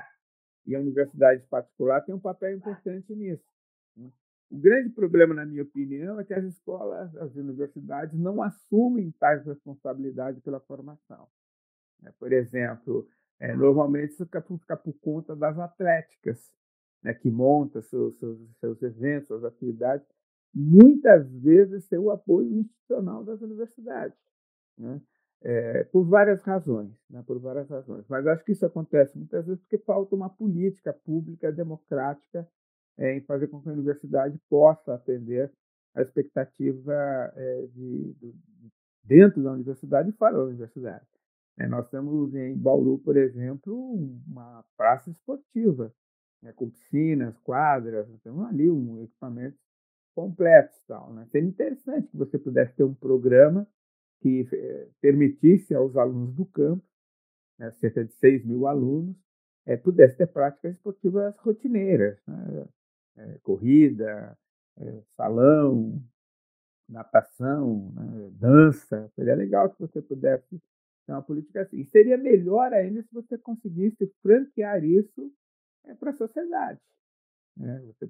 e 0.65 0.75
a 0.75 0.79
universidade 0.79 1.45
particular 1.47 2.01
tem 2.01 2.13
um 2.13 2.19
papel 2.19 2.55
importante 2.55 3.15
nisso. 3.15 3.45
Né? 3.95 4.11
O 4.49 4.57
grande 4.57 4.89
problema, 4.89 5.33
na 5.33 5.45
minha 5.45 5.63
opinião, 5.63 6.19
é 6.19 6.23
que 6.23 6.33
as 6.33 6.43
escolas, 6.43 7.15
as 7.17 7.35
universidades 7.35 8.17
não 8.17 8.41
assumem 8.41 9.11
tais 9.19 9.45
responsabilidades 9.45 10.41
pela 10.41 10.59
formação. 10.59 11.27
Né? 12.01 12.13
Por 12.17 12.31
exemplo, 12.31 13.07
é, 13.39 13.55
normalmente 13.55 14.13
isso 14.13 14.25
fica 14.25 14.41
por, 14.77 14.93
conta 14.99 15.35
das 15.35 15.59
atléticas 15.59 16.51
né, 17.03 17.13
que 17.13 17.29
monta 17.29 17.81
seus, 17.81 18.17
seus, 18.17 18.39
seus 18.59 18.81
eventos, 18.81 19.27
suas 19.27 19.43
atividades, 19.43 20.07
muitas 20.53 21.29
vezes 21.31 21.85
sem 21.85 21.99
o 21.99 22.11
apoio 22.11 22.51
institucional 22.59 23.23
das 23.23 23.41
universidades, 23.41 24.17
né? 24.77 25.01
é, 25.41 25.83
por 25.85 26.03
várias 26.03 26.41
razões, 26.41 26.91
né? 27.09 27.23
por 27.25 27.39
várias 27.39 27.69
razões. 27.69 28.05
Mas 28.07 28.25
acho 28.27 28.43
que 28.43 28.51
isso 28.51 28.65
acontece 28.65 29.17
muitas 29.17 29.45
vezes 29.45 29.61
porque 29.61 29.77
falta 29.77 30.15
uma 30.15 30.29
política 30.29 30.93
pública 30.93 31.51
democrática 31.51 32.47
é, 32.97 33.15
em 33.15 33.21
fazer 33.21 33.47
com 33.47 33.61
que 33.61 33.69
a 33.69 33.73
universidade 33.73 34.39
possa 34.49 34.95
atender 34.95 35.51
a 35.93 36.01
expectativa 36.01 36.93
é, 37.35 37.67
de, 37.73 38.13
de, 38.13 38.35
dentro 39.03 39.43
da 39.43 39.51
universidade 39.51 40.09
e 40.09 40.13
fora 40.13 40.37
da 40.37 40.43
universidade. 40.43 41.05
É, 41.59 41.67
nós 41.67 41.89
temos 41.89 42.35
em 42.35 42.55
Bauru, 42.55 42.99
por 42.99 43.17
exemplo, 43.17 43.73
uma 44.27 44.63
praça 44.75 45.09
esportiva 45.09 45.91
né, 46.41 46.53
com 46.53 46.69
piscinas, 46.69 47.37
quadras, 47.39 48.07
temos 48.23 48.45
ali 48.47 48.69
um 48.69 49.03
equipamento 49.03 49.57
completo. 50.17 50.75
Tal, 50.87 51.13
né? 51.13 51.27
Seria 51.31 51.47
interessante 51.47 52.07
que 52.07 52.17
você 52.17 52.39
pudesse 52.39 52.73
ter 52.73 52.83
um 52.83 52.95
programa 52.95 53.67
que 54.19 54.47
eh, 54.51 54.87
permitisse 54.99 55.75
aos 55.75 55.95
alunos 55.95 56.33
do 56.33 56.43
campo, 56.43 56.83
né, 57.59 57.69
cerca 57.73 58.03
de 58.03 58.11
6 58.13 58.43
mil 58.43 58.65
alunos, 58.65 59.15
eh, 59.67 59.77
pudesse 59.77 60.17
ter 60.17 60.25
práticas 60.25 60.73
esportivas 60.73 61.37
rotineiras, 61.37 62.17
né? 62.27 62.67
eh, 63.17 63.39
corrida, 63.43 64.35
eh, 64.79 65.03
salão, 65.15 66.01
natação, 66.89 67.91
né? 67.93 68.31
dança. 68.31 69.11
Seria 69.13 69.35
legal 69.35 69.69
que 69.69 69.79
você 69.79 70.01
pudesse 70.01 70.59
ter 71.05 71.11
uma 71.11 71.21
política 71.21 71.61
assim. 71.61 71.83
Seria 71.85 72.17
melhor 72.17 72.73
ainda 72.73 73.03
se 73.03 73.13
você 73.13 73.37
conseguisse 73.37 74.11
franquear 74.23 74.83
isso 74.83 75.31
para 75.99 76.09
a 76.09 76.15
sociedade. 76.15 76.79
Né? 77.57 77.81
Você 77.87 78.07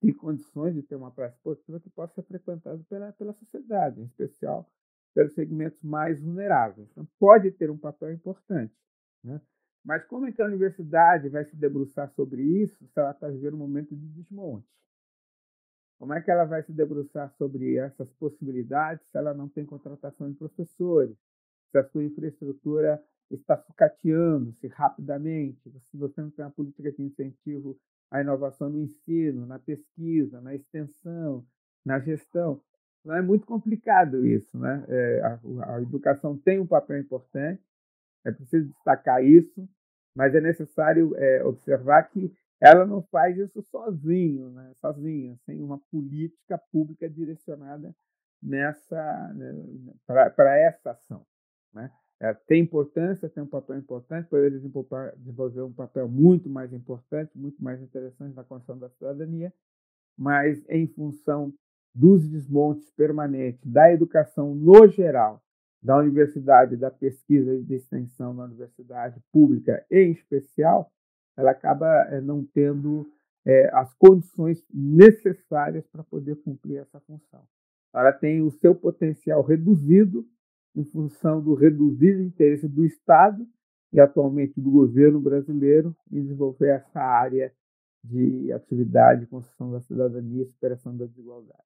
tem 0.00 0.12
condições 0.14 0.74
de 0.74 0.82
ter 0.82 0.96
uma 0.96 1.10
praça 1.10 1.36
esportiva 1.36 1.78
que 1.78 1.90
possa 1.90 2.14
ser 2.14 2.22
frequentada 2.22 2.82
pela, 2.88 3.12
pela 3.12 3.32
sociedade, 3.34 4.00
em 4.00 4.04
especial 4.04 4.68
pelos 5.14 5.32
segmentos 5.32 5.82
mais 5.82 6.20
vulneráveis. 6.20 6.88
Então, 6.90 7.06
pode 7.18 7.50
ter 7.50 7.70
um 7.70 7.78
papel 7.78 8.12
importante. 8.12 8.74
Né? 9.24 9.40
Mas 9.84 10.04
como 10.04 10.26
é 10.26 10.32
que 10.32 10.42
a 10.42 10.46
universidade 10.46 11.28
vai 11.28 11.44
se 11.44 11.56
debruçar 11.56 12.10
sobre 12.10 12.42
isso 12.42 12.86
se 12.86 12.98
ela 12.98 13.12
está 13.12 13.28
vivendo 13.28 13.54
um 13.54 13.58
momento 13.58 13.96
de 13.96 14.08
desmonte? 14.08 14.68
Como 15.98 16.12
é 16.12 16.20
que 16.20 16.30
ela 16.30 16.44
vai 16.44 16.62
se 16.62 16.72
debruçar 16.72 17.30
sobre 17.38 17.76
essas 17.76 18.12
possibilidades 18.12 19.06
se 19.06 19.16
ela 19.16 19.32
não 19.32 19.48
tem 19.48 19.64
contratação 19.64 20.30
de 20.30 20.36
professores? 20.36 21.16
Se 21.70 21.78
a 21.78 21.84
sua 21.84 22.04
infraestrutura 22.04 23.02
está 23.30 23.56
sucateando-se 23.56 24.66
rapidamente, 24.68 25.70
se 25.80 25.96
você 25.96 26.20
não 26.20 26.30
tem 26.30 26.44
uma 26.44 26.50
política 26.50 26.92
de 26.92 27.02
incentivo 27.02 27.78
à 28.10 28.20
inovação 28.20 28.68
no 28.68 28.80
ensino, 28.80 29.46
na 29.46 29.58
pesquisa, 29.58 30.40
na 30.40 30.54
extensão, 30.54 31.44
na 31.84 31.98
gestão. 31.98 32.60
Então, 33.00 33.14
é 33.16 33.22
muito 33.22 33.46
complicado 33.46 34.26
isso. 34.26 34.58
Né? 34.58 34.84
É, 34.88 35.20
a, 35.22 35.74
a 35.74 35.82
educação 35.82 36.36
tem 36.36 36.58
um 36.58 36.66
papel 36.66 36.98
importante, 36.98 37.62
é 38.24 38.32
preciso 38.32 38.68
destacar 38.68 39.24
isso, 39.24 39.68
mas 40.14 40.34
é 40.34 40.40
necessário 40.40 41.14
é, 41.16 41.44
observar 41.44 42.02
que 42.04 42.32
ela 42.60 42.86
não 42.86 43.02
faz 43.02 43.36
isso 43.36 43.62
sozinho, 43.62 44.50
né? 44.50 44.72
sozinha, 44.76 45.36
sem 45.44 45.62
uma 45.62 45.78
política 45.90 46.58
pública 46.72 47.08
direcionada 47.08 47.94
nessa 48.42 49.32
né, 49.34 49.52
para 50.06 50.56
essa 50.58 50.92
ação. 50.92 51.26
Né? 51.72 51.90
É, 52.20 52.32
tem 52.32 52.62
importância, 52.62 53.28
tem 53.28 53.42
um 53.42 53.48
papel 53.48 53.76
importante, 53.76 54.28
poderia 54.28 54.58
desenvolver 54.58 55.62
um 55.62 55.72
papel 55.72 56.08
muito 56.08 56.48
mais 56.48 56.72
importante, 56.72 57.36
muito 57.36 57.62
mais 57.62 57.80
interessante 57.82 58.34
na 58.34 58.42
construção 58.42 58.78
da 58.78 58.88
cidadania, 58.88 59.52
mas 60.16 60.64
em 60.68 60.86
função 60.86 61.52
dos 61.94 62.26
desmontes 62.26 62.90
permanentes 62.90 63.64
da 63.66 63.92
educação 63.92 64.54
no 64.54 64.86
geral, 64.88 65.42
da 65.82 65.96
universidade, 65.98 66.76
da 66.76 66.90
pesquisa 66.90 67.54
e 67.54 67.62
de 67.62 67.74
extensão 67.74 68.32
na 68.32 68.44
universidade 68.44 69.20
pública 69.30 69.84
em 69.90 70.10
especial, 70.10 70.90
ela 71.36 71.50
acaba 71.50 71.86
é, 72.10 72.20
não 72.20 72.44
tendo 72.44 73.06
é, 73.44 73.70
as 73.74 73.92
condições 73.94 74.64
necessárias 74.72 75.86
para 75.86 76.02
poder 76.02 76.36
cumprir 76.36 76.78
essa 76.78 76.98
função. 77.00 77.42
Ela 77.94 78.12
tem 78.12 78.42
o 78.42 78.50
seu 78.50 78.74
potencial 78.74 79.42
reduzido 79.42 80.26
em 80.76 80.84
função 80.84 81.42
do 81.42 81.54
reduzido 81.54 82.22
interesse 82.22 82.68
do 82.68 82.84
Estado 82.84 83.46
e 83.92 83.98
atualmente 83.98 84.60
do 84.60 84.70
governo 84.70 85.18
brasileiro 85.18 85.96
em 86.12 86.22
desenvolver 86.22 86.68
essa 86.68 87.00
área 87.00 87.52
de 88.04 88.52
atividade 88.52 89.22
de 89.22 89.26
construção 89.26 89.72
da 89.72 89.80
cidadania 89.80 90.42
e 90.42 90.46
superação 90.46 90.96
da 90.96 91.06
desigualdade. 91.06 91.64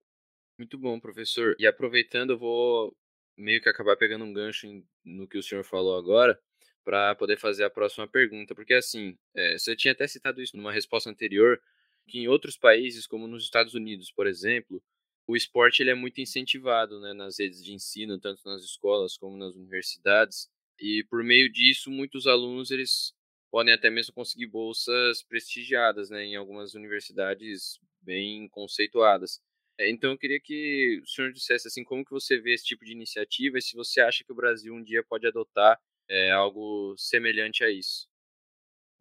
Muito 0.56 0.78
bom, 0.78 0.98
professor. 1.00 1.56
E 1.58 1.66
aproveitando, 1.66 2.30
eu 2.30 2.38
vou 2.38 2.96
meio 3.36 3.60
que 3.60 3.68
acabar 3.68 3.96
pegando 3.96 4.24
um 4.24 4.32
gancho 4.32 4.66
no 5.04 5.26
que 5.26 5.38
o 5.38 5.42
senhor 5.42 5.64
falou 5.64 5.96
agora 5.98 6.38
para 6.84 7.14
poder 7.14 7.38
fazer 7.38 7.64
a 7.64 7.70
próxima 7.70 8.06
pergunta, 8.06 8.54
porque 8.54 8.74
assim, 8.74 9.16
é, 9.34 9.58
você 9.58 9.76
tinha 9.76 9.92
até 9.92 10.06
citado 10.06 10.40
isso 10.40 10.56
numa 10.56 10.72
resposta 10.72 11.10
anterior 11.10 11.60
que 12.06 12.18
em 12.18 12.28
outros 12.28 12.56
países, 12.56 13.06
como 13.06 13.26
nos 13.26 13.44
Estados 13.44 13.74
Unidos, 13.74 14.10
por 14.10 14.26
exemplo, 14.26 14.82
o 15.30 15.36
esporte 15.36 15.80
ele 15.80 15.90
é 15.90 15.94
muito 15.94 16.20
incentivado 16.20 17.00
né, 17.00 17.12
nas 17.12 17.38
redes 17.38 17.62
de 17.62 17.72
ensino, 17.72 18.18
tanto 18.18 18.42
nas 18.44 18.64
escolas 18.64 19.16
como 19.16 19.36
nas 19.36 19.54
universidades. 19.54 20.50
E 20.78 21.04
por 21.08 21.22
meio 21.22 21.50
disso, 21.52 21.88
muitos 21.88 22.26
alunos 22.26 22.72
eles 22.72 23.14
podem 23.48 23.72
até 23.72 23.88
mesmo 23.90 24.12
conseguir 24.12 24.46
bolsas 24.46 25.22
prestigiadas 25.22 26.10
né, 26.10 26.24
em 26.24 26.34
algumas 26.34 26.74
universidades 26.74 27.78
bem 28.02 28.48
conceituadas. 28.48 29.40
É, 29.78 29.88
então 29.88 30.10
eu 30.10 30.18
queria 30.18 30.40
que 30.40 31.00
o 31.00 31.06
senhor 31.06 31.32
dissesse 31.32 31.68
assim 31.68 31.84
como 31.84 32.04
que 32.04 32.10
você 32.10 32.36
vê 32.40 32.54
esse 32.54 32.64
tipo 32.64 32.84
de 32.84 32.92
iniciativa 32.92 33.56
e 33.56 33.62
se 33.62 33.76
você 33.76 34.00
acha 34.00 34.24
que 34.24 34.32
o 34.32 34.36
Brasil 34.36 34.74
um 34.74 34.82
dia 34.82 35.04
pode 35.04 35.28
adotar 35.28 35.78
é, 36.08 36.32
algo 36.32 36.96
semelhante 36.98 37.62
a 37.62 37.70
isso. 37.70 38.08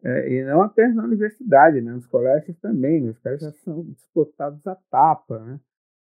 É, 0.04 0.32
e 0.32 0.44
não 0.44 0.62
apenas 0.62 0.94
na 0.94 1.02
universidade, 1.02 1.80
né? 1.80 1.92
nos 1.92 2.06
colégios 2.06 2.56
também, 2.58 3.08
os 3.08 3.18
colégios 3.18 3.52
já 3.52 3.58
são 3.64 3.84
disputados 3.84 4.64
a 4.66 4.76
tapa, 4.76 5.40
né? 5.40 5.60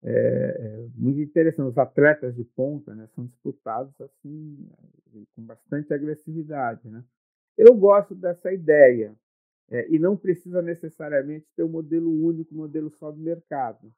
É, 0.03 0.11
é, 0.11 0.89
muito 0.95 1.21
interessante. 1.21 1.69
Os 1.69 1.79
atletas 1.79 2.35
de 2.35 2.45
ponta 2.45 2.95
né, 2.95 3.07
são 3.15 3.25
disputados 3.25 4.01
assim 4.01 4.69
com 5.35 5.43
bastante 5.43 5.93
agressividade. 5.93 6.89
Né? 6.89 7.03
Eu 7.57 7.75
gosto 7.75 8.15
dessa 8.15 8.53
ideia 8.53 9.15
é, 9.71 9.93
e 9.93 9.99
não 9.99 10.17
precisa 10.17 10.63
necessariamente 10.63 11.47
ter 11.57 11.63
um 11.63 11.69
modelo 11.69 12.11
único, 12.11 12.55
um 12.55 12.59
modelo 12.59 12.91
só 12.91 13.11
do 13.11 13.19
mercado. 13.19 13.93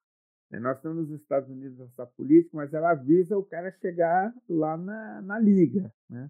É, 0.51 0.59
nós 0.59 0.80
temos 0.80 1.09
nos 1.09 1.20
Estados 1.20 1.48
Unidos 1.48 1.78
essa 1.80 2.05
política, 2.05 2.57
mas 2.57 2.74
ela 2.74 2.94
visa 2.94 3.36
o 3.36 3.44
cara 3.44 3.70
chegar 3.70 4.34
lá 4.48 4.76
na, 4.76 5.22
na 5.22 5.38
liga, 5.38 5.92
né? 6.09 6.28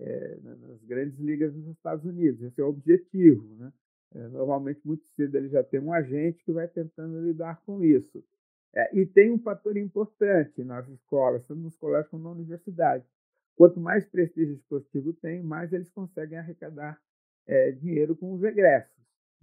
É, 0.00 0.38
nas 0.40 0.84
grandes 0.84 1.18
ligas 1.18 1.52
dos 1.52 1.66
Estados 1.66 2.04
Unidos. 2.04 2.40
Esse 2.40 2.60
é 2.60 2.64
o 2.64 2.68
objetivo. 2.68 3.56
Né? 3.56 3.72
É, 4.14 4.28
normalmente, 4.28 4.80
muito 4.86 5.04
cedo, 5.08 5.36
ele 5.36 5.48
já 5.48 5.62
tem 5.64 5.80
um 5.80 5.92
agente 5.92 6.44
que 6.44 6.52
vai 6.52 6.68
tentando 6.68 7.20
lidar 7.20 7.60
com 7.66 7.82
isso. 7.82 8.24
É, 8.74 8.96
e 8.96 9.06
tem 9.06 9.32
um 9.32 9.38
fator 9.38 9.76
importante 9.76 10.62
nas 10.62 10.88
escolas, 10.88 11.44
tanto 11.46 11.60
nos 11.60 11.76
colégios 11.76 12.10
como 12.10 12.24
na 12.24 12.30
universidade. 12.30 13.04
Quanto 13.56 13.80
mais 13.80 14.06
prestígio 14.06 14.54
esportivo 14.54 15.12
tem, 15.12 15.42
mais 15.42 15.72
eles 15.72 15.90
conseguem 15.90 16.38
arrecadar 16.38 17.00
é, 17.46 17.72
dinheiro 17.72 18.14
com 18.14 18.32
os 18.32 18.42
egressos. 18.42 18.96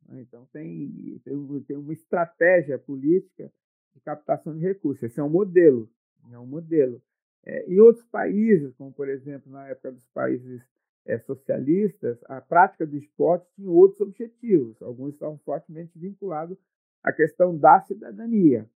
Né? 0.07 0.21
Então, 0.21 0.47
tem, 0.53 1.19
tem, 1.23 1.63
tem, 1.67 1.77
uma 1.77 1.93
estratégia 1.93 2.77
política 2.77 3.51
de 3.93 3.99
captação 4.01 4.55
de 4.55 4.63
recursos. 4.63 5.03
Esse 5.03 5.19
é 5.19 5.23
um 5.23 5.29
modelo. 5.29 5.89
É 6.31 6.39
um 6.39 6.45
modelo. 6.45 7.01
É, 7.45 7.65
em 7.69 7.79
outros 7.79 8.05
países, 8.05 8.73
como, 8.75 8.93
por 8.93 9.09
exemplo, 9.09 9.51
na 9.51 9.67
época 9.67 9.91
dos 9.91 10.07
países 10.09 10.61
é, 11.05 11.19
socialistas, 11.19 12.17
a 12.25 12.41
prática 12.41 12.85
do 12.85 12.97
esporte 12.97 13.47
tinha 13.55 13.69
outros 13.69 14.01
objetivos. 14.01 14.81
Alguns 14.81 15.13
estavam 15.13 15.37
fortemente 15.39 15.97
vinculados 15.97 16.57
à 17.03 17.11
questão 17.11 17.57
da 17.57 17.79
cidadania. 17.81 18.67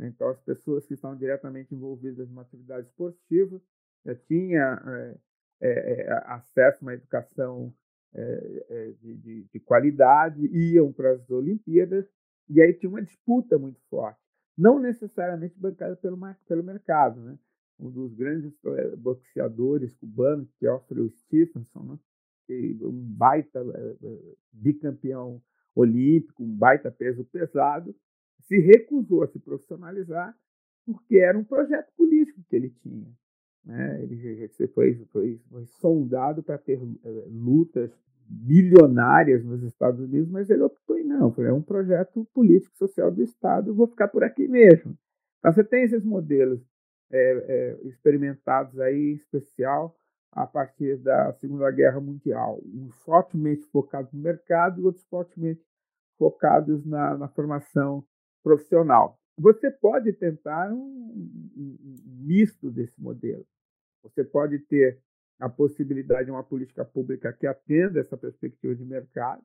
Então, 0.00 0.28
as 0.28 0.40
pessoas 0.40 0.86
que 0.86 0.94
estão 0.94 1.16
diretamente 1.16 1.74
envolvidas 1.74 2.28
numa 2.28 2.42
atividade 2.42 2.86
esportiva 2.86 3.60
já 4.04 4.14
tinham 4.14 4.62
é, 4.62 5.18
é, 5.60 6.02
é, 6.02 6.12
acesso 6.26 6.78
a 6.80 6.86
uma 6.86 6.94
educação 6.94 7.74
é, 8.14 8.94
de, 9.00 9.16
de, 9.16 9.44
de, 9.52 9.60
qualidade, 9.60 10.46
iam 10.46 10.92
para 10.92 11.12
as 11.12 11.30
Olimpíadas, 11.30 12.08
e 12.48 12.60
aí 12.62 12.72
tinha 12.72 12.88
uma 12.88 13.02
disputa 13.02 13.58
muito 13.58 13.80
forte, 13.90 14.20
não 14.56 14.78
necessariamente 14.78 15.58
bancada 15.58 15.96
pelo, 15.96 16.18
pelo 16.46 16.64
mercado. 16.64 17.20
Né? 17.20 17.38
Um 17.78 17.90
dos 17.90 18.14
grandes 18.14 18.52
boxeadores 18.96 19.94
cubanos, 19.94 20.50
que 20.58 20.66
é 20.66 20.80
Stephenson, 21.10 21.82
né? 21.82 21.98
um 22.82 23.14
baita 23.14 23.62
bicampeão 24.50 25.42
olímpico, 25.74 26.42
um 26.42 26.56
baita 26.56 26.90
peso 26.90 27.24
pesado, 27.26 27.94
se 28.48 28.58
recusou 28.58 29.22
a 29.22 29.28
se 29.28 29.38
profissionalizar 29.38 30.34
porque 30.84 31.18
era 31.18 31.38
um 31.38 31.44
projeto 31.44 31.92
político 31.96 32.40
que 32.48 32.56
ele 32.56 32.70
tinha. 32.70 33.12
Né? 33.64 34.02
Ele 34.02 34.48
foi, 34.68 35.06
foi, 35.12 35.40
sondado 35.80 36.42
para 36.42 36.56
ter 36.56 36.80
é, 37.04 37.24
lutas 37.28 37.92
bilionárias 38.26 39.44
nos 39.44 39.62
Estados 39.62 40.00
Unidos, 40.00 40.30
mas 40.30 40.48
ele 40.48 40.62
optou 40.62 40.98
em 40.98 41.04
não. 41.04 41.34
É 41.38 41.52
um 41.52 41.62
projeto 41.62 42.26
político 42.32 42.76
social 42.76 43.10
do 43.10 43.22
Estado, 43.22 43.74
vou 43.74 43.86
ficar 43.86 44.08
por 44.08 44.24
aqui 44.24 44.48
mesmo. 44.48 44.96
Então, 45.38 45.52
você 45.52 45.62
tem 45.62 45.84
esses 45.84 46.02
modelos 46.02 46.60
é, 47.10 47.18
é, 47.18 47.86
experimentados 47.86 48.78
aí, 48.80 49.12
em 49.12 49.14
especial 49.14 49.94
a 50.32 50.46
partir 50.46 50.98
da 50.98 51.32
Segunda 51.34 51.70
Guerra 51.70 52.00
Mundial, 52.00 52.60
uns 52.64 52.94
fortemente 53.02 53.66
focados 53.66 54.12
no 54.12 54.20
mercado 54.20 54.80
e 54.80 54.84
outros 54.84 55.04
fortemente 55.06 55.62
focados 56.18 56.84
na, 56.84 57.16
na 57.16 57.28
formação 57.28 58.04
profissional. 58.42 59.18
Você 59.38 59.70
pode 59.70 60.12
tentar 60.12 60.72
um, 60.72 61.12
misto 62.06 62.70
desse 62.70 63.00
modelo. 63.00 63.46
Você 64.02 64.24
pode 64.24 64.58
ter 64.60 65.00
a 65.38 65.48
possibilidade 65.48 66.26
de 66.26 66.30
uma 66.30 66.42
política 66.42 66.84
pública 66.84 67.32
que 67.32 67.46
atenda 67.46 68.00
essa 68.00 68.16
perspectiva 68.16 68.74
de 68.74 68.84
mercado 68.84 69.42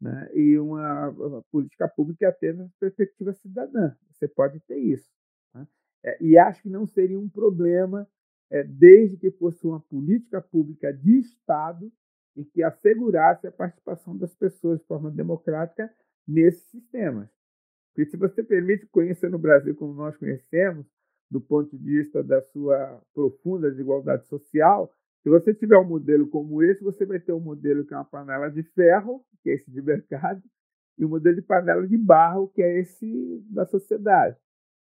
né, 0.00 0.30
e 0.34 0.58
uma, 0.58 1.42
política 1.50 1.88
pública 1.88 2.18
que 2.18 2.24
atenda 2.24 2.64
essa 2.64 2.74
perspectiva 2.78 3.32
cidadã. 3.32 3.94
Você 4.12 4.28
pode 4.28 4.60
ter 4.60 4.78
isso. 4.78 5.10
Né? 5.52 5.66
É, 6.04 6.22
e 6.22 6.38
acho 6.38 6.62
que 6.62 6.68
não 6.68 6.86
seria 6.86 7.18
um 7.18 7.28
problema 7.28 8.08
é, 8.50 8.62
desde 8.62 9.16
que 9.16 9.30
fosse 9.32 9.66
uma 9.66 9.80
política 9.80 10.40
pública 10.40 10.92
de 10.92 11.18
Estado 11.18 11.90
e 12.36 12.44
que 12.44 12.62
assegurasse 12.62 13.46
a 13.46 13.52
participação 13.52 14.16
das 14.16 14.34
pessoas 14.34 14.78
de 14.80 14.86
forma 14.86 15.10
democrática 15.10 15.92
nesses 16.26 16.62
sistemas. 16.70 17.28
Porque 17.94 18.10
se 18.10 18.16
você 18.16 18.42
permite 18.42 18.86
conhecer 18.86 19.30
no 19.30 19.38
Brasil 19.38 19.74
como 19.76 19.94
nós 19.94 20.16
conhecemos, 20.16 20.84
do 21.30 21.40
ponto 21.40 21.76
de 21.76 21.82
vista 21.82 22.22
da 22.24 22.42
sua 22.42 23.00
profunda 23.14 23.70
desigualdade 23.70 24.26
social, 24.26 24.92
se 25.22 25.30
você 25.30 25.54
tiver 25.54 25.78
um 25.78 25.88
modelo 25.88 26.26
como 26.28 26.62
esse, 26.62 26.82
você 26.82 27.06
vai 27.06 27.20
ter 27.20 27.32
um 27.32 27.40
modelo 27.40 27.86
que 27.86 27.94
é 27.94 27.96
uma 27.96 28.04
panela 28.04 28.50
de 28.50 28.62
ferro, 28.62 29.24
que 29.42 29.50
é 29.50 29.54
esse 29.54 29.70
de 29.70 29.80
mercado, 29.80 30.42
e 30.98 31.04
um 31.04 31.08
modelo 31.08 31.36
de 31.36 31.42
panela 31.42 31.86
de 31.86 31.96
barro, 31.96 32.48
que 32.48 32.62
é 32.62 32.80
esse 32.80 33.42
da 33.48 33.64
sociedade. 33.64 34.36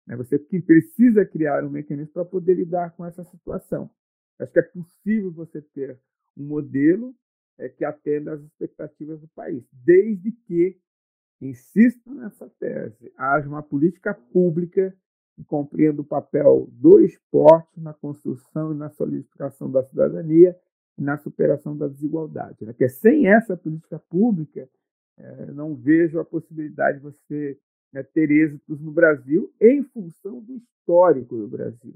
Né? 0.07 0.17
Você 0.17 0.39
precisa 0.39 1.25
criar 1.25 1.63
um 1.65 1.71
mecanismo 1.71 2.13
para 2.13 2.25
poder 2.25 2.55
lidar 2.55 2.97
com 2.97 3.05
essa 3.05 3.23
situação. 3.25 3.91
Acho 4.39 4.53
que 4.53 4.59
é 4.59 4.63
possível 4.63 5.31
você 5.31 5.61
ter 5.61 5.99
um 6.37 6.45
modelo 6.45 7.15
é, 7.59 7.69
que 7.69 7.85
atenda 7.85 8.33
às 8.33 8.43
expectativas 8.43 9.21
do 9.21 9.29
país, 9.29 9.65
desde 9.73 10.33
que 10.33 10.81
Insisto 11.43 12.15
nessa 12.15 12.49
tese. 12.61 13.13
Haja 13.17 13.49
uma 13.49 13.65
política 13.65 14.15
pública 14.15 14.97
que 15.35 15.43
compreenda 15.43 16.01
o 16.01 16.05
papel 16.05 16.69
do 16.71 17.01
esporte 17.01 17.81
na 17.81 17.93
construção 17.93 18.73
e 18.73 18.77
na 18.77 18.89
solidificação 18.91 19.69
da 19.69 19.83
cidadania 19.83 20.57
e 20.97 21.03
na 21.03 21.19
superação 21.19 21.77
da 21.77 21.89
desigualdade. 21.89 22.65
Né? 22.65 22.73
Porque 22.73 22.89
sem 22.89 23.27
essa 23.27 23.57
política 23.57 23.99
pública, 23.99 24.69
é, 25.19 25.47
não 25.53 25.75
vejo 25.75 26.21
a 26.21 26.25
possibilidade 26.25 26.99
de 26.99 27.05
você 27.05 27.59
né, 27.93 28.05
ter 28.05 28.31
êxitos 28.31 28.81
no 28.81 28.93
Brasil 28.93 29.53
em 29.61 29.83
função 29.83 30.41
do 30.41 30.55
histórico 30.55 31.37
do 31.37 31.49
Brasil. 31.49 31.95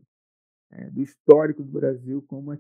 É, 0.73 0.91
do 0.91 1.03
histórico 1.03 1.63
do 1.63 1.71
Brasil, 1.71 2.21
como 2.27 2.53
é, 2.53 2.59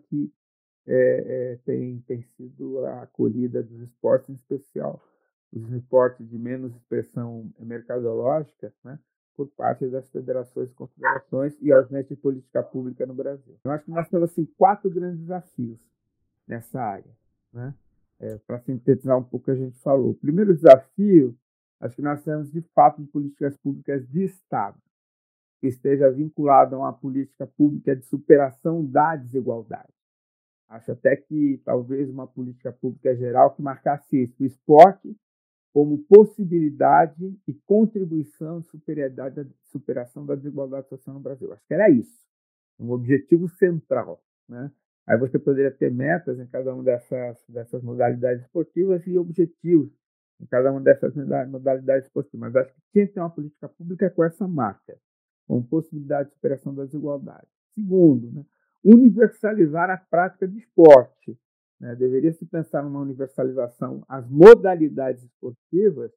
é, 0.86 1.58
tem, 1.64 1.98
tem 2.06 2.22
sido 2.36 2.84
a 2.86 3.02
acolhida 3.02 3.60
dos 3.60 3.80
esportes, 3.80 4.30
em 4.30 4.34
especial 4.34 5.02
os 5.52 5.68
reportes 5.68 6.28
de 6.28 6.38
menos 6.38 6.74
expressão 6.74 7.50
mercadológica, 7.58 8.72
né, 8.84 8.98
por 9.36 9.48
parte 9.48 9.86
das 9.88 10.08
federações 10.10 10.70
e 10.70 10.74
confederações 10.74 11.56
e 11.60 11.70
ausência 11.70 12.16
de 12.16 12.20
política 12.20 12.62
pública 12.62 13.04
no 13.06 13.14
Brasil. 13.14 13.54
Eu 13.64 13.70
acho 13.70 13.84
que 13.84 13.90
nós 13.90 14.08
temos 14.08 14.30
assim, 14.30 14.46
quatro 14.56 14.90
grandes 14.90 15.20
desafios 15.20 15.78
nessa 16.46 16.80
área. 16.80 17.10
Né? 17.52 17.74
É, 18.18 18.38
Para 18.38 18.58
sintetizar 18.60 19.18
um 19.18 19.22
pouco 19.22 19.36
o 19.36 19.44
que 19.44 19.50
a 19.50 19.54
gente 19.54 19.78
falou. 19.80 20.10
O 20.10 20.14
primeiro 20.14 20.54
desafio, 20.54 21.36
acho 21.80 21.96
que 21.96 22.02
nós 22.02 22.22
temos 22.24 22.50
de 22.50 22.62
fato 22.74 23.02
de 23.02 23.08
políticas 23.08 23.56
públicas 23.58 24.08
de 24.08 24.24
Estado, 24.24 24.78
que 25.60 25.66
esteja 25.66 26.10
vinculado 26.10 26.74
a 26.74 26.78
uma 26.78 26.92
política 26.92 27.46
pública 27.46 27.94
de 27.94 28.04
superação 28.06 28.84
da 28.84 29.16
desigualdade. 29.16 29.92
Acho 30.68 30.92
até 30.92 31.14
que 31.14 31.60
talvez 31.64 32.10
uma 32.10 32.26
política 32.26 32.72
pública 32.72 33.14
geral 33.14 33.54
que 33.54 33.62
marcasse 33.62 34.22
isso. 34.22 34.42
O 34.42 34.46
esporte 34.46 35.16
como 35.76 35.98
possibilidade 36.04 37.38
e 37.46 37.52
contribuição 37.66 38.62
de 38.62 38.66
superação 39.66 40.24
da 40.24 40.34
desigualdade 40.34 40.88
social 40.88 41.14
no 41.14 41.20
Brasil. 41.20 41.52
Acho 41.52 41.66
que 41.66 41.74
era 41.74 41.90
isso, 41.90 42.26
um 42.80 42.90
objetivo 42.92 43.46
central. 43.46 44.24
Né? 44.48 44.72
Aí 45.06 45.18
você 45.18 45.38
poderia 45.38 45.70
ter 45.70 45.92
metas 45.92 46.40
em 46.40 46.46
cada 46.46 46.72
uma 46.72 46.82
dessas, 46.82 47.44
dessas 47.46 47.82
modalidades 47.82 48.42
esportivas 48.42 49.06
e 49.06 49.18
objetivos 49.18 49.90
em 50.40 50.46
cada 50.46 50.72
uma 50.72 50.80
dessas 50.80 51.14
modalidades 51.46 52.06
esportivas. 52.06 52.40
Mas 52.40 52.56
acho 52.56 52.72
que 52.72 52.80
tinha 52.94 53.06
que 53.06 53.12
ter 53.12 53.20
uma 53.20 53.28
política 53.28 53.68
pública 53.68 54.08
com 54.08 54.24
essa 54.24 54.48
marca, 54.48 54.96
com 55.46 55.62
possibilidade 55.62 56.30
de 56.30 56.36
superação 56.36 56.74
da 56.74 56.86
desigualdade. 56.86 57.48
Segundo, 57.74 58.32
né? 58.32 58.46
universalizar 58.82 59.90
a 59.90 59.98
prática 59.98 60.48
de 60.48 60.56
esporte 60.56 61.38
né? 61.80 61.94
Deveria 61.94 62.32
se 62.32 62.44
pensar 62.46 62.82
numa 62.82 63.00
universalização. 63.00 64.02
As 64.08 64.28
modalidades 64.28 65.22
esportivas 65.24 66.12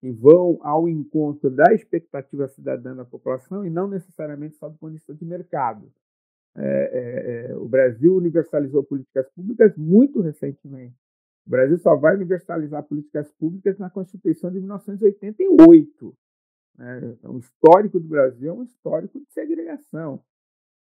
que 0.00 0.10
vão 0.10 0.58
ao 0.62 0.88
encontro 0.88 1.50
da 1.50 1.74
expectativa 1.74 2.48
cidadã 2.48 2.94
da 2.94 3.04
população 3.04 3.66
e 3.66 3.70
não 3.70 3.86
necessariamente 3.86 4.56
só 4.56 4.68
do 4.68 4.78
ponto 4.78 4.92
de 4.92 4.96
vista 4.96 5.14
de 5.14 5.24
mercado. 5.24 5.92
É, 6.56 6.62
é, 6.62 7.50
é, 7.50 7.56
o 7.56 7.68
Brasil 7.68 8.16
universalizou 8.16 8.82
políticas 8.82 9.28
públicas 9.30 9.76
muito 9.76 10.20
recentemente. 10.20 10.96
O 11.46 11.50
Brasil 11.50 11.78
só 11.78 11.96
vai 11.96 12.16
universalizar 12.16 12.82
políticas 12.82 13.30
públicas 13.32 13.78
na 13.78 13.90
Constituição 13.90 14.50
de 14.50 14.58
1988. 14.58 16.14
Né? 16.78 17.16
Então, 17.18 17.34
o 17.34 17.38
histórico 17.38 18.00
do 18.00 18.08
Brasil 18.08 18.50
é 18.50 18.52
um 18.54 18.62
histórico 18.62 19.20
de 19.20 19.26
segregação. 19.32 20.22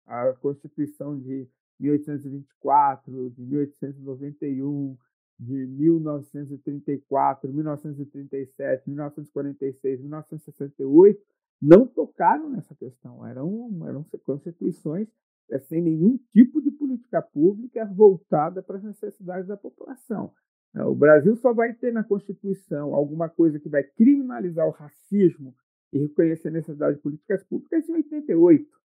A 0.06 0.34
Constituição 0.34 1.20
de 1.20 1.48
1824, 1.80 3.30
de 3.32 3.46
1891, 3.46 4.98
de 5.40 5.68
1934, 5.68 7.54
1937, 7.54 8.90
1946, 8.90 10.02
1968 10.02 11.22
não 11.62 11.86
tocaram 11.86 12.50
nessa 12.50 12.74
questão. 12.76 13.26
Eram, 13.26 13.70
eram 13.88 14.06
constituições 14.26 15.08
é, 15.52 15.60
sem 15.60 15.82
nenhum 15.82 16.18
tipo 16.32 16.62
de 16.62 16.72
política 16.72 17.22
pública 17.22 17.86
voltada 17.86 18.62
para 18.62 18.78
as 18.78 18.84
necessidades 18.84 19.48
da 19.48 19.58
população. 19.58 20.34
É, 20.76 20.84
o 20.84 20.96
Brasil 20.96 21.36
só 21.36 21.54
vai 21.54 21.74
ter 21.74 21.92
na 21.92 22.04
Constituição 22.04 22.94
alguma 22.94 23.28
coisa 23.28 23.60
que 23.60 23.70
vai 23.70 23.84
criminalizar 23.84 24.68
o 24.68 24.72
racismo 24.72 25.56
e 25.92 26.00
reconhecer 26.00 26.50
a 26.50 26.52
necessidade 26.52 26.98
de 26.98 27.02
políticas 27.02 27.44
públicas 27.44 27.90
em 27.90 27.94
88, 27.94 28.79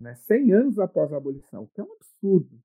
né, 0.00 0.14
100 0.14 0.52
anos 0.52 0.78
após 0.78 1.12
a 1.12 1.16
abolição, 1.16 1.66
que 1.74 1.80
é 1.80 1.84
um 1.84 1.92
absurdo. 1.92 2.58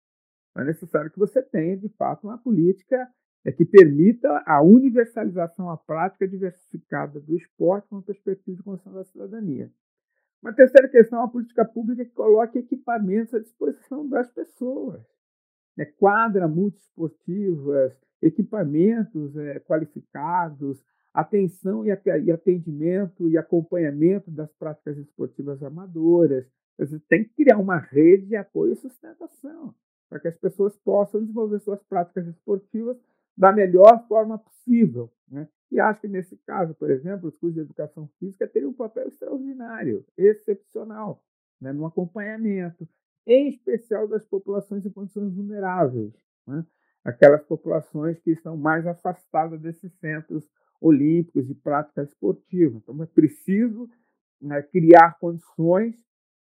É 0.55 0.63
necessário 0.63 1.11
que 1.11 1.19
você 1.19 1.41
tenha, 1.41 1.77
de 1.77 1.89
fato, 1.89 2.27
uma 2.27 2.37
política 2.37 3.09
é, 3.45 3.51
que 3.51 3.65
permita 3.65 4.43
a 4.45 4.61
universalização, 4.61 5.69
a 5.69 5.77
prática 5.77 6.27
diversificada 6.27 7.19
do 7.19 7.35
esporte 7.35 7.87
com 7.87 7.97
uma 7.97 8.03
perspectiva 8.03 8.55
de 8.55 8.63
construção 8.63 8.93
da 8.93 9.03
cidadania. 9.03 9.71
Uma 10.41 10.53
terceira 10.53 10.89
questão 10.89 11.19
é 11.19 11.21
uma 11.23 11.31
política 11.31 11.65
pública 11.65 12.03
que 12.05 12.11
coloque 12.11 12.59
equipamentos 12.59 13.33
à 13.33 13.39
disposição 13.39 14.07
das 14.07 14.29
pessoas. 14.31 15.01
É, 15.77 15.85
quadra 15.85 16.47
multiesportivas, 16.47 17.97
equipamentos 18.21 19.35
é, 19.37 19.59
qualificados, 19.61 20.83
atenção 21.13 21.85
e 21.85 21.91
atendimento 22.31 23.29
e 23.29 23.37
acompanhamento 23.37 24.31
das 24.31 24.51
práticas 24.53 24.97
esportivas 24.97 25.63
amadoras. 25.63 26.45
Você 26.77 26.99
tem 27.07 27.23
que 27.23 27.33
criar 27.35 27.57
uma 27.57 27.77
rede 27.77 28.27
de 28.27 28.35
apoio 28.35 28.73
e 28.73 28.75
sustentação 28.75 29.75
para 30.09 30.19
que 30.19 30.27
as 30.27 30.37
pessoas 30.37 30.75
possam 30.77 31.21
desenvolver 31.21 31.59
suas 31.59 31.81
práticas 31.83 32.27
esportivas 32.27 32.97
da 33.35 33.51
melhor 33.51 34.07
forma 34.07 34.37
possível. 34.37 35.11
Né? 35.27 35.47
E 35.71 35.79
acho 35.79 36.01
que 36.01 36.07
nesse 36.07 36.37
caso, 36.45 36.75
por 36.75 36.91
exemplo, 36.91 37.29
os 37.29 37.35
cursos 37.37 37.55
de 37.55 37.61
educação 37.61 38.07
física 38.19 38.47
teriam 38.47 38.71
um 38.71 38.75
papel 38.75 39.07
extraordinário, 39.07 40.05
excepcional, 40.17 41.23
né? 41.59 41.73
no 41.73 41.85
acompanhamento, 41.85 42.87
em 43.25 43.49
especial 43.49 44.07
das 44.07 44.23
populações 44.23 44.85
em 44.85 44.91
condições 44.91 45.33
vulneráveis, 45.33 46.13
né? 46.45 46.63
aquelas 47.03 47.43
populações 47.43 48.19
que 48.19 48.31
estão 48.31 48.55
mais 48.55 48.85
afastadas 48.85 49.59
desses 49.59 49.91
centros 49.93 50.47
olímpicos 50.79 51.47
de 51.47 51.55
prática 51.55 52.03
esportiva. 52.03 52.77
Então, 52.77 53.01
é 53.01 53.05
preciso 53.05 53.89
né, 54.41 54.61
criar 54.61 55.17
condições 55.19 55.95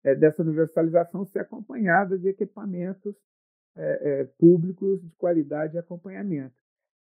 é, 0.05 0.15
dessa 0.15 0.43
universalização 0.43 1.25
ser 1.25 1.41
acompanhada 1.41 2.19
de 2.19 2.29
equipamentos 2.29 3.15
é, 3.77 4.21
é, 4.21 4.25
públicos 4.39 5.01
de 5.03 5.15
qualidade 5.17 5.77
e 5.77 5.79
acompanhamento. 5.79 6.55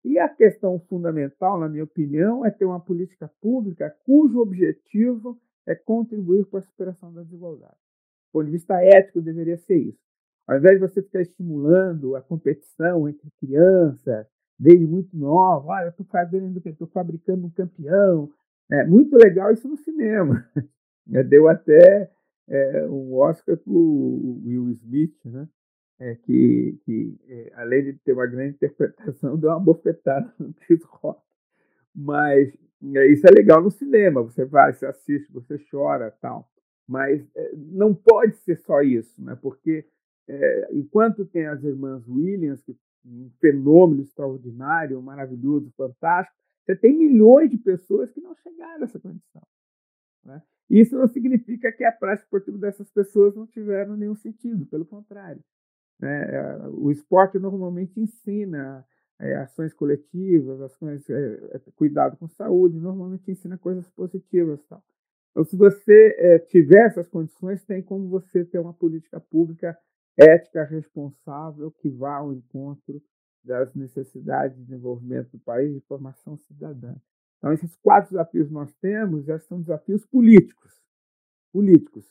E 0.05 0.19
a 0.19 0.29
questão 0.29 0.79
fundamental, 0.81 1.59
na 1.59 1.69
minha 1.69 1.85
opinião, 1.85 2.45
é 2.45 2.51
ter 2.51 2.67
uma 2.67 2.81
política 2.81 3.31
pública 3.41 3.95
cujo 4.05 4.39
objetivo 4.41 5.41
é 5.67 5.75
contribuir 5.75 6.45
para 6.47 6.59
a 6.59 6.63
superação 6.63 7.13
da 7.13 7.23
desigualdade. 7.23 7.73
Do 7.73 8.33
ponto 8.33 8.45
de 8.47 8.53
vista 8.53 8.83
ético, 8.83 9.23
deveria 9.23 9.57
ser 9.57 9.79
isso. 9.79 10.05
Ao 10.47 10.59
invés 10.59 10.75
de 10.75 10.87
você 10.87 11.03
ficar 11.03 11.23
estimulando 11.23 12.17
a 12.17 12.21
competição 12.21 13.09
entre 13.09 13.31
crianças, 13.41 14.27
desde 14.59 14.87
muito 14.87 15.17
nova, 15.17 15.69
olha, 15.69 15.85
eu 15.87 15.91
estou 15.91 16.07
fazendo, 16.07 16.61
estou 16.65 16.87
fabricando 16.89 17.47
um 17.47 17.51
campeão. 17.51 18.31
É 18.71 18.85
muito 18.87 19.17
legal 19.17 19.53
isso 19.53 19.67
no 19.67 19.77
cinema. 19.77 20.47
Deu 21.29 21.49
até 21.49 22.11
é, 22.49 22.87
um 22.87 23.15
Oscar 23.15 23.57
para 23.57 23.73
o 23.73 24.43
Will 24.45 24.71
Smith, 24.71 25.17
né? 25.25 25.49
é, 25.99 26.15
que, 26.17 26.79
que 26.85 27.19
é, 27.29 27.53
além 27.57 27.85
de 27.85 27.93
ter 27.95 28.13
uma 28.13 28.27
grande 28.27 28.55
interpretação, 28.57 29.39
deu 29.39 29.51
uma 29.51 29.61
bofetada 29.61 30.33
no 30.39 30.53
Chris 30.55 30.83
Rock. 30.85 31.23
Mas 31.95 32.53
é, 32.95 33.07
isso 33.07 33.27
é 33.27 33.31
legal 33.31 33.63
no 33.63 33.71
cinema, 33.71 34.23
você 34.23 34.45
vai, 34.45 34.73
você 34.73 34.87
assiste, 34.87 35.33
você 35.33 35.59
chora 35.71 36.11
tal. 36.21 36.51
Mas 36.87 37.27
é, 37.35 37.53
não 37.55 37.95
pode 37.95 38.37
ser 38.39 38.57
só 38.57 38.83
isso, 38.83 39.23
né? 39.23 39.39
porque 39.41 39.87
é, 40.29 40.69
enquanto 40.73 41.25
tem 41.25 41.47
as 41.47 41.63
irmãs 41.63 42.07
Williams, 42.09 42.63
que 42.63 42.77
um 43.07 43.31
fenômeno 43.39 44.03
extraordinário, 44.03 45.01
maravilhoso, 45.03 45.71
fantástico, 45.77 46.37
você 46.65 46.75
tem 46.75 46.97
milhões 46.97 47.51
de 47.51 47.59
pessoas 47.59 48.11
que 48.11 48.21
não 48.21 48.35
chegaram 48.37 48.83
a 48.83 48.85
essa 48.85 48.99
condição. 48.99 49.43
Né? 50.25 50.43
Isso 50.69 50.97
não 50.97 51.07
significa 51.07 51.71
que 51.73 51.85
a 51.85 51.93
prática 51.93 52.25
esportiva 52.25 52.59
dessas 52.59 52.91
pessoas 52.91 53.35
não 53.35 53.47
tiveram 53.47 53.97
nenhum 53.97 54.15
sentido, 54.15 54.67
pelo 54.67 54.85
contrário. 54.85 55.43
Né? 56.01 56.25
É, 56.35 56.69
o 56.69 56.91
esporte 56.91 57.39
normalmente 57.39 58.01
ensina 58.01 58.85
é, 59.21 59.37
ações 59.37 59.73
coletivas, 59.73 60.61
ações, 60.61 61.09
é, 61.09 61.35
é, 61.53 61.61
cuidado 61.77 62.17
com 62.17 62.29
saúde, 62.29 62.79
normalmente 62.79 63.31
ensina 63.31 63.59
coisas 63.59 63.89
positivas. 63.91 64.65
Tal. 64.67 64.83
Então, 65.31 65.45
se 65.45 65.57
você 65.57 66.15
é, 66.19 66.39
tiver 66.39 66.87
essas 66.87 67.09
condições, 67.09 67.65
tem 67.65 67.83
como 67.83 68.09
você 68.09 68.45
ter 68.45 68.59
uma 68.59 68.73
política 68.73 69.21
pública 69.21 69.77
ética 70.17 70.65
responsável 70.65 71.71
que 71.73 71.89
vá 71.91 72.17
ao 72.17 72.33
encontro 72.33 73.03
das 73.43 73.75
necessidades 73.75 74.57
de 74.57 74.65
desenvolvimento 74.65 75.33
do 75.33 75.39
país 75.39 75.75
de 75.75 75.81
formação 75.81 76.37
cidadã. 76.39 76.95
Então, 77.45 77.53
esses 77.53 77.77
quatro 77.77 78.13
desafios 78.13 78.49
que 78.49 78.55
nós 78.55 78.73
temos 78.77 79.27
já 79.27 79.39
são 79.39 79.61
desafios 79.61 80.03
políticos. 80.07 80.73
Políticos. 81.53 82.11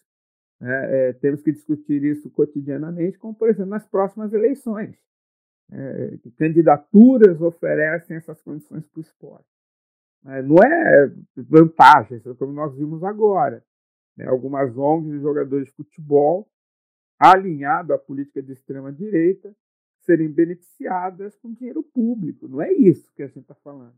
É, 0.61 1.09
é, 1.09 1.13
temos 1.13 1.41
que 1.41 1.51
discutir 1.51 2.03
isso 2.03 2.29
cotidianamente, 2.29 3.17
como, 3.17 3.33
por 3.33 3.49
exemplo, 3.49 3.71
nas 3.71 3.83
próximas 3.83 4.31
eleições. 4.31 4.95
É, 5.71 6.19
candidaturas 6.37 7.41
oferecem 7.41 8.15
essas 8.15 8.43
condições 8.43 8.85
para 8.85 8.99
o 8.99 9.01
esporte. 9.01 9.49
É, 10.27 10.43
não 10.43 10.57
é 10.57 11.11
vantagem, 11.35 12.19
como 12.37 12.53
nós 12.53 12.75
vimos 12.75 13.03
agora. 13.03 13.65
Né? 14.15 14.27
Algumas 14.27 14.77
ONGs 14.77 15.13
de 15.13 15.19
jogadores 15.19 15.65
de 15.65 15.73
futebol, 15.73 16.47
alinhado 17.17 17.91
à 17.91 17.97
política 17.97 18.39
de 18.39 18.51
extrema-direita, 18.51 19.51
serem 20.01 20.31
beneficiadas 20.31 21.35
com 21.37 21.51
dinheiro 21.51 21.81
público. 21.81 22.47
Não 22.47 22.61
é 22.61 22.71
isso 22.71 23.11
que 23.15 23.23
a 23.23 23.27
gente 23.27 23.39
está 23.39 23.55
falando. 23.55 23.95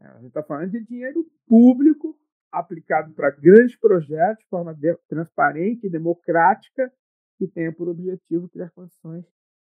É, 0.00 0.06
a 0.06 0.14
gente 0.16 0.28
está 0.28 0.42
falando 0.42 0.70
de 0.70 0.84
dinheiro 0.84 1.24
público 1.46 2.16
aplicado 2.50 3.12
para 3.14 3.30
grandes 3.30 3.76
projetos 3.76 4.44
de 4.44 4.48
forma 4.48 4.76
transparente 5.08 5.86
e 5.86 5.90
democrática 5.90 6.92
que 7.36 7.48
tenha 7.48 7.72
por 7.72 7.88
objetivo 7.88 8.48
criar 8.48 8.70
condições 8.70 9.24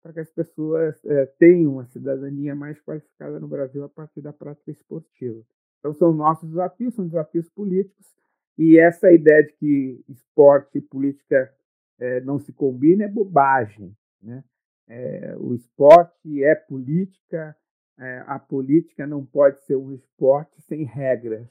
para 0.02 0.12
que 0.12 0.20
as 0.20 0.30
pessoas 0.30 1.02
é, 1.04 1.26
tenham 1.38 1.74
uma 1.74 1.86
cidadania 1.86 2.54
mais 2.54 2.80
qualificada 2.80 3.38
no 3.38 3.46
Brasil 3.46 3.84
a 3.84 3.88
partir 3.88 4.20
da 4.20 4.32
prática 4.32 4.72
esportiva. 4.72 5.40
Então, 5.78 5.94
são 5.94 6.12
nossos 6.12 6.48
desafios, 6.48 6.94
são 6.94 7.06
desafios 7.06 7.48
políticos, 7.50 8.06
e 8.58 8.78
essa 8.78 9.10
ideia 9.12 9.44
de 9.44 9.52
que 9.54 10.04
esporte 10.08 10.78
e 10.78 10.80
política 10.80 11.52
é, 11.98 12.20
não 12.20 12.38
se 12.38 12.52
combinam 12.52 13.06
é 13.06 13.08
bobagem. 13.08 13.96
Né? 14.20 14.44
É, 14.88 15.36
o 15.38 15.54
esporte 15.54 16.42
é 16.42 16.54
política, 16.54 17.56
a 18.26 18.38
política 18.38 19.06
não 19.06 19.24
pode 19.24 19.60
ser 19.64 19.76
um 19.76 19.92
esporte 19.92 20.60
sem 20.62 20.84
regras. 20.84 21.48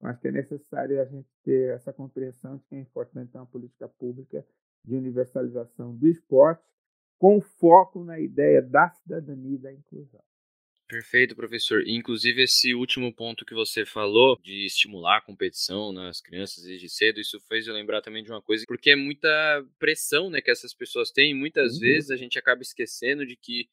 Eu 0.00 0.08
acho 0.08 0.20
que 0.20 0.28
é 0.28 0.32
necessário 0.32 1.00
a 1.00 1.04
gente 1.04 1.28
ter 1.42 1.74
essa 1.74 1.92
compreensão 1.92 2.56
de 2.56 2.64
que 2.64 2.74
é 2.74 2.78
importante 2.78 3.32
ter 3.32 3.38
uma 3.38 3.46
política 3.46 3.88
pública 3.88 4.44
de 4.84 4.94
universalização 4.94 5.94
do 5.94 6.06
esporte, 6.06 6.62
com 7.18 7.40
foco 7.40 8.04
na 8.04 8.18
ideia 8.18 8.62
da 8.62 8.90
cidadania 8.90 9.56
e 9.56 9.58
da 9.58 9.72
inclusão. 9.72 10.22
Perfeito, 10.88 11.36
professor. 11.36 11.82
Inclusive, 11.86 12.44
esse 12.44 12.74
último 12.74 13.12
ponto 13.12 13.44
que 13.44 13.52
você 13.52 13.84
falou, 13.84 14.38
de 14.42 14.64
estimular 14.64 15.18
a 15.18 15.20
competição 15.20 15.92
nas 15.92 16.18
crianças 16.18 16.64
desde 16.64 16.88
cedo, 16.88 17.20
isso 17.20 17.38
fez 17.40 17.66
eu 17.66 17.74
lembrar 17.74 18.00
também 18.00 18.24
de 18.24 18.30
uma 18.30 18.40
coisa, 18.40 18.64
porque 18.66 18.92
é 18.92 18.96
muita 18.96 19.28
pressão 19.78 20.30
né, 20.30 20.40
que 20.40 20.50
essas 20.50 20.72
pessoas 20.72 21.10
têm. 21.10 21.34
Muitas 21.34 21.74
uhum. 21.74 21.80
vezes 21.80 22.10
a 22.10 22.16
gente 22.16 22.38
acaba 22.38 22.62
esquecendo 22.62 23.26
de 23.26 23.36
que 23.36 23.68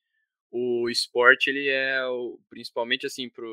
o 0.57 0.89
esporte, 0.89 1.49
ele 1.49 1.67
é, 1.67 2.05
o, 2.07 2.39
principalmente 2.49 3.05
assim, 3.05 3.29
para 3.29 3.45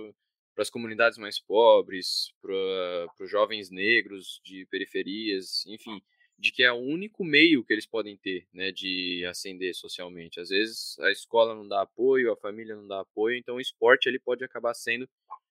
as 0.58 0.70
comunidades 0.70 1.18
mais 1.18 1.40
pobres, 1.40 2.32
para 2.40 3.24
os 3.24 3.30
jovens 3.30 3.70
negros 3.70 4.40
de 4.44 4.66
periferias, 4.66 5.66
enfim, 5.66 6.00
de 6.38 6.52
que 6.52 6.62
é 6.62 6.72
o 6.72 6.76
único 6.76 7.24
meio 7.24 7.64
que 7.64 7.72
eles 7.72 7.86
podem 7.86 8.16
ter, 8.16 8.46
né, 8.52 8.70
de 8.70 9.24
ascender 9.26 9.74
socialmente. 9.74 10.38
Às 10.40 10.50
vezes 10.50 10.96
a 11.00 11.10
escola 11.10 11.54
não 11.54 11.66
dá 11.66 11.82
apoio, 11.82 12.32
a 12.32 12.36
família 12.36 12.76
não 12.76 12.86
dá 12.86 13.00
apoio, 13.00 13.36
então 13.36 13.56
o 13.56 13.60
esporte 13.60 14.08
ele 14.08 14.20
pode 14.20 14.44
acabar 14.44 14.74
sendo 14.74 15.08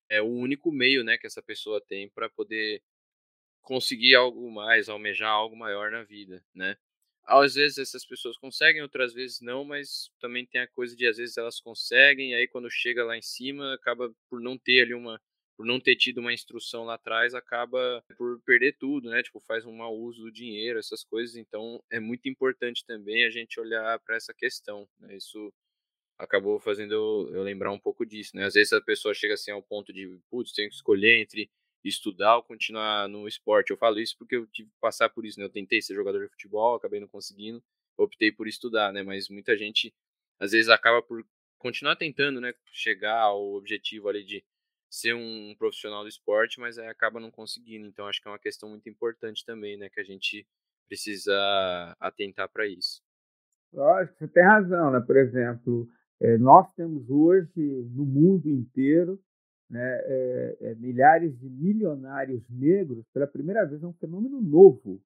é 0.09 0.21
o 0.21 0.27
único 0.27 0.71
meio, 0.71 1.03
né, 1.03 1.17
que 1.17 1.27
essa 1.27 1.41
pessoa 1.41 1.81
tem 1.81 2.09
para 2.09 2.29
poder 2.29 2.81
conseguir 3.61 4.15
algo 4.15 4.51
mais, 4.51 4.89
almejar 4.89 5.31
algo 5.31 5.55
maior 5.55 5.91
na 5.91 6.03
vida, 6.03 6.43
né? 6.53 6.77
Às 7.39 7.55
vezes 7.55 7.77
essas 7.77 8.05
pessoas 8.05 8.37
conseguem, 8.37 8.81
outras 8.81 9.13
vezes 9.13 9.39
não, 9.41 9.63
mas 9.63 10.11
também 10.19 10.45
tem 10.45 10.61
a 10.61 10.67
coisa 10.67 10.95
de 10.95 11.07
às 11.07 11.17
vezes 11.17 11.37
elas 11.37 11.59
conseguem, 11.59 12.35
aí 12.35 12.47
quando 12.47 12.69
chega 12.69 13.05
lá 13.05 13.17
em 13.17 13.21
cima, 13.21 13.73
acaba 13.73 14.13
por 14.29 14.41
não 14.41 14.57
ter 14.57 14.81
ali 14.81 14.93
uma 14.93 15.19
por 15.57 15.65
não 15.65 15.79
ter 15.79 15.95
tido 15.95 16.19
uma 16.19 16.33
instrução 16.33 16.83
lá 16.85 16.95
atrás, 16.95 17.35
acaba 17.35 18.03
por 18.17 18.41
perder 18.41 18.75
tudo, 18.79 19.11
né? 19.11 19.21
Tipo, 19.21 19.39
faz 19.39 19.63
um 19.63 19.73
mau 19.73 19.95
uso 19.95 20.23
do 20.23 20.31
dinheiro, 20.31 20.79
essas 20.79 21.03
coisas. 21.03 21.35
Então, 21.35 21.83
é 21.91 21.99
muito 21.99 22.27
importante 22.27 22.83
também 22.83 23.25
a 23.25 23.29
gente 23.29 23.59
olhar 23.59 23.99
para 23.99 24.15
essa 24.15 24.33
questão. 24.33 24.87
Né? 24.99 25.17
Isso 25.17 25.53
acabou 26.17 26.59
fazendo 26.59 26.93
eu, 26.93 27.35
eu, 27.35 27.43
lembrar 27.43 27.71
um 27.71 27.79
pouco 27.79 28.05
disso, 28.05 28.35
né? 28.35 28.45
Às 28.45 28.55
vezes 28.55 28.73
a 28.73 28.81
pessoa 28.81 29.13
chega 29.13 29.35
assim 29.35 29.51
ao 29.51 29.61
ponto 29.61 29.93
de, 29.93 30.19
putz, 30.31 30.51
tenho 30.51 30.69
que 30.69 30.75
escolher 30.75 31.21
entre 31.21 31.49
estudar 31.83 32.37
ou 32.37 32.43
continuar 32.43 33.07
no 33.07 33.27
esporte. 33.27 33.71
Eu 33.71 33.77
falo 33.77 33.99
isso 33.99 34.15
porque 34.17 34.35
eu 34.35 34.47
tive 34.47 34.69
que 34.69 34.79
passar 34.79 35.09
por 35.09 35.25
isso, 35.25 35.39
né? 35.39 35.45
Eu 35.45 35.49
tentei 35.49 35.81
ser 35.81 35.95
jogador 35.95 36.23
de 36.23 36.31
futebol, 36.31 36.75
acabei 36.75 36.99
não 36.99 37.07
conseguindo, 37.07 37.63
optei 37.97 38.31
por 38.31 38.47
estudar, 38.47 38.93
né? 38.93 39.03
Mas 39.03 39.29
muita 39.29 39.57
gente 39.57 39.93
às 40.39 40.51
vezes 40.51 40.69
acaba 40.69 41.01
por 41.01 41.25
continuar 41.59 41.95
tentando, 41.95 42.41
né, 42.41 42.53
chegar 42.71 43.19
ao 43.19 43.53
objetivo 43.53 44.09
ali 44.09 44.23
de 44.23 44.43
ser 44.89 45.13
um 45.13 45.55
profissional 45.57 46.01
do 46.01 46.09
esporte, 46.09 46.59
mas 46.59 46.77
acaba 46.79 47.19
não 47.19 47.29
conseguindo. 47.29 47.87
Então 47.87 48.07
acho 48.07 48.21
que 48.21 48.27
é 48.27 48.31
uma 48.31 48.39
questão 48.39 48.67
muito 48.69 48.89
importante 48.89 49.45
também, 49.45 49.77
né, 49.77 49.89
que 49.89 49.99
a 49.99 50.03
gente 50.03 50.45
precisa 50.89 51.95
atentar 51.99 52.49
para 52.49 52.67
isso. 52.67 53.01
Lógico, 53.71 54.17
você 54.17 54.27
tem 54.27 54.43
razão, 54.43 54.91
né? 54.91 54.99
Por 54.99 55.15
exemplo, 55.15 55.87
é, 56.19 56.37
nós 56.37 56.73
temos 56.73 57.09
hoje 57.09 57.61
no 57.93 58.05
mundo 58.05 58.49
inteiro 58.49 59.21
né, 59.71 60.01
é, 60.03 60.57
é, 60.59 60.75
milhares 60.75 61.39
de 61.39 61.49
milionários 61.49 62.43
negros, 62.49 63.07
pela 63.13 63.25
primeira 63.25 63.65
vez 63.65 63.81
é 63.81 63.87
um 63.87 63.93
fenômeno 63.93 64.41
novo, 64.41 65.01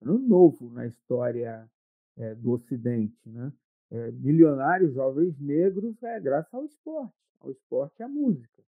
um 0.00 0.18
novo 0.18 0.70
na 0.70 0.86
história 0.86 1.70
é, 2.16 2.34
do 2.34 2.52
Ocidente. 2.52 3.28
Né? 3.28 3.52
É, 3.90 4.10
milionários 4.12 4.94
jovens 4.94 5.38
negros 5.38 6.02
é 6.02 6.18
graças 6.18 6.52
ao 6.54 6.64
esporte, 6.64 7.14
ao 7.40 7.50
esporte 7.50 8.00
e 8.00 8.02
à 8.04 8.08
música. 8.08 8.62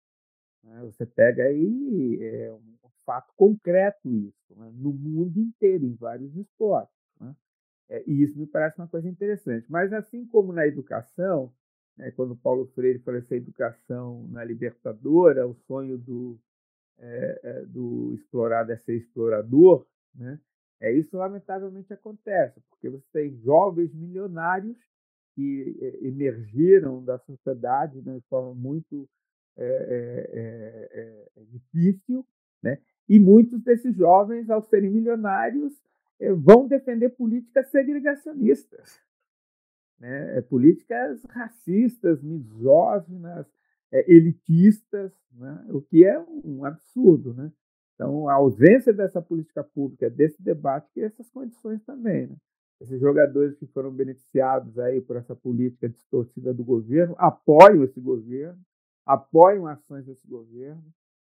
Né? 0.65 0.81
Você 0.87 1.07
pega 1.07 1.45
aí 1.45 2.19
é 2.23 2.53
um 2.53 2.91
fato 3.05 3.33
concreto 3.37 4.13
isso, 4.13 4.53
né? 4.57 4.69
no 4.75 4.93
mundo 4.93 5.39
inteiro, 5.39 5.87
em 5.87 5.95
vários 5.95 6.35
esportes. 6.37 6.99
Né? 7.21 7.37
É, 7.89 8.03
e 8.05 8.21
isso 8.21 8.37
me 8.37 8.49
parece 8.49 8.81
uma 8.81 8.89
coisa 8.89 9.09
interessante. 9.09 9.71
Mas 9.71 9.93
assim 9.93 10.27
como 10.27 10.53
na 10.53 10.67
educação, 10.67 11.55
né, 11.97 12.11
quando 12.11 12.37
Paulo 12.37 12.67
Freire 12.75 12.99
fala 12.99 13.19
essa 13.19 13.35
educação 13.35 14.27
na 14.29 14.45
libertadora, 14.45 15.47
o 15.47 15.55
sonho 15.67 15.97
do, 15.97 16.39
é, 16.99 17.41
é, 17.43 17.61
do 17.65 18.13
explorado 18.15 18.73
é 18.73 18.77
ser 18.77 18.97
explorador, 18.97 19.87
né? 20.15 20.39
É 20.79 20.93
isso 20.93 21.17
lamentavelmente 21.17 21.91
acontece, 21.91 22.61
porque 22.69 22.91
você 22.91 23.07
tem 23.11 23.35
jovens 23.39 23.95
milionários 23.95 24.77
que 25.35 25.75
é, 25.81 26.07
emergiram 26.07 27.03
da 27.03 27.19
sociedade 27.19 28.03
né, 28.03 28.19
de 28.19 28.27
forma 28.29 28.55
muito 28.55 29.09
é, 29.57 31.27
é, 31.39 31.45
difícil, 31.45 32.27
né? 32.63 32.79
E 33.09 33.19
muitos 33.19 33.63
desses 33.63 33.97
jovens, 33.97 34.51
ao 34.51 34.63
serem 34.63 34.91
milionários, 34.91 35.73
vão 36.39 36.67
defender 36.67 37.11
políticas 37.11 37.71
segregacionistas 37.71 39.01
né? 39.99 40.39
É 40.39 40.43
políticas 40.43 41.23
racistas, 41.25 42.23
misóginas, 42.23 43.47
é, 43.93 44.13
elitistas, 44.13 45.13
né? 45.33 45.67
o 45.71 45.81
que 45.81 46.05
é 46.05 46.19
um 46.45 46.65
absurdo. 46.65 47.35
Né? 47.35 47.53
Então, 47.95 48.29
a 48.29 48.35
ausência 48.35 48.93
dessa 48.93 49.23
política 49.23 49.65
pública, 49.65 50.11
desse 50.11 50.43
debate, 50.43 50.91
que 50.93 51.01
essas 51.01 51.31
condições 51.31 51.83
também. 51.85 52.27
Né? 52.27 52.37
Esses 52.81 53.01
jogadores 53.01 53.57
que 53.57 53.67
foram 53.67 53.91
beneficiados 53.91 54.79
aí 54.79 55.01
por 55.01 55.17
essa 55.17 55.35
política 55.35 55.89
distorcida 55.89 56.53
do 56.53 56.65
governo 56.65 57.15
apoiam 57.19 57.83
esse 57.85 58.01
governo, 58.01 58.61
apoiam 59.05 59.67
ações 59.67 60.05
desse 60.05 60.27
governo. 60.27 60.85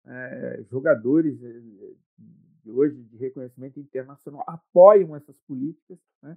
É, 0.03 0.63
jogadores 0.69 1.39
de 1.39 2.71
hoje 2.71 2.95
de 3.03 3.17
reconhecimento 3.17 3.79
internacional 3.79 4.43
apoiam 4.47 5.15
essas 5.15 5.37
políticas, 5.41 5.99
né? 6.23 6.35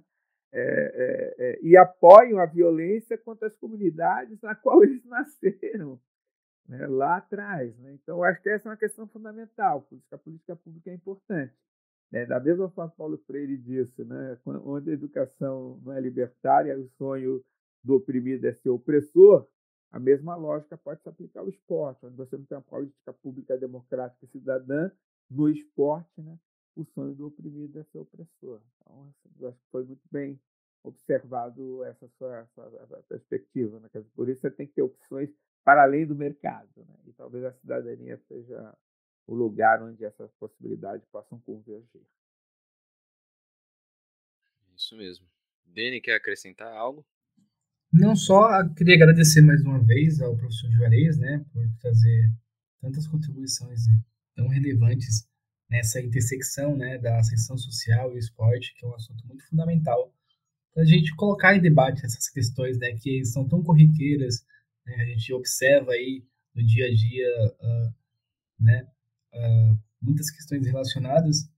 É, 0.51 0.61
é, 0.61 1.35
é, 1.37 1.59
e 1.61 1.75
apoiam 1.75 2.39
a 2.39 2.45
violência 2.45 3.17
contra 3.17 3.47
as 3.47 3.55
comunidades 3.55 4.41
na 4.41 4.55
qual 4.55 4.83
eles 4.83 5.03
nasceram 5.05 5.99
né, 6.67 6.87
lá 6.87 7.17
atrás. 7.17 7.77
Né? 7.79 7.93
Então, 7.93 8.23
acho 8.23 8.41
que 8.41 8.49
essa 8.49 8.69
é 8.69 8.71
uma 8.71 8.77
questão 8.77 9.07
fundamental. 9.07 9.87
A 10.11 10.17
política 10.17 10.55
pública 10.55 10.89
é 10.89 10.93
importante. 10.93 11.53
Né? 12.11 12.25
Da 12.25 12.39
mesma 12.39 12.69
forma 12.69 12.91
que 12.91 12.97
Paulo 12.97 13.17
Freire 13.25 13.57
disse, 13.57 14.03
né? 14.03 14.37
onde 14.45 14.91
a 14.91 14.93
educação 14.93 15.79
não 15.83 15.93
é 15.93 15.99
libertária, 15.99 16.77
o 16.79 16.87
sonho 16.97 17.43
do 17.83 17.95
oprimido 17.95 18.45
é 18.45 18.53
ser 18.53 18.69
opressor, 18.69 19.47
a 19.91 19.99
mesma 19.99 20.35
lógica 20.35 20.77
pode 20.77 21.01
se 21.01 21.07
aplicar 21.07 21.41
ao 21.41 21.49
esporte, 21.49 22.05
onde 22.05 22.15
você 22.15 22.35
não 22.35 22.45
tem 22.45 22.57
uma 22.57 22.63
política 22.63 23.13
pública 23.13 23.57
democrática 23.57 24.27
cidadã 24.27 24.91
no 25.29 25.47
esporte, 25.49 26.21
né? 26.21 26.37
O 26.75 26.85
sonho 26.85 27.15
do 27.15 27.27
oprimido 27.27 27.79
é 27.79 27.83
ser 27.85 27.99
opressor. 27.99 28.61
Então, 28.81 29.09
assim, 29.09 29.45
acho 29.45 29.57
que 29.57 29.69
foi 29.71 29.83
muito 29.85 30.03
bem 30.11 30.39
observado 30.83 31.83
essa 31.85 32.07
sua, 32.17 32.45
sua 32.53 33.03
perspectiva. 33.07 33.79
Né? 33.79 33.89
Por 34.13 34.29
isso, 34.29 34.41
você 34.41 34.51
tem 34.51 34.67
que 34.67 34.73
ter 34.73 34.81
opções 34.81 35.29
para 35.63 35.83
além 35.83 36.05
do 36.05 36.15
mercado. 36.15 36.69
Né? 36.77 36.95
E 37.07 37.13
talvez 37.13 37.43
a 37.43 37.53
cidadania 37.53 38.17
seja 38.27 38.77
o 39.25 39.33
lugar 39.33 39.81
onde 39.81 40.05
essas 40.05 40.31
possibilidades 40.33 41.07
possam 41.07 41.39
convergir. 41.39 42.05
Isso 44.75 44.95
mesmo. 44.95 45.25
Dene, 45.65 46.01
quer 46.01 46.15
acrescentar 46.15 46.71
algo? 46.75 47.05
Não 47.91 48.15
só 48.15 48.67
queria 48.75 48.95
agradecer 48.95 49.41
mais 49.41 49.61
uma 49.61 49.79
vez 49.79 50.21
ao 50.21 50.35
professor 50.35 50.69
Juarez, 50.71 51.17
né, 51.17 51.43
por 51.53 51.65
trazer 51.79 52.29
tantas 52.81 53.07
contribuições 53.07 53.85
tão 54.35 54.47
relevantes 54.49 55.27
nessa 55.75 55.99
intersecção 56.01 56.75
né, 56.77 56.97
da 56.97 57.19
ascensão 57.19 57.57
social 57.57 58.15
e 58.15 58.17
esporte, 58.17 58.73
que 58.75 58.85
é 58.85 58.87
um 58.87 58.95
assunto 58.95 59.27
muito 59.27 59.45
fundamental 59.47 60.13
para 60.73 60.83
a 60.83 60.85
gente 60.85 61.13
colocar 61.15 61.55
em 61.55 61.61
debate 61.61 62.05
essas 62.05 62.29
questões 62.29 62.77
né, 62.77 62.93
que 62.93 63.25
são 63.25 63.47
tão 63.47 63.61
corriqueiras, 63.61 64.45
né, 64.85 64.95
a 64.95 65.05
gente 65.05 65.33
observa 65.33 65.91
aí 65.91 66.23
no 66.53 66.65
dia 66.65 66.85
a 66.85 66.93
dia 66.93 67.27
uh, 67.61 67.93
né, 68.59 68.87
uh, 69.33 69.79
muitas 70.01 70.29
questões 70.29 70.65
relacionadas 70.65 71.49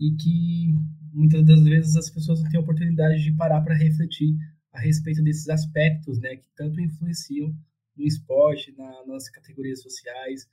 e 0.00 0.14
que 0.14 0.74
muitas 1.12 1.44
das 1.44 1.62
vezes 1.62 1.96
as 1.96 2.10
pessoas 2.10 2.42
não 2.42 2.50
têm 2.50 2.60
oportunidade 2.60 3.22
de 3.22 3.32
parar 3.32 3.60
para 3.60 3.74
refletir 3.74 4.36
a 4.72 4.80
respeito 4.80 5.22
desses 5.22 5.48
aspectos 5.48 6.18
né, 6.18 6.36
que 6.36 6.48
tanto 6.54 6.80
influenciam 6.80 7.54
no 7.94 8.04
esporte, 8.04 8.74
na, 8.76 9.06
nas 9.06 9.28
categorias 9.28 9.82
sociais, 9.82 10.46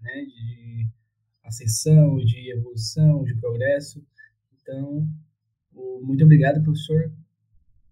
né, 0.00 0.24
de 0.24 0.88
ascensão, 1.48 2.16
de 2.18 2.52
evolução, 2.52 3.24
de 3.24 3.34
progresso. 3.40 4.04
Então, 4.60 5.08
muito 6.02 6.24
obrigado, 6.24 6.62
professor. 6.62 7.12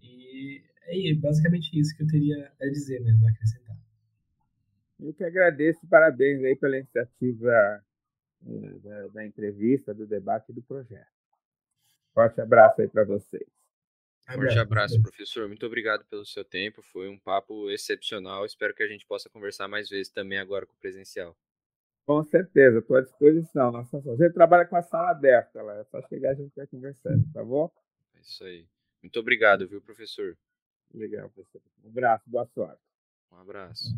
E 0.03 0.63
é 0.89 1.15
basicamente 1.15 1.79
isso 1.79 1.97
que 1.97 2.03
eu 2.03 2.07
teria 2.07 2.53
a 2.61 2.67
dizer 2.67 3.01
mesmo, 3.01 3.27
a 3.27 3.31
acrescentar. 3.31 3.77
Eu 5.01 5.13
que 5.13 5.25
agradeço 5.25 5.85
e 5.85 5.89
parabéns 5.89 6.43
aí 6.43 6.57
pela 6.57 6.79
iniciativa 6.79 7.85
eh, 8.47 8.79
da, 8.83 9.07
da 9.09 9.27
entrevista, 9.27 9.93
do 9.93 10.07
debate 10.07 10.51
e 10.51 10.55
do 10.55 10.63
projeto. 10.63 11.07
Forte 12.15 12.41
abraço 12.41 12.81
aí 12.81 12.89
para 12.89 13.05
vocês. 13.05 13.45
Forte 14.27 14.59
abraço, 14.59 15.01
professor. 15.03 15.47
Muito 15.47 15.67
obrigado 15.67 16.05
pelo 16.07 16.25
seu 16.25 16.45
tempo. 16.45 16.83
Foi 16.83 17.09
um 17.09 17.19
papo 17.19 17.71
excepcional. 17.71 18.47
Espero 18.47 18.75
que 18.75 18.83
a 18.83 18.89
gente 18.89 19.07
possa 19.07 19.29
conversar 19.29 19.69
mais 19.69 19.89
vezes 19.89 20.11
também 20.11 20.39
agora 20.39 20.67
com 20.67 20.73
o 20.73 20.79
presencial. 20.79 21.37
Com 22.07 22.23
certeza, 22.23 22.79
estou 22.79 22.97
à 22.97 23.01
disposição. 23.03 23.73
Nossa, 23.73 23.99
a 23.99 24.17
gente 24.17 24.33
trabalha 24.33 24.65
com 24.65 24.77
a 24.77 24.83
sala 24.83 25.11
aberta 25.11 25.61
lá, 25.61 25.75
é 25.75 25.85
só 25.85 26.01
chegar 26.03 26.31
a 26.31 26.35
gente 26.35 26.55
vai 26.55 26.67
conversando, 26.67 27.25
tá 27.33 27.45
bom? 27.45 27.71
É 28.15 28.21
isso 28.21 28.45
aí. 28.45 28.65
Muito 29.03 29.19
obrigado, 29.19 29.69
viu, 29.69 29.83
professor? 29.83 30.37
Legal, 30.95 31.29
professor. 31.31 31.61
Um 31.85 31.89
abraço, 31.89 32.25
boa 32.31 32.47
sorte. 32.47 32.81
Um 33.33 33.39
abraço. 33.39 33.91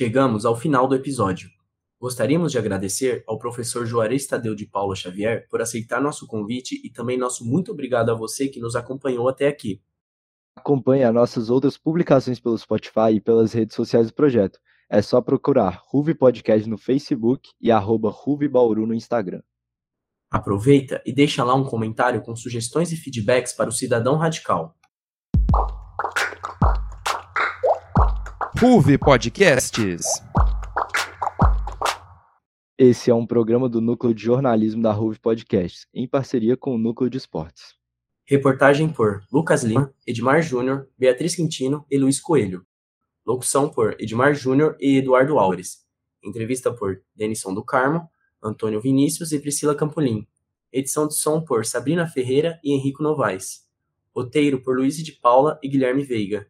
Chegamos 0.00 0.46
ao 0.46 0.56
final 0.56 0.88
do 0.88 0.94
episódio. 0.94 1.50
Gostaríamos 2.00 2.52
de 2.52 2.58
agradecer 2.58 3.22
ao 3.26 3.38
professor 3.38 3.84
Juarez 3.84 4.26
Tadeu 4.26 4.54
de 4.54 4.64
Paula 4.64 4.96
Xavier 4.96 5.46
por 5.50 5.60
aceitar 5.60 6.00
nosso 6.00 6.26
convite 6.26 6.80
e 6.82 6.88
também 6.88 7.18
nosso 7.18 7.44
muito 7.44 7.70
obrigado 7.70 8.08
a 8.08 8.14
você 8.14 8.48
que 8.48 8.58
nos 8.58 8.74
acompanhou 8.74 9.28
até 9.28 9.46
aqui. 9.46 9.82
Acompanhe 10.56 11.04
as 11.04 11.12
nossas 11.12 11.50
outras 11.50 11.76
publicações 11.76 12.40
pelo 12.40 12.56
Spotify 12.56 13.12
e 13.16 13.20
pelas 13.20 13.52
redes 13.52 13.76
sociais 13.76 14.06
do 14.06 14.14
projeto. 14.14 14.58
É 14.88 15.02
só 15.02 15.20
procurar 15.20 15.82
Ruve 15.84 16.14
Podcast 16.14 16.66
no 16.66 16.78
Facebook 16.78 17.50
e 17.60 17.70
arroba 17.70 18.08
Ruve 18.08 18.48
Bauru 18.48 18.86
no 18.86 18.94
Instagram. 18.94 19.42
Aproveita 20.30 21.02
e 21.04 21.12
deixa 21.12 21.44
lá 21.44 21.54
um 21.54 21.64
comentário 21.64 22.22
com 22.22 22.34
sugestões 22.34 22.90
e 22.90 22.96
feedbacks 22.96 23.52
para 23.52 23.68
o 23.68 23.72
cidadão 23.72 24.16
radical. 24.16 24.74
Ruve 28.60 28.98
Podcasts. 28.98 30.04
Esse 32.76 33.10
é 33.10 33.14
um 33.14 33.26
programa 33.26 33.70
do 33.70 33.80
Núcleo 33.80 34.12
de 34.12 34.22
Jornalismo 34.22 34.82
da 34.82 34.92
Ruve 34.92 35.18
Podcasts, 35.18 35.86
em 35.94 36.06
parceria 36.06 36.58
com 36.58 36.74
o 36.74 36.78
Núcleo 36.78 37.08
de 37.08 37.16
Esportes. 37.16 37.74
Reportagem 38.26 38.90
por 38.90 39.22
Lucas 39.32 39.64
Lima, 39.64 39.94
Edmar 40.06 40.42
Júnior, 40.42 40.86
Beatriz 40.98 41.34
Quintino 41.34 41.86
e 41.90 41.96
Luiz 41.96 42.20
Coelho. 42.20 42.66
Locução 43.24 43.66
por 43.70 43.96
Edmar 43.98 44.34
Júnior 44.34 44.76
e 44.78 44.98
Eduardo 44.98 45.38
Aures. 45.38 45.78
Entrevista 46.22 46.70
por 46.70 47.00
Denison 47.16 47.54
do 47.54 47.64
Carmo, 47.64 48.10
Antônio 48.42 48.78
Vinícius 48.78 49.32
e 49.32 49.40
Priscila 49.40 49.74
Campolim. 49.74 50.28
Edição 50.70 51.08
de 51.08 51.14
som 51.14 51.40
por 51.40 51.64
Sabrina 51.64 52.06
Ferreira 52.06 52.60
e 52.62 52.74
Henrico 52.74 53.02
Novaes. 53.02 53.66
Roteiro 54.14 54.62
por 54.62 54.76
Luiz 54.76 54.98
de 54.98 55.12
Paula 55.12 55.58
e 55.62 55.68
Guilherme 55.68 56.04
Veiga. 56.04 56.46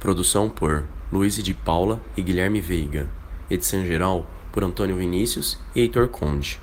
Produção 0.00 0.48
por 0.48 0.88
Luiz 1.12 1.34
de 1.42 1.52
Paula 1.52 2.00
e 2.16 2.22
Guilherme 2.22 2.60
Veiga. 2.60 3.08
Edição 3.50 3.84
geral 3.84 4.30
por 4.52 4.62
Antônio 4.62 4.94
Vinícius 4.94 5.58
e 5.74 5.80
Heitor 5.80 6.06
Conde. 6.06 6.60